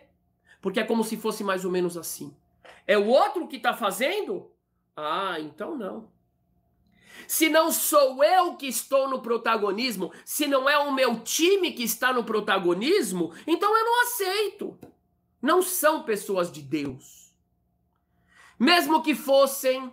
Porque 0.62 0.80
é 0.80 0.84
como 0.84 1.04
se 1.04 1.18
fosse 1.18 1.44
mais 1.44 1.66
ou 1.66 1.72
menos 1.72 1.98
assim. 1.98 2.36
É 2.88 2.98
o 2.98 3.08
outro 3.08 3.48
que 3.48 3.58
está 3.58 3.74
fazendo? 3.74 4.52
Ah, 4.96 5.40
então 5.40 5.78
não. 5.78 6.10
Se 7.28 7.50
não 7.50 7.72
sou 7.72 8.24
eu 8.24 8.56
que 8.56 8.68
estou 8.68 9.10
no 9.10 9.22
protagonismo, 9.22 10.12
se 10.24 10.48
não 10.48 10.70
é 10.70 10.78
o 10.78 10.94
meu 10.94 11.22
time 11.22 11.72
que 11.72 11.84
está 11.84 12.14
no 12.14 12.24
protagonismo, 12.24 13.34
então 13.48 13.76
eu 13.76 13.86
não 13.86 14.02
aceito. 14.04 14.78
Não 15.42 15.62
são 15.62 16.04
pessoas 16.04 16.52
de 16.52 16.62
Deus. 16.62 17.34
Mesmo 18.60 19.02
que 19.02 19.14
fossem 19.14 19.92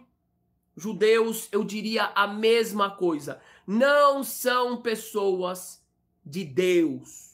judeus, 0.76 1.48
eu 1.52 1.64
diria 1.64 2.12
a 2.14 2.26
mesma 2.26 2.90
coisa. 2.90 3.40
Não 3.66 4.22
são 4.22 4.80
pessoas 4.80 5.82
de 6.24 6.44
Deus. 6.44 7.31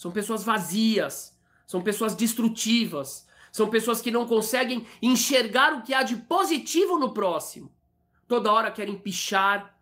São 0.00 0.10
pessoas 0.10 0.42
vazias, 0.42 1.38
são 1.66 1.82
pessoas 1.82 2.14
destrutivas, 2.14 3.28
são 3.52 3.68
pessoas 3.68 4.00
que 4.00 4.10
não 4.10 4.26
conseguem 4.26 4.86
enxergar 5.02 5.74
o 5.74 5.82
que 5.82 5.92
há 5.92 6.02
de 6.02 6.16
positivo 6.16 6.98
no 6.98 7.12
próximo. 7.12 7.70
Toda 8.26 8.50
hora 8.50 8.70
querem 8.70 8.96
pichar, 8.98 9.78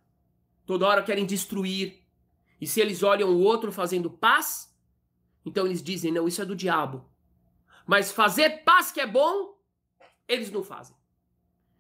toda 0.67 0.89
hora 0.89 1.05
querem 1.05 1.25
destruir. 1.25 2.05
E 2.61 2.67
se 2.67 2.81
eles 2.81 3.05
olham 3.05 3.31
o 3.31 3.39
outro 3.39 3.71
fazendo 3.71 4.11
paz, 4.11 4.77
então 5.47 5.65
eles 5.65 5.81
dizem: 5.81 6.11
não, 6.11 6.27
isso 6.27 6.43
é 6.43 6.45
do 6.45 6.57
diabo. 6.57 7.09
Mas 7.87 8.11
fazer 8.11 8.65
paz 8.65 8.91
que 8.91 9.01
é 9.01 9.07
bom, 9.07 9.57
eles 10.27 10.51
não 10.51 10.65
fazem. 10.65 10.97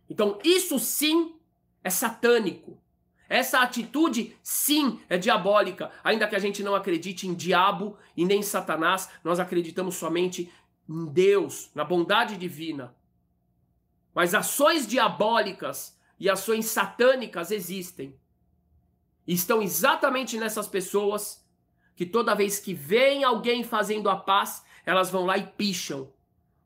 Então 0.08 0.38
isso 0.44 0.78
sim 0.78 1.40
é 1.82 1.90
satânico. 1.90 2.80
Essa 3.28 3.60
atitude, 3.60 4.34
sim, 4.42 5.00
é 5.08 5.18
diabólica. 5.18 5.92
Ainda 6.02 6.26
que 6.26 6.34
a 6.34 6.38
gente 6.38 6.62
não 6.62 6.74
acredite 6.74 7.26
em 7.26 7.34
diabo 7.34 7.98
e 8.16 8.24
nem 8.24 8.40
em 8.40 8.42
Satanás, 8.42 9.10
nós 9.22 9.38
acreditamos 9.38 9.96
somente 9.96 10.50
em 10.88 11.06
Deus, 11.06 11.70
na 11.74 11.84
bondade 11.84 12.38
divina. 12.38 12.96
Mas 14.14 14.34
ações 14.34 14.86
diabólicas 14.86 15.98
e 16.18 16.30
ações 16.30 16.66
satânicas 16.66 17.50
existem. 17.50 18.18
E 19.26 19.34
estão 19.34 19.60
exatamente 19.60 20.38
nessas 20.38 20.66
pessoas 20.66 21.46
que 21.94 22.06
toda 22.06 22.34
vez 22.34 22.58
que 22.58 22.72
vem 22.72 23.24
alguém 23.24 23.62
fazendo 23.62 24.08
a 24.08 24.16
paz, 24.16 24.64
elas 24.86 25.10
vão 25.10 25.26
lá 25.26 25.36
e 25.36 25.46
picham, 25.46 26.10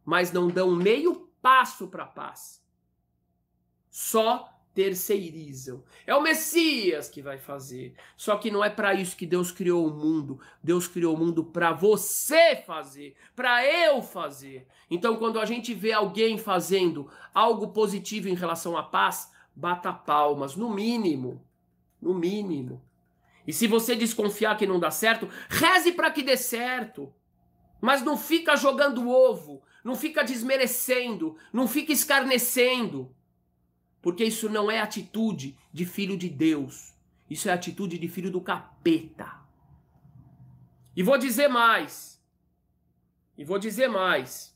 mas 0.05 0.31
não 0.31 0.47
dão 0.47 0.71
meio 0.71 1.29
passo 1.43 1.89
para 1.89 2.05
a 2.05 2.07
paz. 2.07 2.63
Só 3.91 4.49
terceirizam. 4.75 5.83
É 6.07 6.15
o 6.15 6.23
Messias 6.23 7.09
que 7.09 7.21
vai 7.21 7.39
fazer. 7.39 7.95
Só 8.17 8.37
que 8.37 8.51
não 8.51 8.65
é 8.65 8.71
para 8.71 8.95
isso 8.95 9.17
que 9.17 9.27
Deus 9.27 9.53
criou 9.53 9.87
o 9.87 9.95
mundo. 9.95 10.41
Deus 10.63 10.89
criou 10.89 11.15
o 11.15 11.19
mundo 11.19 11.45
para 11.45 11.73
você 11.73 12.57
fazer, 12.57 13.15
para 13.37 13.67
eu 13.67 14.03
fazer. 14.03 14.67
Então, 14.91 15.17
quando 15.17 15.39
a 15.39 15.45
gente 15.45 15.75
vê 15.75 15.93
alguém 15.93 16.39
fazendo 16.39 17.11
algo 17.35 17.69
positivo 17.69 18.29
em 18.29 18.35
relação 18.35 18.77
à 18.77 18.83
paz, 18.83 19.31
bata 19.55 19.93
palmas, 19.93 20.57
no 20.57 20.71
mínimo. 20.71 21.45
No 22.01 22.15
mínimo. 22.15 22.83
E 23.47 23.53
se 23.53 23.67
você 23.67 23.95
desconfiar 23.95 24.57
que 24.57 24.67
não 24.67 24.79
dá 24.79 24.91
certo, 24.91 25.29
reze 25.49 25.93
para 25.93 26.11
que 26.11 26.23
dê 26.23 26.37
certo. 26.37 27.13
Mas 27.81 28.03
não 28.03 28.17
fica 28.17 28.57
jogando 28.57 29.09
ovo, 29.11 29.61
não 29.85 29.97
fica 29.97 30.23
desmerecendo, 30.23 31.37
não 31.53 31.67
fica 31.67 31.93
escarnecendo. 31.93 33.13
Porque 34.03 34.25
isso 34.25 34.51
não 34.51 34.71
é 34.71 34.81
atitude 34.81 35.57
de 35.73 35.87
filho 35.87 36.17
de 36.17 36.29
Deus. 36.29 36.93
Isso 37.31 37.49
é 37.49 37.53
atitude 37.53 37.97
de 37.97 38.09
filho 38.09 38.31
do 38.31 38.41
capeta. 38.41 39.41
E 40.95 41.03
vou 41.03 41.17
dizer 41.17 41.49
mais. 41.49 42.21
E 43.39 43.45
vou 43.45 43.59
dizer 43.59 43.89
mais. 43.89 44.55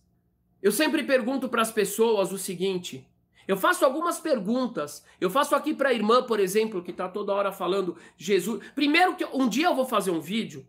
Eu 0.60 0.72
sempre 0.72 1.04
pergunto 1.04 1.48
para 1.48 1.62
as 1.62 1.72
pessoas 1.72 2.32
o 2.32 2.38
seguinte: 2.38 3.08
eu 3.46 3.56
faço 3.56 3.84
algumas 3.84 4.18
perguntas. 4.18 5.04
Eu 5.20 5.30
faço 5.30 5.54
aqui 5.54 5.72
para 5.72 5.90
a 5.90 5.94
irmã, 5.94 6.22
por 6.24 6.40
exemplo, 6.40 6.82
que 6.82 6.90
está 6.90 7.08
toda 7.08 7.32
hora 7.32 7.52
falando 7.52 7.96
Jesus. 8.18 8.62
Primeiro 8.74 9.14
que 9.14 9.24
um 9.24 9.48
dia 9.48 9.68
eu 9.68 9.74
vou 9.74 9.86
fazer 9.86 10.10
um 10.10 10.20
vídeo. 10.20 10.66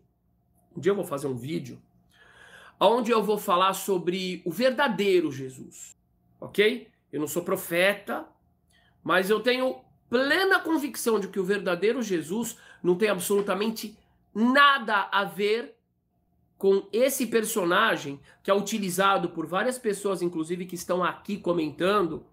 Um 0.74 0.80
dia 0.80 0.92
eu 0.92 0.96
vou 0.96 1.04
fazer 1.04 1.26
um 1.26 1.36
vídeo 1.36 1.82
onde 2.80 3.10
eu 3.10 3.22
vou 3.22 3.38
falar 3.38 3.74
sobre 3.74 4.40
o 4.44 4.50
verdadeiro 4.50 5.32
Jesus. 5.32 5.96
OK? 6.40 6.88
Eu 7.12 7.20
não 7.20 7.26
sou 7.26 7.42
profeta, 7.42 8.26
mas 9.02 9.30
eu 9.30 9.40
tenho 9.40 9.80
plena 10.08 10.60
convicção 10.60 11.20
de 11.20 11.28
que 11.28 11.40
o 11.40 11.44
verdadeiro 11.44 12.02
Jesus 12.02 12.56
não 12.82 12.96
tem 12.96 13.08
absolutamente 13.08 13.98
nada 14.34 15.08
a 15.10 15.24
ver 15.24 15.76
com 16.56 16.88
esse 16.92 17.26
personagem 17.26 18.20
que 18.42 18.50
é 18.50 18.54
utilizado 18.54 19.30
por 19.30 19.46
várias 19.46 19.78
pessoas, 19.78 20.22
inclusive 20.22 20.66
que 20.66 20.74
estão 20.74 21.04
aqui 21.04 21.38
comentando, 21.38 22.26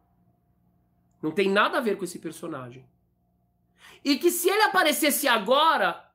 não 1.22 1.32
tem 1.32 1.50
nada 1.50 1.78
a 1.78 1.82
ver 1.82 1.98
com 1.98 2.04
esse 2.04 2.20
personagem. 2.20 2.86
E 4.04 4.18
que 4.18 4.32
se 4.32 4.50
ele 4.50 4.64
aparecesse 4.64 5.28
agora, 5.28 6.12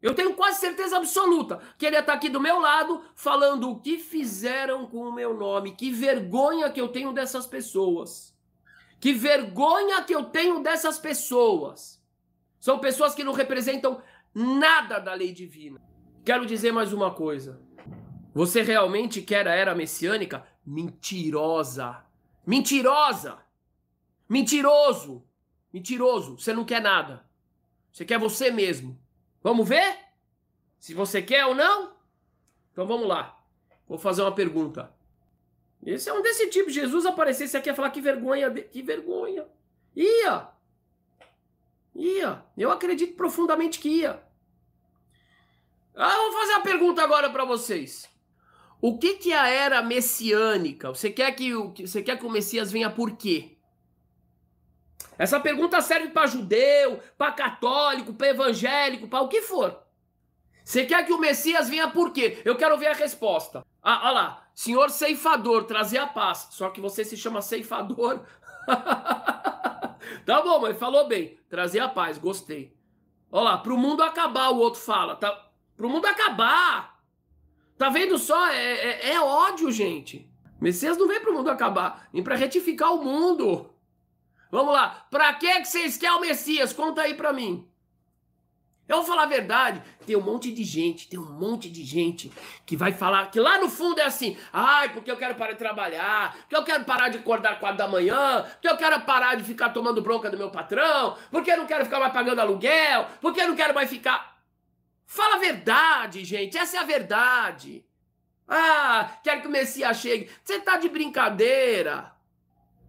eu 0.00 0.14
tenho 0.14 0.34
quase 0.34 0.60
certeza 0.60 0.96
absoluta 0.96 1.60
que 1.76 1.84
ele 1.84 1.96
ia 1.96 2.00
estar 2.00 2.12
aqui 2.12 2.28
do 2.28 2.40
meu 2.40 2.60
lado 2.60 3.02
falando 3.16 3.70
o 3.70 3.80
que 3.80 3.98
fizeram 3.98 4.86
com 4.86 5.08
o 5.08 5.12
meu 5.12 5.34
nome. 5.34 5.74
Que 5.74 5.90
vergonha 5.90 6.70
que 6.70 6.80
eu 6.80 6.88
tenho 6.88 7.12
dessas 7.12 7.46
pessoas. 7.46 8.36
Que 9.00 9.12
vergonha 9.12 10.02
que 10.02 10.14
eu 10.14 10.24
tenho 10.24 10.62
dessas 10.62 10.98
pessoas. 10.98 12.02
São 12.58 12.78
pessoas 12.78 13.14
que 13.14 13.24
não 13.24 13.32
representam 13.32 14.02
nada 14.34 14.98
da 14.98 15.14
lei 15.14 15.32
divina. 15.32 15.80
Quero 16.24 16.46
dizer 16.46 16.72
mais 16.72 16.92
uma 16.92 17.12
coisa. 17.12 17.60
Você 18.34 18.62
realmente 18.62 19.22
quer 19.22 19.46
a 19.48 19.54
era 19.54 19.74
messiânica? 19.74 20.46
Mentirosa. 20.64 22.04
Mentirosa. 22.46 23.38
Mentiroso! 24.28 25.24
Mentiroso, 25.72 26.38
você 26.38 26.52
não 26.52 26.64
quer 26.64 26.80
nada. 26.80 27.24
Você 27.92 28.04
quer 28.04 28.18
você 28.18 28.50
mesmo. 28.50 28.98
Vamos 29.42 29.68
ver? 29.68 29.98
Se 30.78 30.94
você 30.94 31.22
quer 31.22 31.46
ou 31.46 31.54
não? 31.54 31.96
Então 32.72 32.86
vamos 32.86 33.08
lá. 33.08 33.42
Vou 33.86 33.98
fazer 33.98 34.22
uma 34.22 34.34
pergunta. 34.34 34.94
Esse 35.88 36.10
é 36.10 36.12
um 36.12 36.20
desse 36.20 36.48
tipo. 36.48 36.68
Jesus 36.68 37.06
aparecesse 37.06 37.56
aqui 37.56 37.70
e 37.70 37.74
falar 37.74 37.88
que 37.88 38.00
vergonha, 38.00 38.50
que 38.50 38.82
vergonha. 38.82 39.46
Ia. 39.96 40.48
Ia. 41.94 42.44
Eu 42.56 42.70
acredito 42.70 43.16
profundamente 43.16 43.78
que 43.78 43.88
ia. 43.88 44.22
Ah, 45.96 46.14
vou 46.14 46.32
fazer 46.32 46.52
uma 46.52 46.62
pergunta 46.62 47.02
agora 47.02 47.30
para 47.30 47.46
vocês. 47.46 48.06
O 48.82 48.98
que 48.98 49.14
que 49.14 49.32
a 49.32 49.48
era 49.48 49.82
messiânica? 49.82 50.90
Você 50.90 51.10
quer 51.10 51.32
que 51.32 51.54
o 51.54 51.72
você 51.74 52.02
quer 52.02 52.18
que 52.18 52.26
o 52.26 52.30
Messias 52.30 52.70
venha 52.70 52.90
por 52.90 53.16
quê? 53.16 53.56
Essa 55.16 55.40
pergunta 55.40 55.80
serve 55.80 56.10
para 56.10 56.26
judeu, 56.28 57.00
para 57.16 57.32
católico, 57.32 58.12
para 58.12 58.28
evangélico, 58.28 59.08
para 59.08 59.22
o 59.22 59.28
que 59.28 59.40
for. 59.40 59.82
Você 60.62 60.84
quer 60.84 61.04
que 61.06 61.12
o 61.14 61.18
Messias 61.18 61.68
venha 61.68 61.88
por 61.88 62.12
quê? 62.12 62.42
Eu 62.44 62.56
quero 62.56 62.76
ver 62.76 62.88
a 62.88 62.92
resposta. 62.92 63.64
Ah, 63.82 64.02
olha 64.04 64.12
lá, 64.12 64.47
senhor 64.58 64.90
ceifador, 64.90 65.66
trazer 65.66 65.98
a 65.98 66.06
paz. 66.08 66.48
Só 66.50 66.68
que 66.68 66.80
você 66.80 67.04
se 67.04 67.16
chama 67.16 67.40
ceifador. 67.40 68.24
tá 70.26 70.42
bom, 70.42 70.60
mas 70.60 70.76
falou 70.76 71.06
bem. 71.06 71.38
Trazer 71.48 71.78
a 71.78 71.88
paz, 71.88 72.18
gostei. 72.18 72.76
Olha 73.30 73.44
lá, 73.44 73.58
pro 73.58 73.78
mundo 73.78 74.02
acabar, 74.02 74.48
o 74.50 74.58
outro 74.58 74.80
fala. 74.80 75.14
Tá, 75.14 75.48
pro 75.76 75.88
mundo 75.88 76.06
acabar. 76.06 77.00
Tá 77.76 77.88
vendo 77.88 78.18
só? 78.18 78.48
É, 78.48 78.72
é, 78.72 79.10
é 79.12 79.20
ódio, 79.20 79.70
gente. 79.70 80.28
Messias 80.60 80.98
não 80.98 81.06
vem 81.06 81.20
pro 81.20 81.32
mundo 81.32 81.50
acabar, 81.50 82.08
vem 82.12 82.24
para 82.24 82.34
retificar 82.34 82.92
o 82.92 83.04
mundo. 83.04 83.72
Vamos 84.50 84.72
lá. 84.72 85.06
Pra 85.08 85.34
que 85.34 85.64
vocês 85.64 85.96
querem 85.96 86.16
o 86.16 86.20
Messias? 86.20 86.72
Conta 86.72 87.02
aí 87.02 87.14
pra 87.14 87.32
mim. 87.32 87.64
Eu 88.88 88.96
vou 88.96 89.04
falar 89.04 89.24
a 89.24 89.26
verdade. 89.26 89.82
Tem 90.06 90.16
um 90.16 90.22
monte 90.22 90.50
de 90.50 90.64
gente, 90.64 91.06
tem 91.08 91.18
um 91.18 91.30
monte 91.30 91.68
de 91.68 91.84
gente 91.84 92.32
que 92.64 92.74
vai 92.74 92.90
falar 92.92 93.30
que 93.30 93.38
lá 93.38 93.58
no 93.58 93.68
fundo 93.68 94.00
é 94.00 94.04
assim: 94.04 94.36
ai, 94.50 94.88
porque 94.88 95.10
eu 95.10 95.16
quero 95.16 95.34
parar 95.34 95.52
de 95.52 95.58
trabalhar, 95.58 96.34
porque 96.34 96.56
eu 96.56 96.64
quero 96.64 96.84
parar 96.84 97.10
de 97.10 97.18
acordar 97.18 97.60
quatro 97.60 97.76
da 97.76 97.86
manhã, 97.86 98.42
porque 98.52 98.68
eu 98.68 98.76
quero 98.78 99.00
parar 99.02 99.34
de 99.34 99.44
ficar 99.44 99.68
tomando 99.68 100.00
bronca 100.00 100.30
do 100.30 100.38
meu 100.38 100.50
patrão, 100.50 101.18
porque 101.30 101.52
eu 101.52 101.58
não 101.58 101.66
quero 101.66 101.84
ficar 101.84 102.00
mais 102.00 102.12
pagando 102.12 102.40
aluguel, 102.40 103.06
porque 103.20 103.42
eu 103.42 103.48
não 103.48 103.56
quero 103.56 103.74
mais 103.74 103.90
ficar. 103.90 104.38
Fala 105.04 105.36
a 105.36 105.38
verdade, 105.38 106.24
gente. 106.24 106.56
Essa 106.56 106.78
é 106.78 106.80
a 106.80 106.84
verdade. 106.84 107.84
Ah, 108.48 109.18
quero 109.22 109.42
que 109.42 109.46
o 109.46 109.50
Messias 109.50 109.98
chegue. 109.98 110.30
Você 110.42 110.58
tá 110.60 110.78
de 110.78 110.88
brincadeira. 110.88 112.17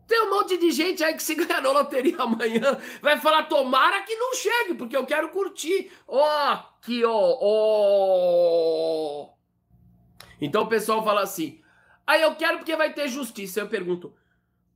Tem 0.09 0.21
um 0.23 0.31
monte 0.31 0.57
de 0.57 0.71
gente 0.71 1.03
aí 1.03 1.13
que 1.13 1.21
se 1.21 1.35
ganhar 1.35 1.61
na 1.61 1.69
loteria 1.71 2.17
amanhã 2.23 2.81
vai 2.99 3.19
falar, 3.19 3.43
tomara 3.43 4.01
que 4.01 4.15
não 4.15 4.33
chegue, 4.33 4.73
porque 4.73 4.97
eu 4.97 5.05
quero 5.05 5.29
curtir. 5.29 5.91
Ó, 6.07 6.19
oh, 6.19 6.57
que 6.81 7.05
ó, 7.05 7.37
ó. 7.39 9.29
Então 10.41 10.63
o 10.63 10.67
pessoal 10.67 11.03
fala 11.05 11.21
assim, 11.21 11.61
aí 12.07 12.23
ah, 12.23 12.25
eu 12.25 12.35
quero 12.35 12.57
porque 12.57 12.75
vai 12.75 12.91
ter 12.91 13.07
justiça. 13.07 13.59
Eu 13.59 13.69
pergunto, 13.69 14.11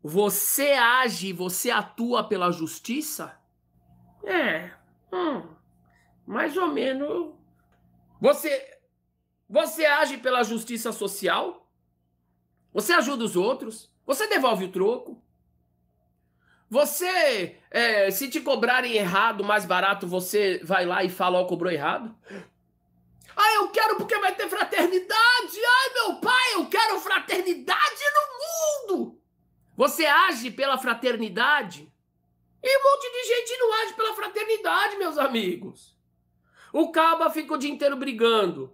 você 0.03 0.73
age, 0.73 1.33
você 1.33 1.71
atua 1.71 2.23
pela 2.23 2.51
justiça? 2.51 3.35
É, 4.23 4.69
hum, 5.11 5.47
mais 6.27 6.55
ou 6.55 6.67
menos. 6.67 7.33
Você, 8.21 8.77
você 9.49 9.83
age 9.83 10.17
pela 10.17 10.43
justiça 10.43 10.91
social? 10.91 11.67
Você 12.71 12.93
ajuda 12.93 13.23
os 13.23 13.35
outros? 13.35 13.92
Você 14.05 14.27
devolve 14.27 14.65
o 14.65 14.71
troco? 14.71 15.21
Você, 16.69 17.59
é, 17.69 18.09
se 18.09 18.29
te 18.29 18.41
cobrarem 18.41 18.93
errado, 18.93 19.43
mais 19.43 19.65
barato, 19.65 20.07
você 20.07 20.59
vai 20.63 20.85
lá 20.85 21.03
e 21.03 21.09
fala, 21.09 21.39
ó, 21.39 21.43
oh, 21.43 21.47
cobrou 21.47 21.71
errado? 21.71 22.15
Ah, 23.35 23.53
eu 23.55 23.69
quero 23.69 23.95
porque 23.97 24.17
vai 24.17 24.33
ter 24.33 24.49
fraternidade! 24.49 25.57
Ai, 25.57 25.93
meu 25.93 26.15
pai, 26.15 26.53
eu 26.55 26.65
quero 26.67 26.99
fraternidade 26.99 28.01
no 28.15 28.95
mundo! 28.95 29.21
Você 29.75 30.05
age 30.05 30.51
pela 30.51 30.77
fraternidade? 30.77 31.91
E 32.61 32.79
um 32.79 32.83
monte 32.83 33.11
de 33.11 33.23
gente 33.27 33.57
não 33.59 33.73
age 33.81 33.93
pela 33.93 34.15
fraternidade, 34.15 34.97
meus 34.97 35.17
amigos. 35.17 35.97
O 36.71 36.91
caba 36.91 37.29
fica 37.29 37.53
o 37.53 37.57
dia 37.57 37.69
inteiro 37.69 37.95
brigando. 37.95 38.73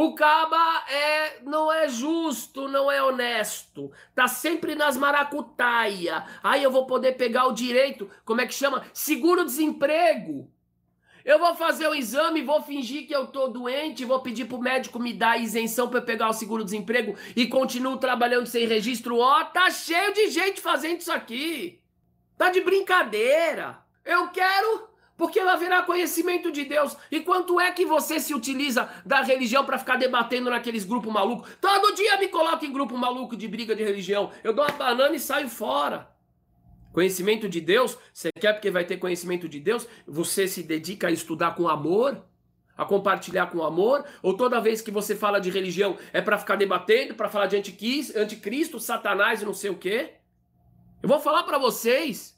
O 0.00 0.14
caba 0.14 0.84
é, 0.88 1.40
não 1.42 1.72
é 1.72 1.88
justo, 1.88 2.68
não 2.68 2.88
é 2.88 3.02
honesto. 3.02 3.90
Tá 4.14 4.28
sempre 4.28 4.76
nas 4.76 4.96
maracutaia. 4.96 6.24
Aí 6.40 6.62
eu 6.62 6.70
vou 6.70 6.86
poder 6.86 7.16
pegar 7.16 7.46
o 7.46 7.52
direito, 7.52 8.08
como 8.24 8.40
é 8.40 8.46
que 8.46 8.54
chama? 8.54 8.84
Seguro-desemprego. 8.92 10.48
Eu 11.24 11.40
vou 11.40 11.52
fazer 11.56 11.88
o 11.88 11.96
exame, 11.96 12.42
vou 12.42 12.62
fingir 12.62 13.08
que 13.08 13.12
eu 13.12 13.26
tô 13.26 13.48
doente, 13.48 14.04
vou 14.04 14.20
pedir 14.20 14.44
pro 14.44 14.60
médico 14.60 15.00
me 15.00 15.12
dar 15.12 15.36
isenção 15.36 15.88
para 15.88 16.00
pegar 16.00 16.28
o 16.28 16.32
seguro-desemprego 16.32 17.16
e 17.34 17.48
continuo 17.48 17.96
trabalhando 17.96 18.46
sem 18.46 18.68
registro. 18.68 19.18
Ó, 19.18 19.40
oh, 19.40 19.44
tá 19.46 19.68
cheio 19.68 20.14
de 20.14 20.30
gente 20.30 20.60
fazendo 20.60 21.00
isso 21.00 21.10
aqui. 21.10 21.82
Tá 22.36 22.50
de 22.50 22.60
brincadeira. 22.60 23.80
Eu 24.04 24.28
quero 24.28 24.87
Porque 25.18 25.40
haverá 25.40 25.82
conhecimento 25.82 26.52
de 26.52 26.64
Deus. 26.64 26.96
E 27.10 27.18
quanto 27.18 27.60
é 27.60 27.72
que 27.72 27.84
você 27.84 28.20
se 28.20 28.32
utiliza 28.32 28.88
da 29.04 29.20
religião 29.20 29.64
para 29.64 29.76
ficar 29.76 29.96
debatendo 29.96 30.48
naqueles 30.48 30.84
grupos 30.84 31.12
malucos? 31.12 31.50
Todo 31.60 31.94
dia 31.96 32.16
me 32.18 32.28
coloca 32.28 32.64
em 32.64 32.72
grupo 32.72 32.96
maluco 32.96 33.36
de 33.36 33.48
briga 33.48 33.74
de 33.74 33.82
religião. 33.82 34.30
Eu 34.44 34.52
dou 34.52 34.64
uma 34.64 34.72
banana 34.72 35.16
e 35.16 35.20
saio 35.20 35.48
fora. 35.48 36.08
Conhecimento 36.92 37.48
de 37.48 37.60
Deus, 37.60 37.98
você 38.14 38.30
quer 38.30 38.52
porque 38.52 38.70
vai 38.70 38.84
ter 38.84 38.96
conhecimento 38.96 39.48
de 39.48 39.58
Deus? 39.58 39.88
Você 40.06 40.46
se 40.46 40.62
dedica 40.62 41.08
a 41.08 41.10
estudar 41.10 41.56
com 41.56 41.68
amor? 41.68 42.24
A 42.76 42.84
compartilhar 42.84 43.48
com 43.48 43.64
amor? 43.64 44.04
Ou 44.22 44.36
toda 44.36 44.60
vez 44.60 44.80
que 44.80 44.92
você 44.92 45.16
fala 45.16 45.40
de 45.40 45.50
religião 45.50 45.98
é 46.12 46.22
para 46.22 46.38
ficar 46.38 46.54
debatendo, 46.54 47.16
para 47.16 47.28
falar 47.28 47.46
de 47.46 47.56
anticristo, 47.56 48.78
satanás 48.78 49.42
e 49.42 49.44
não 49.44 49.52
sei 49.52 49.70
o 49.70 49.76
quê? 49.76 50.12
Eu 51.02 51.08
vou 51.08 51.18
falar 51.18 51.42
para 51.42 51.58
vocês. 51.58 52.37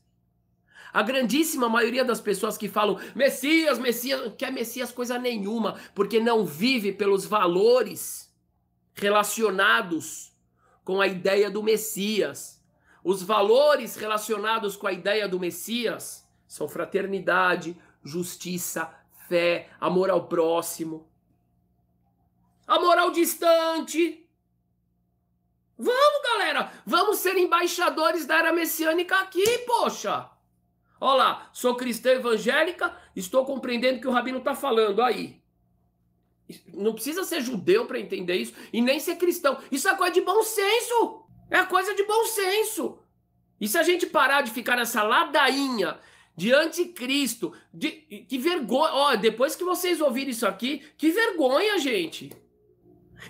A 0.92 1.02
grandíssima 1.02 1.68
maioria 1.68 2.04
das 2.04 2.20
pessoas 2.20 2.58
que 2.58 2.68
falam 2.68 2.98
Messias, 3.14 3.78
Messias, 3.78 4.32
quer 4.36 4.52
Messias 4.52 4.90
coisa 4.90 5.18
nenhuma, 5.18 5.78
porque 5.94 6.18
não 6.18 6.44
vive 6.44 6.92
pelos 6.92 7.24
valores 7.24 8.32
relacionados 8.94 10.32
com 10.84 11.00
a 11.00 11.06
ideia 11.06 11.50
do 11.50 11.62
Messias. 11.62 12.60
Os 13.04 13.22
valores 13.22 13.96
relacionados 13.96 14.76
com 14.76 14.86
a 14.86 14.92
ideia 14.92 15.28
do 15.28 15.38
Messias 15.38 16.28
são 16.46 16.68
fraternidade, 16.68 17.76
justiça, 18.02 18.92
fé, 19.28 19.68
amor 19.80 20.10
ao 20.10 20.26
próximo, 20.26 21.08
amor 22.66 22.98
ao 22.98 23.10
distante. 23.10 24.28
Vamos, 25.78 26.22
galera, 26.22 26.72
vamos 26.84 27.18
ser 27.18 27.38
embaixadores 27.38 28.26
da 28.26 28.36
era 28.36 28.52
messiânica 28.52 29.18
aqui, 29.20 29.58
poxa. 29.58 30.28
Olá, 31.00 31.48
sou 31.54 31.74
cristã 31.76 32.10
evangélica, 32.10 32.94
estou 33.16 33.46
compreendendo 33.46 34.00
que 34.00 34.06
o 34.06 34.10
rabino 34.10 34.36
está 34.36 34.54
falando 34.54 35.00
aí. 35.00 35.40
Não 36.74 36.92
precisa 36.92 37.24
ser 37.24 37.40
judeu 37.40 37.86
para 37.86 37.98
entender 37.98 38.34
isso 38.34 38.52
e 38.70 38.82
nem 38.82 39.00
ser 39.00 39.16
cristão. 39.16 39.58
Isso 39.72 39.88
é 39.88 39.96
coisa 39.96 40.12
de 40.12 40.20
bom 40.20 40.42
senso. 40.42 41.24
É 41.50 41.64
coisa 41.64 41.94
de 41.94 42.04
bom 42.04 42.26
senso. 42.26 42.98
E 43.58 43.66
se 43.66 43.78
a 43.78 43.82
gente 43.82 44.06
parar 44.06 44.42
de 44.42 44.50
ficar 44.50 44.76
nessa 44.76 45.02
ladainha 45.02 45.98
de 46.36 46.52
anticristo, 46.52 47.54
de 47.72 47.90
que 47.90 48.36
vergonha, 48.36 48.92
ó, 48.92 49.16
depois 49.16 49.56
que 49.56 49.64
vocês 49.64 50.02
ouvirem 50.02 50.30
isso 50.30 50.46
aqui, 50.46 50.82
que 50.98 51.10
vergonha, 51.10 51.78
gente. 51.78 52.30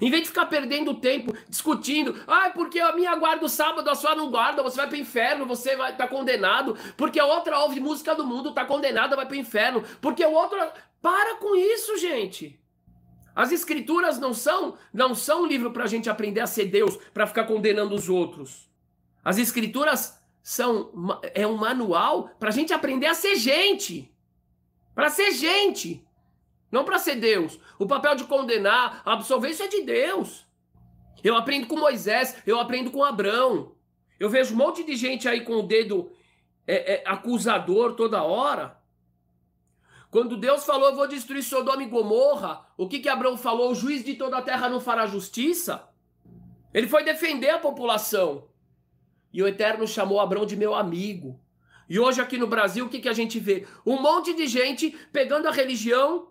Em 0.01 0.11
vez 0.11 0.23
de 0.23 0.29
ficar 0.29 0.47
perdendo 0.47 0.95
tempo 0.95 1.35
discutindo, 1.49 2.23
ah, 2.27 2.51
porque 2.55 2.79
a 2.79 2.93
minha 2.93 3.15
guarda 3.17 3.45
o 3.45 3.49
sábado, 3.49 3.89
a 3.89 3.95
sua 3.95 4.15
não 4.15 4.31
guarda, 4.31 4.63
você 4.63 4.77
vai 4.77 4.87
para 4.87 4.97
o 4.97 5.01
inferno, 5.01 5.47
você 5.47 5.77
vai 5.77 5.97
tá 5.97 6.07
condenado, 6.07 6.77
porque 6.97 7.19
a 7.19 7.27
outra 7.27 7.59
ouve 7.61 7.81
música 7.81 8.15
do 8.15 8.27
mundo, 8.27 8.53
tá 8.53 8.65
condenada, 8.65 9.17
vai 9.17 9.27
para 9.27 9.37
o 9.37 9.41
inferno, 9.41 9.83
porque 10.01 10.25
o 10.25 10.33
outro. 10.33 10.59
Para 11.01 11.37
com 11.37 11.57
isso, 11.57 11.97
gente. 11.97 12.61
As 13.35 13.53
escrituras 13.53 14.19
não 14.19 14.35
são, 14.35 14.77
não 14.93 15.15
são 15.15 15.43
um 15.43 15.47
livro 15.47 15.71
para 15.71 15.85
a 15.85 15.87
gente 15.87 16.11
aprender 16.11 16.41
a 16.41 16.47
ser 16.47 16.67
Deus, 16.67 16.99
para 17.15 17.27
ficar 17.27 17.45
condenando 17.45 17.95
os 17.95 18.09
outros. 18.09 18.69
As 19.25 19.39
escrituras 19.39 20.21
são 20.43 20.91
é 21.35 21.47
um 21.47 21.57
manual 21.57 22.31
para 22.39 22.49
a 22.49 22.53
gente 22.53 22.73
aprender 22.73 23.07
a 23.07 23.15
ser 23.15 23.37
gente, 23.37 24.13
para 24.95 25.11
ser 25.11 25.33
gente. 25.33 26.05
Não 26.71 26.85
para 26.85 26.99
ser 26.99 27.17
Deus. 27.17 27.59
O 27.79 27.87
papel 27.87 28.15
de 28.15 28.25
condenar, 28.25 29.03
absolver, 29.05 29.51
isso 29.51 29.63
é 29.63 29.69
de 29.69 29.83
Deus. 29.83 30.47
Eu 31.23 31.37
aprendo 31.37 31.67
com 31.67 31.77
Moisés, 31.77 32.37
eu 32.47 32.59
aprendo 32.59 32.91
com 32.91 33.05
Abraão. 33.05 33.75
Eu 34.19 34.31
vejo 34.31 34.55
um 34.55 34.59
monte 34.59 34.85
de 34.85 34.97
gente 34.97 35.29
aí 35.29 35.43
com 35.43 35.55
o 35.55 35.63
dedo 35.63 36.13
é, 36.67 36.95
é, 36.95 37.03
acusador 37.07 37.95
toda 37.95 38.23
hora. 38.23 38.79
Quando 40.11 40.37
Deus 40.37 40.65
falou, 40.65 40.89
eu 40.89 40.97
vou 40.97 41.07
destruir 41.07 41.43
Sodoma 41.43 41.83
e 41.83 41.87
Gomorra, 41.87 42.67
o 42.77 42.89
que 42.89 42.99
que 42.99 43.09
Abraão 43.09 43.37
falou? 43.37 43.71
O 43.71 43.75
juiz 43.75 44.05
de 44.05 44.15
toda 44.15 44.39
a 44.39 44.43
terra 44.43 44.69
não 44.69 44.81
fará 44.81 45.07
justiça? 45.07 45.89
Ele 46.73 46.89
foi 46.89 47.05
defender 47.05 47.51
a 47.51 47.59
população. 47.59 48.49
E 49.33 49.43
o 49.43 49.47
Eterno 49.47 49.87
chamou 49.87 50.21
Abraão 50.21 50.47
de 50.47 50.57
meu 50.57 50.75
amigo. 50.75 51.41
E 51.89 51.99
hoje 51.99 52.21
aqui 52.21 52.39
no 52.39 52.47
Brasil, 52.47 52.87
o 52.87 52.89
que, 52.89 53.01
que 53.01 53.09
a 53.09 53.13
gente 53.13 53.39
vê? 53.39 53.67
Um 53.85 54.01
monte 54.01 54.35
de 54.35 54.47
gente 54.47 54.91
pegando 55.13 55.47
a 55.47 55.53
religião 55.53 56.30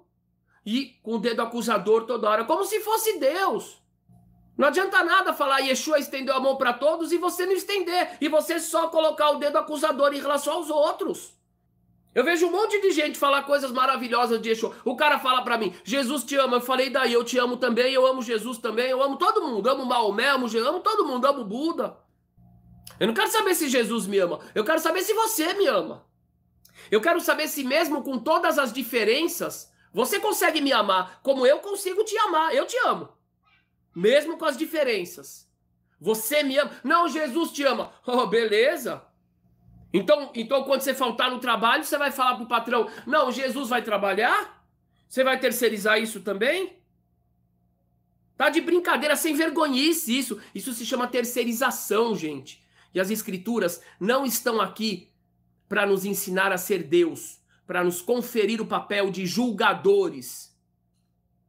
e 0.66 0.97
com 1.03 1.16
o 1.16 1.20
dedo 1.20 1.41
acusador 1.41 2.05
toda 2.05 2.30
hora, 2.30 2.45
como 2.45 2.66
se 2.66 2.80
fosse 2.80 3.18
Deus. 3.20 3.78
Não 4.57 4.68
adianta 4.68 5.03
nada 5.03 5.34
falar 5.34 5.60
Yeshua 5.60 5.99
estendeu 5.99 6.36
a 6.36 6.39
mão 6.39 6.57
para 6.57 6.74
todos 6.74 7.12
e 7.12 7.18
você 7.18 7.45
não 7.45 7.53
estender, 7.53 8.18
e 8.20 8.28
você 8.28 8.60
só 8.60 8.88
colocar 8.88 9.32
o 9.32 9.39
dedo 9.39 9.57
acusador 9.57 10.14
em 10.14 10.20
relação 10.20 10.53
aos 10.53 10.70
outros. 10.70 11.38
Eu 12.14 12.24
vejo 12.24 12.47
um 12.47 12.51
monte 12.51 12.82
de 12.82 12.91
gente 12.91 13.18
falar 13.18 13.43
coisas 13.43 13.72
maravilhosas 13.72 14.41
de 14.41 14.49
Yeshua. 14.49 14.76
O 14.84 14.95
cara 14.95 15.20
fala 15.20 15.43
para 15.43 15.57
mim, 15.57 15.74
Jesus 15.84 16.24
te 16.24 16.36
ama. 16.36 16.57
Eu 16.57 16.62
falei, 16.62 16.89
daí, 16.89 17.14
eu 17.14 17.24
te 17.24 17.38
amo 17.38 17.55
também, 17.55 17.93
eu 17.93 18.05
amo 18.05 18.22
Jesus 18.22 18.57
também, 18.57 18.89
eu 18.89 19.01
amo 19.01 19.16
todo 19.16 19.47
mundo. 19.47 19.70
Amo 19.70 19.86
Maomé, 19.86 20.28
amo, 20.30 20.47
amo 20.47 20.80
todo 20.80 21.05
mundo, 21.05 21.26
amo 21.26 21.45
Buda. 21.45 21.97
Eu 22.99 23.07
não 23.07 23.14
quero 23.14 23.30
saber 23.30 23.55
se 23.55 23.70
Jesus 23.70 24.07
me 24.07 24.18
ama, 24.20 24.39
eu 24.53 24.66
quero 24.66 24.80
saber 24.80 25.01
se 25.03 25.14
você 25.14 25.53
me 25.53 25.68
ama. 25.68 26.05
Eu 26.91 26.99
quero 26.99 27.22
saber 27.22 27.47
se 27.47 27.64
mesmo 27.64 28.03
com 28.03 28.18
todas 28.18 28.57
as 28.57 28.74
diferenças, 28.74 29.72
você 29.93 30.19
consegue 30.19 30.61
me 30.61 30.71
amar 30.71 31.19
como 31.23 31.45
eu 31.45 31.59
consigo 31.59 32.03
te 32.03 32.17
amar. 32.19 32.53
Eu 32.53 32.65
te 32.65 32.77
amo. 32.85 33.09
Mesmo 33.95 34.37
com 34.37 34.45
as 34.45 34.57
diferenças. 34.57 35.49
Você 35.99 36.43
me 36.43 36.57
ama. 36.57 36.71
Não, 36.83 37.09
Jesus 37.09 37.51
te 37.51 37.63
ama. 37.63 37.93
Oh, 38.05 38.27
beleza. 38.27 39.03
Então, 39.91 40.31
então 40.35 40.63
quando 40.63 40.81
você 40.81 40.93
faltar 40.93 41.31
no 41.31 41.39
trabalho, 41.39 41.83
você 41.83 41.97
vai 41.97 42.11
falar 42.11 42.35
pro 42.35 42.47
patrão: 42.47 42.89
"Não, 43.05 43.31
Jesus 43.31 43.69
vai 43.69 43.81
trabalhar?" 43.81 44.63
Você 45.07 45.23
vai 45.23 45.39
terceirizar 45.39 45.99
isso 45.99 46.21
também? 46.21 46.77
Tá 48.37 48.49
de 48.49 48.61
brincadeira, 48.61 49.15
sem 49.15 49.35
vergonhice 49.35 50.17
isso. 50.17 50.39
Isso 50.53 50.71
se 50.71 50.85
chama 50.85 51.07
terceirização, 51.07 52.15
gente. 52.15 52.63
E 52.93 52.99
as 52.99 53.09
escrituras 53.09 53.81
não 53.99 54.23
estão 54.23 54.61
aqui 54.61 55.11
para 55.67 55.85
nos 55.85 56.05
ensinar 56.05 56.51
a 56.51 56.57
ser 56.57 56.83
Deus 56.83 57.38
para 57.70 57.84
nos 57.84 58.01
conferir 58.01 58.59
o 58.59 58.65
papel 58.65 59.11
de 59.11 59.28
julgadores. 59.28 60.59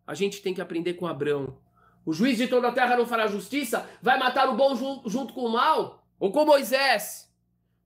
A 0.06 0.12
gente 0.12 0.42
tem 0.42 0.52
que 0.52 0.60
aprender 0.60 0.92
com 0.92 1.06
Abraão. 1.06 1.56
O 2.04 2.12
juiz 2.12 2.36
de 2.36 2.46
toda 2.46 2.68
a 2.68 2.72
terra 2.72 2.94
não 2.94 3.06
fará 3.06 3.26
justiça, 3.26 3.88
vai 4.02 4.18
matar 4.18 4.46
o 4.50 4.54
bom 4.54 4.76
junto 5.06 5.32
com 5.32 5.46
o 5.46 5.52
mal? 5.52 6.04
Ou 6.18 6.30
com 6.30 6.44
Moisés, 6.44 7.34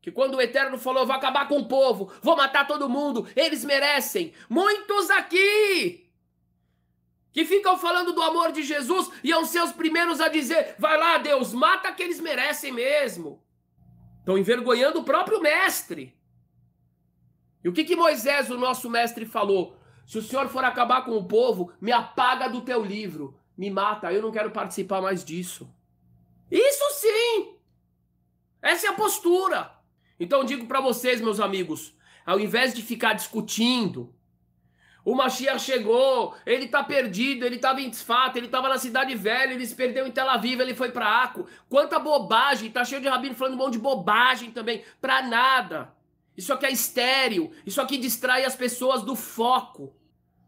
que 0.03 0.11
quando 0.11 0.35
o 0.35 0.43
Eterno 0.43 0.77
falou, 0.77 1.07
vou 1.07 1.15
acabar 1.15 1.47
com 1.47 1.59
o 1.59 1.69
povo, 1.69 2.13
vou 2.23 2.37
matar 2.37 2.67
todo 2.67 2.89
mundo, 2.89 3.25
eles 3.37 3.65
merecem. 3.65 4.33
Muitos 4.51 5.11
aqui 5.11 6.11
que 7.31 7.45
ficam 7.45 7.79
falando 7.79 8.13
do 8.13 8.21
amor 8.21 8.51
de 8.51 8.65
Jesus 8.65 9.13
e 9.23 9.29
são 9.29 9.45
seus 9.45 9.71
primeiros 9.71 10.21
a 10.21 10.27
dizer, 10.27 10.75
vai 10.77 10.99
lá 10.99 11.19
Deus, 11.19 11.53
mata 11.53 11.93
que 11.93 12.03
eles 12.03 12.19
merecem 12.19 12.73
mesmo. 12.73 13.41
Estão 14.19 14.37
envergonhando 14.37 14.99
o 14.99 15.05
próprio 15.05 15.41
mestre. 15.41 16.13
E 17.65 17.69
o 17.69 17.73
que, 17.73 17.83
que 17.83 17.97
Moisés, 17.97 18.51
o 18.51 18.59
nosso 18.59 18.91
mestre, 18.91 19.25
falou? 19.25 19.75
Se 20.07 20.19
o 20.19 20.23
senhor 20.23 20.49
for 20.49 20.63
acabar 20.63 21.03
com 21.03 21.17
o 21.17 21.25
povo, 21.25 21.73
me 21.81 21.91
apaga 21.91 22.47
do 22.47 22.61
teu 22.61 22.85
livro, 22.85 23.35
me 23.57 23.71
mata, 23.71 24.13
eu 24.13 24.21
não 24.21 24.31
quero 24.31 24.51
participar 24.51 25.01
mais 25.01 25.25
disso. 25.25 25.73
Isso 26.51 26.85
sim! 26.93 27.55
Essa 28.61 28.89
é 28.89 28.91
a 28.91 28.95
postura. 28.95 29.73
Então 30.21 30.45
digo 30.45 30.67
para 30.67 30.81
vocês, 30.81 31.21
meus 31.21 31.41
amigos, 31.41 31.97
ao 32.27 32.39
invés 32.39 32.75
de 32.75 32.83
ficar 32.83 33.15
discutindo, 33.15 34.15
o 35.05 35.15
Mashiach 35.15 35.61
chegou, 35.61 36.35
ele 36.47 36.69
tá 36.69 36.83
perdido, 36.83 37.45
ele 37.45 37.59
tava 37.59 37.81
em 37.81 37.91
Tzfat, 37.91 38.37
ele 38.37 38.49
tava 38.49 38.69
na 38.69 38.79
cidade 38.79 39.15
velha, 39.15 39.53
ele 39.53 39.67
se 39.67 39.75
perdeu 39.75 40.07
em 40.07 40.11
Tel 40.11 40.29
Aviv, 40.29 40.61
ele 40.61 40.75
foi 40.75 40.91
para 40.91 41.23
Aco. 41.23 41.47
Quanta 41.69 41.99
bobagem, 41.99 42.71
tá 42.71 42.85
cheio 42.85 43.03
de 43.03 43.09
rabino 43.09 43.35
falando 43.35 43.55
um 43.55 43.59
monte 43.59 43.75
de 43.75 43.81
bobagem 43.81 44.51
também, 44.51 44.83
pra 45.01 45.23
nada. 45.23 45.93
Isso 46.37 46.53
aqui 46.53 46.67
é 46.67 46.71
estéreo. 46.71 47.51
Isso 47.65 47.81
aqui 47.81 47.99
distrai 47.99 48.45
as 48.45 48.57
pessoas 48.57 49.03
do 49.03 49.15
foco. 49.15 49.95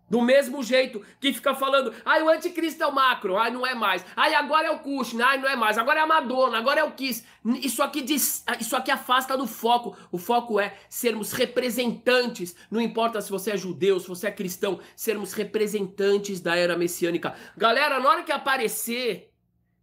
Do 0.09 0.23
mesmo 0.23 0.63
jeito 0.63 1.03
que 1.21 1.33
fica 1.33 1.53
falando, 1.53 1.93
ai, 2.05 2.23
o 2.23 2.29
anticristo 2.29 2.83
é 2.83 2.87
o 2.87 2.95
macro, 2.95 3.37
ai, 3.37 3.51
não 3.51 3.67
é 3.67 3.75
mais. 3.75 4.07
Ai, 4.15 4.35
agora 4.35 4.69
é 4.69 4.71
o 4.71 4.79
Kushner, 4.79 5.27
ai, 5.27 5.39
não 5.39 5.49
é 5.49 5.57
mais. 5.57 5.77
Agora 5.77 5.99
é 5.99 6.03
a 6.03 6.07
Madonna, 6.07 6.59
agora 6.59 6.81
é 6.81 6.85
o 6.85 6.93
Kiss. 6.93 7.25
Isso 7.61 7.83
aqui, 7.83 8.03
diz, 8.03 8.45
isso 8.61 8.77
aqui 8.77 8.93
afasta 8.93 9.37
do 9.37 9.49
foco. 9.49 9.97
O 10.13 10.19
foco 10.19 10.61
é 10.61 10.79
sermos 10.89 11.33
representantes. 11.33 12.55
Não 12.71 12.81
importa 12.81 13.21
se 13.21 13.31
você 13.31 13.53
é 13.53 13.57
judeu, 13.57 13.99
se 13.99 14.07
você 14.07 14.29
é 14.29 14.33
cristão, 14.33 14.79
sermos 14.95 15.33
representantes 15.33 16.41
da 16.41 16.57
era 16.57 16.79
messiânica. 16.79 17.35
Galera, 17.57 17.99
na 17.99 18.09
hora 18.09 18.23
que 18.23 18.31
aparecer, 18.31 19.33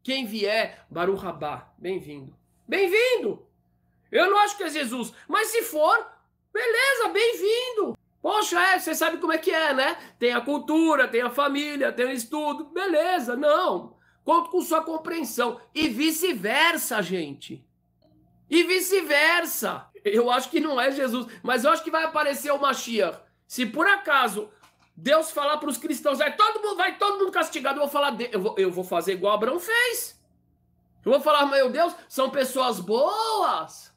quem 0.02 0.26
vier, 0.26 0.86
Baruch 0.90 1.22
Rabá, 1.22 1.74
bem-vindo. 1.78 2.34
Bem-vindo! 2.66 3.53
Eu 4.14 4.30
não 4.30 4.38
acho 4.38 4.56
que 4.56 4.64
é 4.64 4.70
Jesus, 4.70 5.12
mas 5.28 5.48
se 5.48 5.64
for, 5.64 6.08
beleza, 6.54 7.10
bem-vindo. 7.10 7.98
Poxa, 8.22 8.62
é, 8.62 8.78
você 8.78 8.94
sabe 8.94 9.18
como 9.18 9.34
é 9.34 9.40
que 9.40 9.50
é, 9.50 9.74
né? 9.74 9.98
Tem 10.20 10.32
a 10.34 10.40
cultura, 10.40 11.08
tem 11.08 11.24
a 11.24 11.32
família, 11.32 11.92
tem 11.92 12.06
o 12.06 12.12
estudo, 12.12 12.66
beleza, 12.66 13.36
não. 13.36 13.98
Conto 14.24 14.52
com 14.52 14.62
sua 14.62 14.84
compreensão. 14.84 15.60
E 15.74 15.90
vice-versa, 15.90 17.02
gente. 17.02 17.66
E 18.48 18.62
vice-versa. 18.62 19.88
Eu 20.06 20.30
acho 20.30 20.52
que 20.52 20.60
não 20.60 20.80
é 20.80 20.92
Jesus, 20.92 21.26
mas 21.42 21.64
eu 21.64 21.72
acho 21.72 21.84
que 21.84 21.90
vai 21.90 22.04
aparecer 22.04 22.52
o 22.52 22.62
Mashiach. 22.62 23.18
Se 23.48 23.66
por 23.66 23.88
acaso 23.88 24.48
Deus 24.96 25.32
falar 25.32 25.58
para 25.58 25.70
os 25.70 25.78
cristãos, 25.80 26.20
vai 26.20 26.36
todo 26.36 26.62
mundo, 26.62 26.78
vai 26.78 27.00
todo 27.00 27.18
mundo 27.18 27.32
castigado, 27.32 27.78
eu 27.78 27.82
vou 27.82 27.90
falar, 27.90 28.16
eu 28.32 28.40
vou, 28.40 28.56
eu 28.60 28.72
vou 28.72 28.84
fazer 28.84 29.14
igual 29.14 29.34
Abraão 29.34 29.60
fez. 29.60 30.22
Eu 31.04 31.14
vou 31.14 31.20
falar, 31.20 31.48
meu 31.48 31.72
Deus, 31.72 31.96
são 32.08 32.30
pessoas 32.30 32.80
boas. 32.80 33.93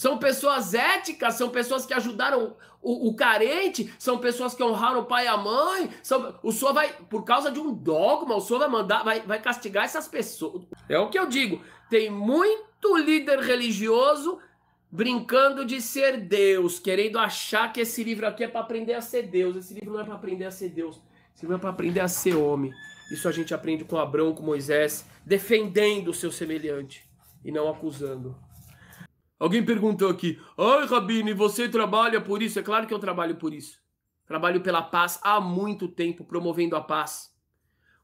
São 0.00 0.16
pessoas 0.16 0.72
éticas, 0.72 1.34
são 1.34 1.50
pessoas 1.50 1.84
que 1.84 1.92
ajudaram 1.92 2.56
o, 2.80 3.08
o, 3.08 3.14
carente, 3.14 3.92
são 3.98 4.16
pessoas 4.16 4.54
que 4.54 4.62
honraram 4.62 5.00
o 5.00 5.04
pai 5.04 5.26
e 5.26 5.28
a 5.28 5.36
mãe. 5.36 5.90
São, 6.02 6.38
o 6.42 6.50
senhor 6.50 6.72
vai, 6.72 6.90
por 7.10 7.22
causa 7.22 7.50
de 7.50 7.60
um 7.60 7.70
dogma, 7.70 8.34
o 8.34 8.40
senhor 8.40 8.60
vai 8.60 8.68
mandar, 8.70 9.04
vai, 9.04 9.20
vai 9.20 9.38
castigar 9.42 9.84
essas 9.84 10.08
pessoas. 10.08 10.62
É 10.88 10.98
o 10.98 11.10
que 11.10 11.18
eu 11.18 11.26
digo. 11.26 11.62
Tem 11.90 12.08
muito 12.08 12.96
líder 12.96 13.40
religioso 13.40 14.38
brincando 14.90 15.66
de 15.66 15.82
ser 15.82 16.16
Deus, 16.16 16.78
querendo 16.78 17.18
achar 17.18 17.70
que 17.70 17.82
esse 17.82 18.02
livro 18.02 18.26
aqui 18.26 18.44
é 18.44 18.48
para 18.48 18.62
aprender 18.62 18.94
a 18.94 19.02
ser 19.02 19.24
Deus. 19.24 19.54
Esse 19.54 19.74
livro 19.74 19.92
não 19.92 20.00
é 20.00 20.04
para 20.04 20.14
aprender 20.14 20.46
a 20.46 20.50
ser 20.50 20.70
Deus. 20.70 20.98
Esse 21.36 21.44
livro 21.44 21.56
é 21.56 21.60
para 21.60 21.68
aprender 21.68 22.00
a 22.00 22.08
ser 22.08 22.36
homem. 22.36 22.72
Isso 23.12 23.28
a 23.28 23.32
gente 23.32 23.52
aprende 23.52 23.84
com 23.84 23.98
Abraão, 23.98 24.32
com 24.34 24.42
Moisés, 24.42 25.04
defendendo 25.26 26.08
o 26.08 26.14
seu 26.14 26.32
semelhante 26.32 27.06
e 27.44 27.52
não 27.52 27.68
acusando. 27.68 28.34
Alguém 29.40 29.64
perguntou 29.64 30.10
aqui: 30.10 30.38
Ai, 30.58 30.86
Rabine, 30.86 31.32
você 31.32 31.66
trabalha 31.66 32.20
por 32.20 32.42
isso? 32.42 32.58
É 32.58 32.62
claro 32.62 32.86
que 32.86 32.92
eu 32.92 32.98
trabalho 32.98 33.36
por 33.36 33.54
isso. 33.54 33.80
Trabalho 34.26 34.60
pela 34.60 34.82
paz 34.82 35.18
há 35.22 35.40
muito 35.40 35.88
tempo, 35.88 36.24
promovendo 36.24 36.76
a 36.76 36.80
paz. 36.82 37.34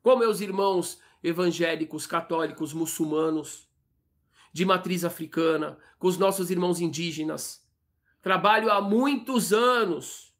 Com 0.02 0.16
meus 0.16 0.40
irmãos 0.40 0.98
evangélicos, 1.22 2.06
católicos, 2.06 2.72
muçulmanos, 2.72 3.68
de 4.50 4.64
matriz 4.64 5.04
africana, 5.04 5.76
com 5.98 6.08
os 6.08 6.16
nossos 6.16 6.50
irmãos 6.50 6.80
indígenas. 6.80 7.62
Trabalho 8.22 8.72
há 8.72 8.80
muitos 8.80 9.52
anos 9.52 10.34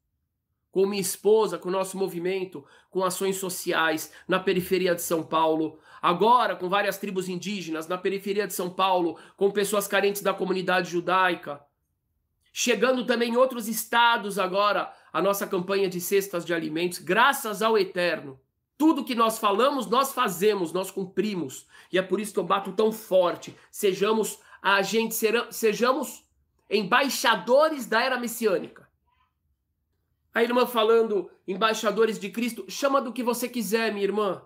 com 0.72 0.86
minha 0.86 1.00
esposa, 1.00 1.58
com 1.58 1.68
o 1.68 1.72
nosso 1.72 1.96
movimento, 1.98 2.64
com 2.90 3.04
ações 3.04 3.36
sociais 3.36 4.12
na 4.26 4.40
periferia 4.40 4.94
de 4.94 5.02
São 5.02 5.22
Paulo, 5.22 5.78
agora 6.00 6.56
com 6.56 6.68
várias 6.68 6.98
tribos 6.98 7.28
indígenas 7.28 7.88
na 7.88 7.98
periferia 7.98 8.46
de 8.46 8.54
São 8.54 8.70
Paulo, 8.70 9.18
com 9.36 9.50
pessoas 9.50 9.88
carentes 9.88 10.22
da 10.22 10.34
comunidade 10.34 10.90
judaica. 10.90 11.60
Chegando 12.52 13.04
também 13.04 13.32
em 13.32 13.36
outros 13.36 13.68
estados 13.68 14.38
agora 14.38 14.92
a 15.12 15.20
nossa 15.20 15.46
campanha 15.46 15.88
de 15.88 16.00
cestas 16.00 16.44
de 16.44 16.54
alimentos, 16.54 16.98
graças 16.98 17.62
ao 17.62 17.76
Eterno. 17.76 18.40
Tudo 18.78 19.04
que 19.04 19.14
nós 19.14 19.38
falamos, 19.38 19.86
nós 19.86 20.12
fazemos, 20.12 20.72
nós 20.72 20.90
cumprimos. 20.90 21.66
E 21.92 21.98
é 21.98 22.02
por 22.02 22.20
isso 22.20 22.32
que 22.32 22.38
eu 22.38 22.44
bato 22.44 22.72
tão 22.72 22.92
forte. 22.92 23.56
Sejamos 23.70 24.38
agentes, 24.62 25.20
sejamos 25.50 26.24
embaixadores 26.68 27.86
da 27.86 28.02
era 28.02 28.18
messiânica. 28.18 28.86
A 30.34 30.42
irmã 30.42 30.66
falando, 30.66 31.30
embaixadores 31.48 32.18
de 32.18 32.28
Cristo, 32.28 32.66
chama 32.68 33.00
do 33.00 33.12
que 33.12 33.22
você 33.22 33.48
quiser, 33.48 33.92
minha 33.92 34.04
irmã 34.04 34.42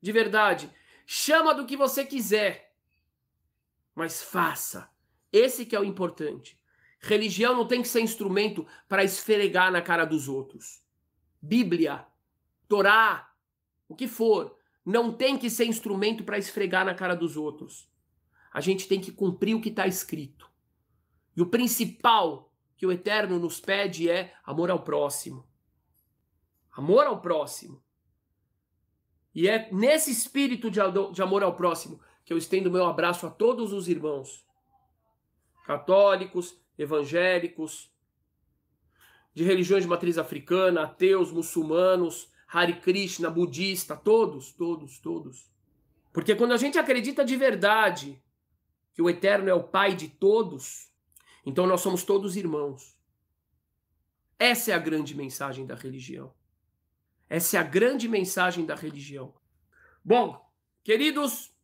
de 0.00 0.12
verdade. 0.12 0.70
Chama 1.06 1.54
do 1.54 1.66
que 1.66 1.76
você 1.76 2.04
quiser, 2.04 2.74
mas 3.94 4.22
faça. 4.22 4.90
Esse 5.32 5.64
que 5.66 5.76
é 5.76 5.80
o 5.80 5.84
importante. 5.84 6.58
Religião 7.00 7.54
não 7.54 7.66
tem 7.66 7.82
que 7.82 7.88
ser 7.88 8.00
instrumento 8.00 8.66
para 8.88 9.04
esfregar 9.04 9.72
na 9.72 9.80
cara 9.80 10.04
dos 10.04 10.28
outros. 10.28 10.82
Bíblia, 11.40 12.06
Torá, 12.68 13.32
o 13.88 13.94
que 13.94 14.06
for, 14.06 14.56
não 14.84 15.12
tem 15.12 15.38
que 15.38 15.48
ser 15.48 15.64
instrumento 15.64 16.22
para 16.24 16.38
esfregar 16.38 16.84
na 16.84 16.94
cara 16.94 17.14
dos 17.14 17.36
outros. 17.36 17.88
A 18.52 18.60
gente 18.60 18.86
tem 18.86 19.00
que 19.00 19.12
cumprir 19.12 19.54
o 19.54 19.60
que 19.60 19.68
está 19.68 19.86
escrito. 19.86 20.50
E 21.36 21.40
o 21.40 21.46
principal 21.46 22.52
que 22.76 22.86
o 22.86 22.92
Eterno 22.92 23.38
nos 23.38 23.60
pede 23.60 24.10
é 24.10 24.34
amor 24.44 24.70
ao 24.70 24.82
próximo. 24.82 25.46
Amor 26.72 27.06
ao 27.06 27.20
próximo. 27.20 27.82
E 29.34 29.48
é 29.48 29.68
nesse 29.72 30.10
espírito 30.10 30.70
de, 30.70 30.80
amor 31.22 31.42
ao 31.42 31.54
próximo 31.54 32.00
que 32.24 32.32
eu 32.32 32.38
estendo 32.38 32.70
meu 32.70 32.86
abraço 32.86 33.26
a 33.26 33.30
todos 33.30 33.72
os 33.72 33.88
irmãos, 33.88 34.44
católicos, 35.64 36.56
evangélicos, 36.78 37.90
de 39.34 39.44
religiões 39.44 39.84
de 39.84 39.88
matriz 39.88 40.18
africana, 40.18 40.82
ateus, 40.82 41.30
muçulmanos, 41.32 42.30
Hare 42.52 42.80
Krishna, 42.80 43.30
budista, 43.30 43.94
todos, 43.94 44.52
todos, 44.52 44.98
todos. 44.98 45.48
Porque 46.12 46.34
quando 46.34 46.52
a 46.52 46.56
gente 46.56 46.78
acredita 46.78 47.24
de 47.24 47.36
verdade 47.36 48.20
que 48.92 49.00
o 49.00 49.08
Eterno 49.08 49.48
é 49.48 49.54
o 49.54 49.62
Pai 49.62 49.94
de 49.94 50.08
todos, 50.08 50.90
então 51.46 51.66
nós 51.66 51.80
somos 51.80 52.02
todos 52.02 52.36
irmãos. 52.36 52.98
Essa 54.36 54.72
é 54.72 54.74
a 54.74 54.78
grande 54.78 55.14
mensagem 55.14 55.64
da 55.64 55.76
religião. 55.76 56.34
Essa 57.30 57.58
é 57.58 57.60
a 57.60 57.62
grande 57.62 58.08
mensagem 58.08 58.66
da 58.66 58.74
religião. 58.74 59.32
Bom, 60.04 60.44
queridos, 60.82 61.54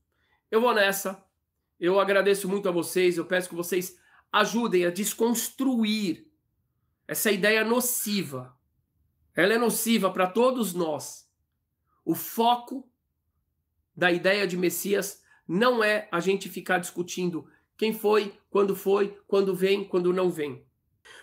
eu 0.49 0.61
vou 0.61 0.73
nessa. 0.73 1.27
Eu 1.81 1.99
agradeço 1.99 2.49
muito 2.49 2.69
a 2.69 2.73
vocês. 2.73 3.19
Eu 3.19 3.25
peço 3.25 3.49
que 3.49 3.55
vocês 3.57 3.99
ajudem 4.31 4.87
a 4.87 4.91
desconstruir 4.91 6.31
essa 7.09 7.33
ideia 7.33 7.65
nociva. 7.65 8.57
Ela 9.35 9.55
é 9.55 9.59
nociva 9.59 10.09
para 10.09 10.29
todos 10.29 10.73
nós. 10.73 11.29
O 12.05 12.15
foco 12.15 12.89
da 13.95 14.13
ideia 14.13 14.47
de 14.47 14.57
Messias 14.57 15.21
não 15.49 15.83
é 15.83 16.09
a 16.13 16.21
gente 16.21 16.49
ficar 16.49 16.79
discutindo 16.79 17.51
quem 17.77 17.93
foi, 17.93 18.39
quando 18.49 18.77
foi, 18.77 19.19
quando 19.27 19.53
vem, 19.53 19.83
quando 19.83 20.13
não 20.13 20.31
vem. 20.31 20.65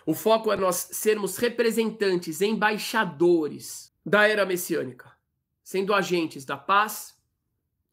O 0.04 0.12
foco 0.12 0.52
é 0.52 0.56
nós 0.56 0.76
sermos 0.92 1.38
representantes, 1.38 2.42
embaixadores 2.42 3.93
da 4.04 4.28
era 4.28 4.44
messiânica, 4.44 5.16
sendo 5.62 5.94
agentes 5.94 6.44
da 6.44 6.56
paz, 6.56 7.18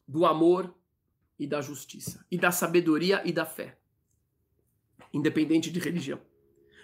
do 0.06 0.26
amor 0.26 0.74
e 1.38 1.46
da 1.46 1.60
justiça, 1.60 2.24
e 2.30 2.36
da 2.36 2.50
sabedoria 2.50 3.22
e 3.24 3.32
da 3.32 3.46
fé, 3.46 3.78
independente 5.12 5.70
de 5.70 5.80
religião. 5.80 6.20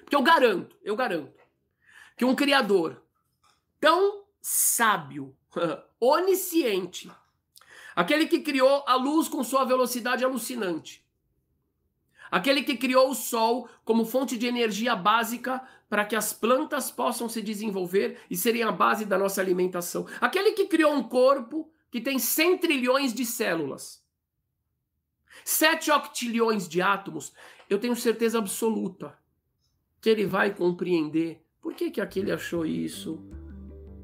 Porque 0.00 0.16
eu 0.16 0.22
garanto, 0.22 0.76
eu 0.82 0.96
garanto, 0.96 1.42
que 2.16 2.24
um 2.24 2.34
Criador 2.34 3.02
tão 3.78 4.24
sábio, 4.40 5.36
onisciente, 6.00 7.10
aquele 7.94 8.26
que 8.26 8.40
criou 8.40 8.84
a 8.86 8.94
luz 8.94 9.28
com 9.28 9.44
sua 9.44 9.64
velocidade 9.64 10.24
alucinante, 10.24 11.06
aquele 12.30 12.62
que 12.62 12.76
criou 12.76 13.10
o 13.10 13.14
sol 13.14 13.68
como 13.84 14.04
fonte 14.04 14.36
de 14.36 14.46
energia 14.46 14.94
básica 14.94 15.62
para 15.88 16.04
que 16.04 16.14
as 16.14 16.32
plantas 16.32 16.90
possam 16.90 17.28
se 17.28 17.40
desenvolver 17.40 18.18
e 18.30 18.36
serem 18.36 18.62
a 18.62 18.70
base 18.70 19.04
da 19.04 19.18
nossa 19.18 19.40
alimentação. 19.40 20.06
Aquele 20.20 20.52
que 20.52 20.66
criou 20.66 20.92
um 20.92 21.02
corpo 21.02 21.70
que 21.90 22.00
tem 22.00 22.18
100 22.18 22.58
trilhões 22.58 23.14
de 23.14 23.24
células, 23.24 24.04
7 25.44 25.90
octilhões 25.90 26.68
de 26.68 26.82
átomos, 26.82 27.32
eu 27.70 27.78
tenho 27.78 27.96
certeza 27.96 28.38
absoluta 28.38 29.16
que 30.00 30.10
ele 30.10 30.26
vai 30.26 30.54
compreender 30.54 31.42
por 31.60 31.74
que, 31.74 31.90
que 31.90 32.00
aquele 32.00 32.30
achou 32.30 32.66
isso, 32.66 33.22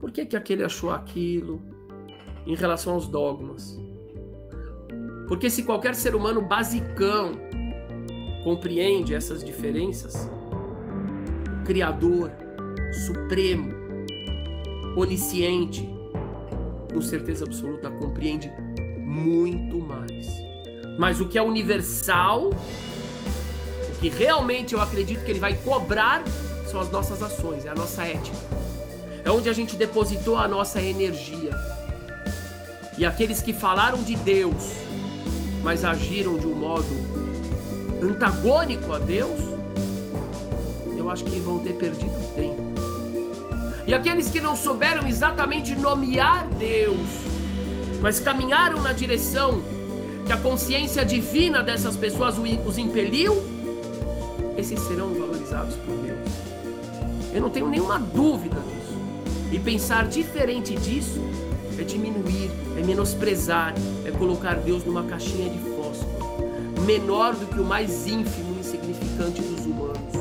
por 0.00 0.10
que, 0.10 0.26
que 0.26 0.36
aquele 0.36 0.64
achou 0.64 0.90
aquilo, 0.90 1.62
em 2.46 2.54
relação 2.54 2.94
aos 2.94 3.06
dogmas. 3.06 3.78
Porque 5.28 5.48
se 5.48 5.62
qualquer 5.64 5.94
ser 5.94 6.14
humano 6.14 6.42
basicão 6.42 7.32
compreende 8.44 9.14
essas 9.14 9.42
diferenças, 9.42 10.28
Criador, 11.64 12.30
Supremo, 13.06 13.72
Onisciente, 14.94 15.88
com 16.92 17.00
certeza 17.00 17.46
absoluta 17.46 17.90
compreende 17.90 18.52
muito 19.00 19.78
mais. 19.78 20.28
Mas 20.98 21.20
o 21.20 21.26
que 21.26 21.38
é 21.38 21.42
universal, 21.42 22.50
o 22.50 23.98
que 23.98 24.10
realmente 24.10 24.74
eu 24.74 24.80
acredito 24.80 25.24
que 25.24 25.30
ele 25.30 25.40
vai 25.40 25.54
cobrar, 25.54 26.22
são 26.70 26.80
as 26.80 26.90
nossas 26.90 27.22
ações, 27.22 27.64
é 27.64 27.70
a 27.70 27.74
nossa 27.74 28.04
ética. 28.04 28.36
É 29.24 29.30
onde 29.30 29.48
a 29.48 29.52
gente 29.54 29.74
depositou 29.74 30.36
a 30.36 30.46
nossa 30.46 30.80
energia. 30.80 31.50
E 32.98 33.06
aqueles 33.06 33.40
que 33.40 33.52
falaram 33.52 34.02
de 34.02 34.14
Deus, 34.16 34.72
mas 35.62 35.84
agiram 35.84 36.38
de 36.38 36.46
um 36.46 36.54
modo 36.54 37.03
antagônico 38.04 38.92
a 38.92 38.98
Deus, 38.98 39.40
eu 40.96 41.10
acho 41.10 41.24
que 41.24 41.38
vão 41.40 41.58
ter 41.58 41.74
perdido 41.74 42.34
tempo. 42.34 42.62
E 43.86 43.92
aqueles 43.92 44.30
que 44.30 44.40
não 44.40 44.56
souberam 44.56 45.06
exatamente 45.06 45.74
nomear 45.74 46.48
Deus, 46.58 47.06
mas 48.00 48.18
caminharam 48.18 48.80
na 48.80 48.92
direção 48.92 49.62
que 50.26 50.32
a 50.32 50.36
consciência 50.36 51.04
divina 51.04 51.62
dessas 51.62 51.96
pessoas 51.96 52.36
os 52.38 52.78
impeliu, 52.78 53.44
esses 54.56 54.80
serão 54.80 55.12
valorizados 55.12 55.74
por 55.76 55.94
Deus. 55.96 56.18
Eu 57.34 57.42
não 57.42 57.50
tenho 57.50 57.68
nenhuma 57.68 57.98
dúvida 57.98 58.56
disso. 58.56 58.94
E 59.52 59.58
pensar 59.58 60.06
diferente 60.06 60.74
disso 60.76 61.20
é 61.78 61.82
diminuir, 61.82 62.50
é 62.78 62.82
menosprezar, 62.82 63.74
é 64.04 64.10
colocar 64.12 64.54
Deus 64.54 64.84
numa 64.84 65.02
caixinha 65.02 65.50
de 65.50 65.73
menor 66.84 67.34
do 67.34 67.46
que 67.46 67.60
o 67.60 67.64
mais 67.64 68.06
ínfimo 68.06 68.54
e 68.56 68.60
insignificante 68.60 69.42
dos 69.42 69.66
humanos. 69.66 70.14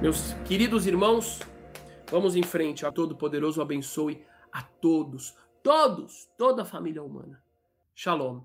Meus 0.00 0.34
queridos 0.44 0.86
irmãos, 0.86 1.40
Vamos 2.10 2.34
em 2.34 2.42
frente. 2.42 2.84
A 2.84 2.90
Todo-Poderoso 2.90 3.62
abençoe 3.62 4.24
a 4.52 4.62
todos, 4.62 5.36
todos, 5.62 6.28
toda 6.36 6.62
a 6.62 6.64
família 6.64 7.02
humana. 7.02 7.40
Shalom. 7.94 8.38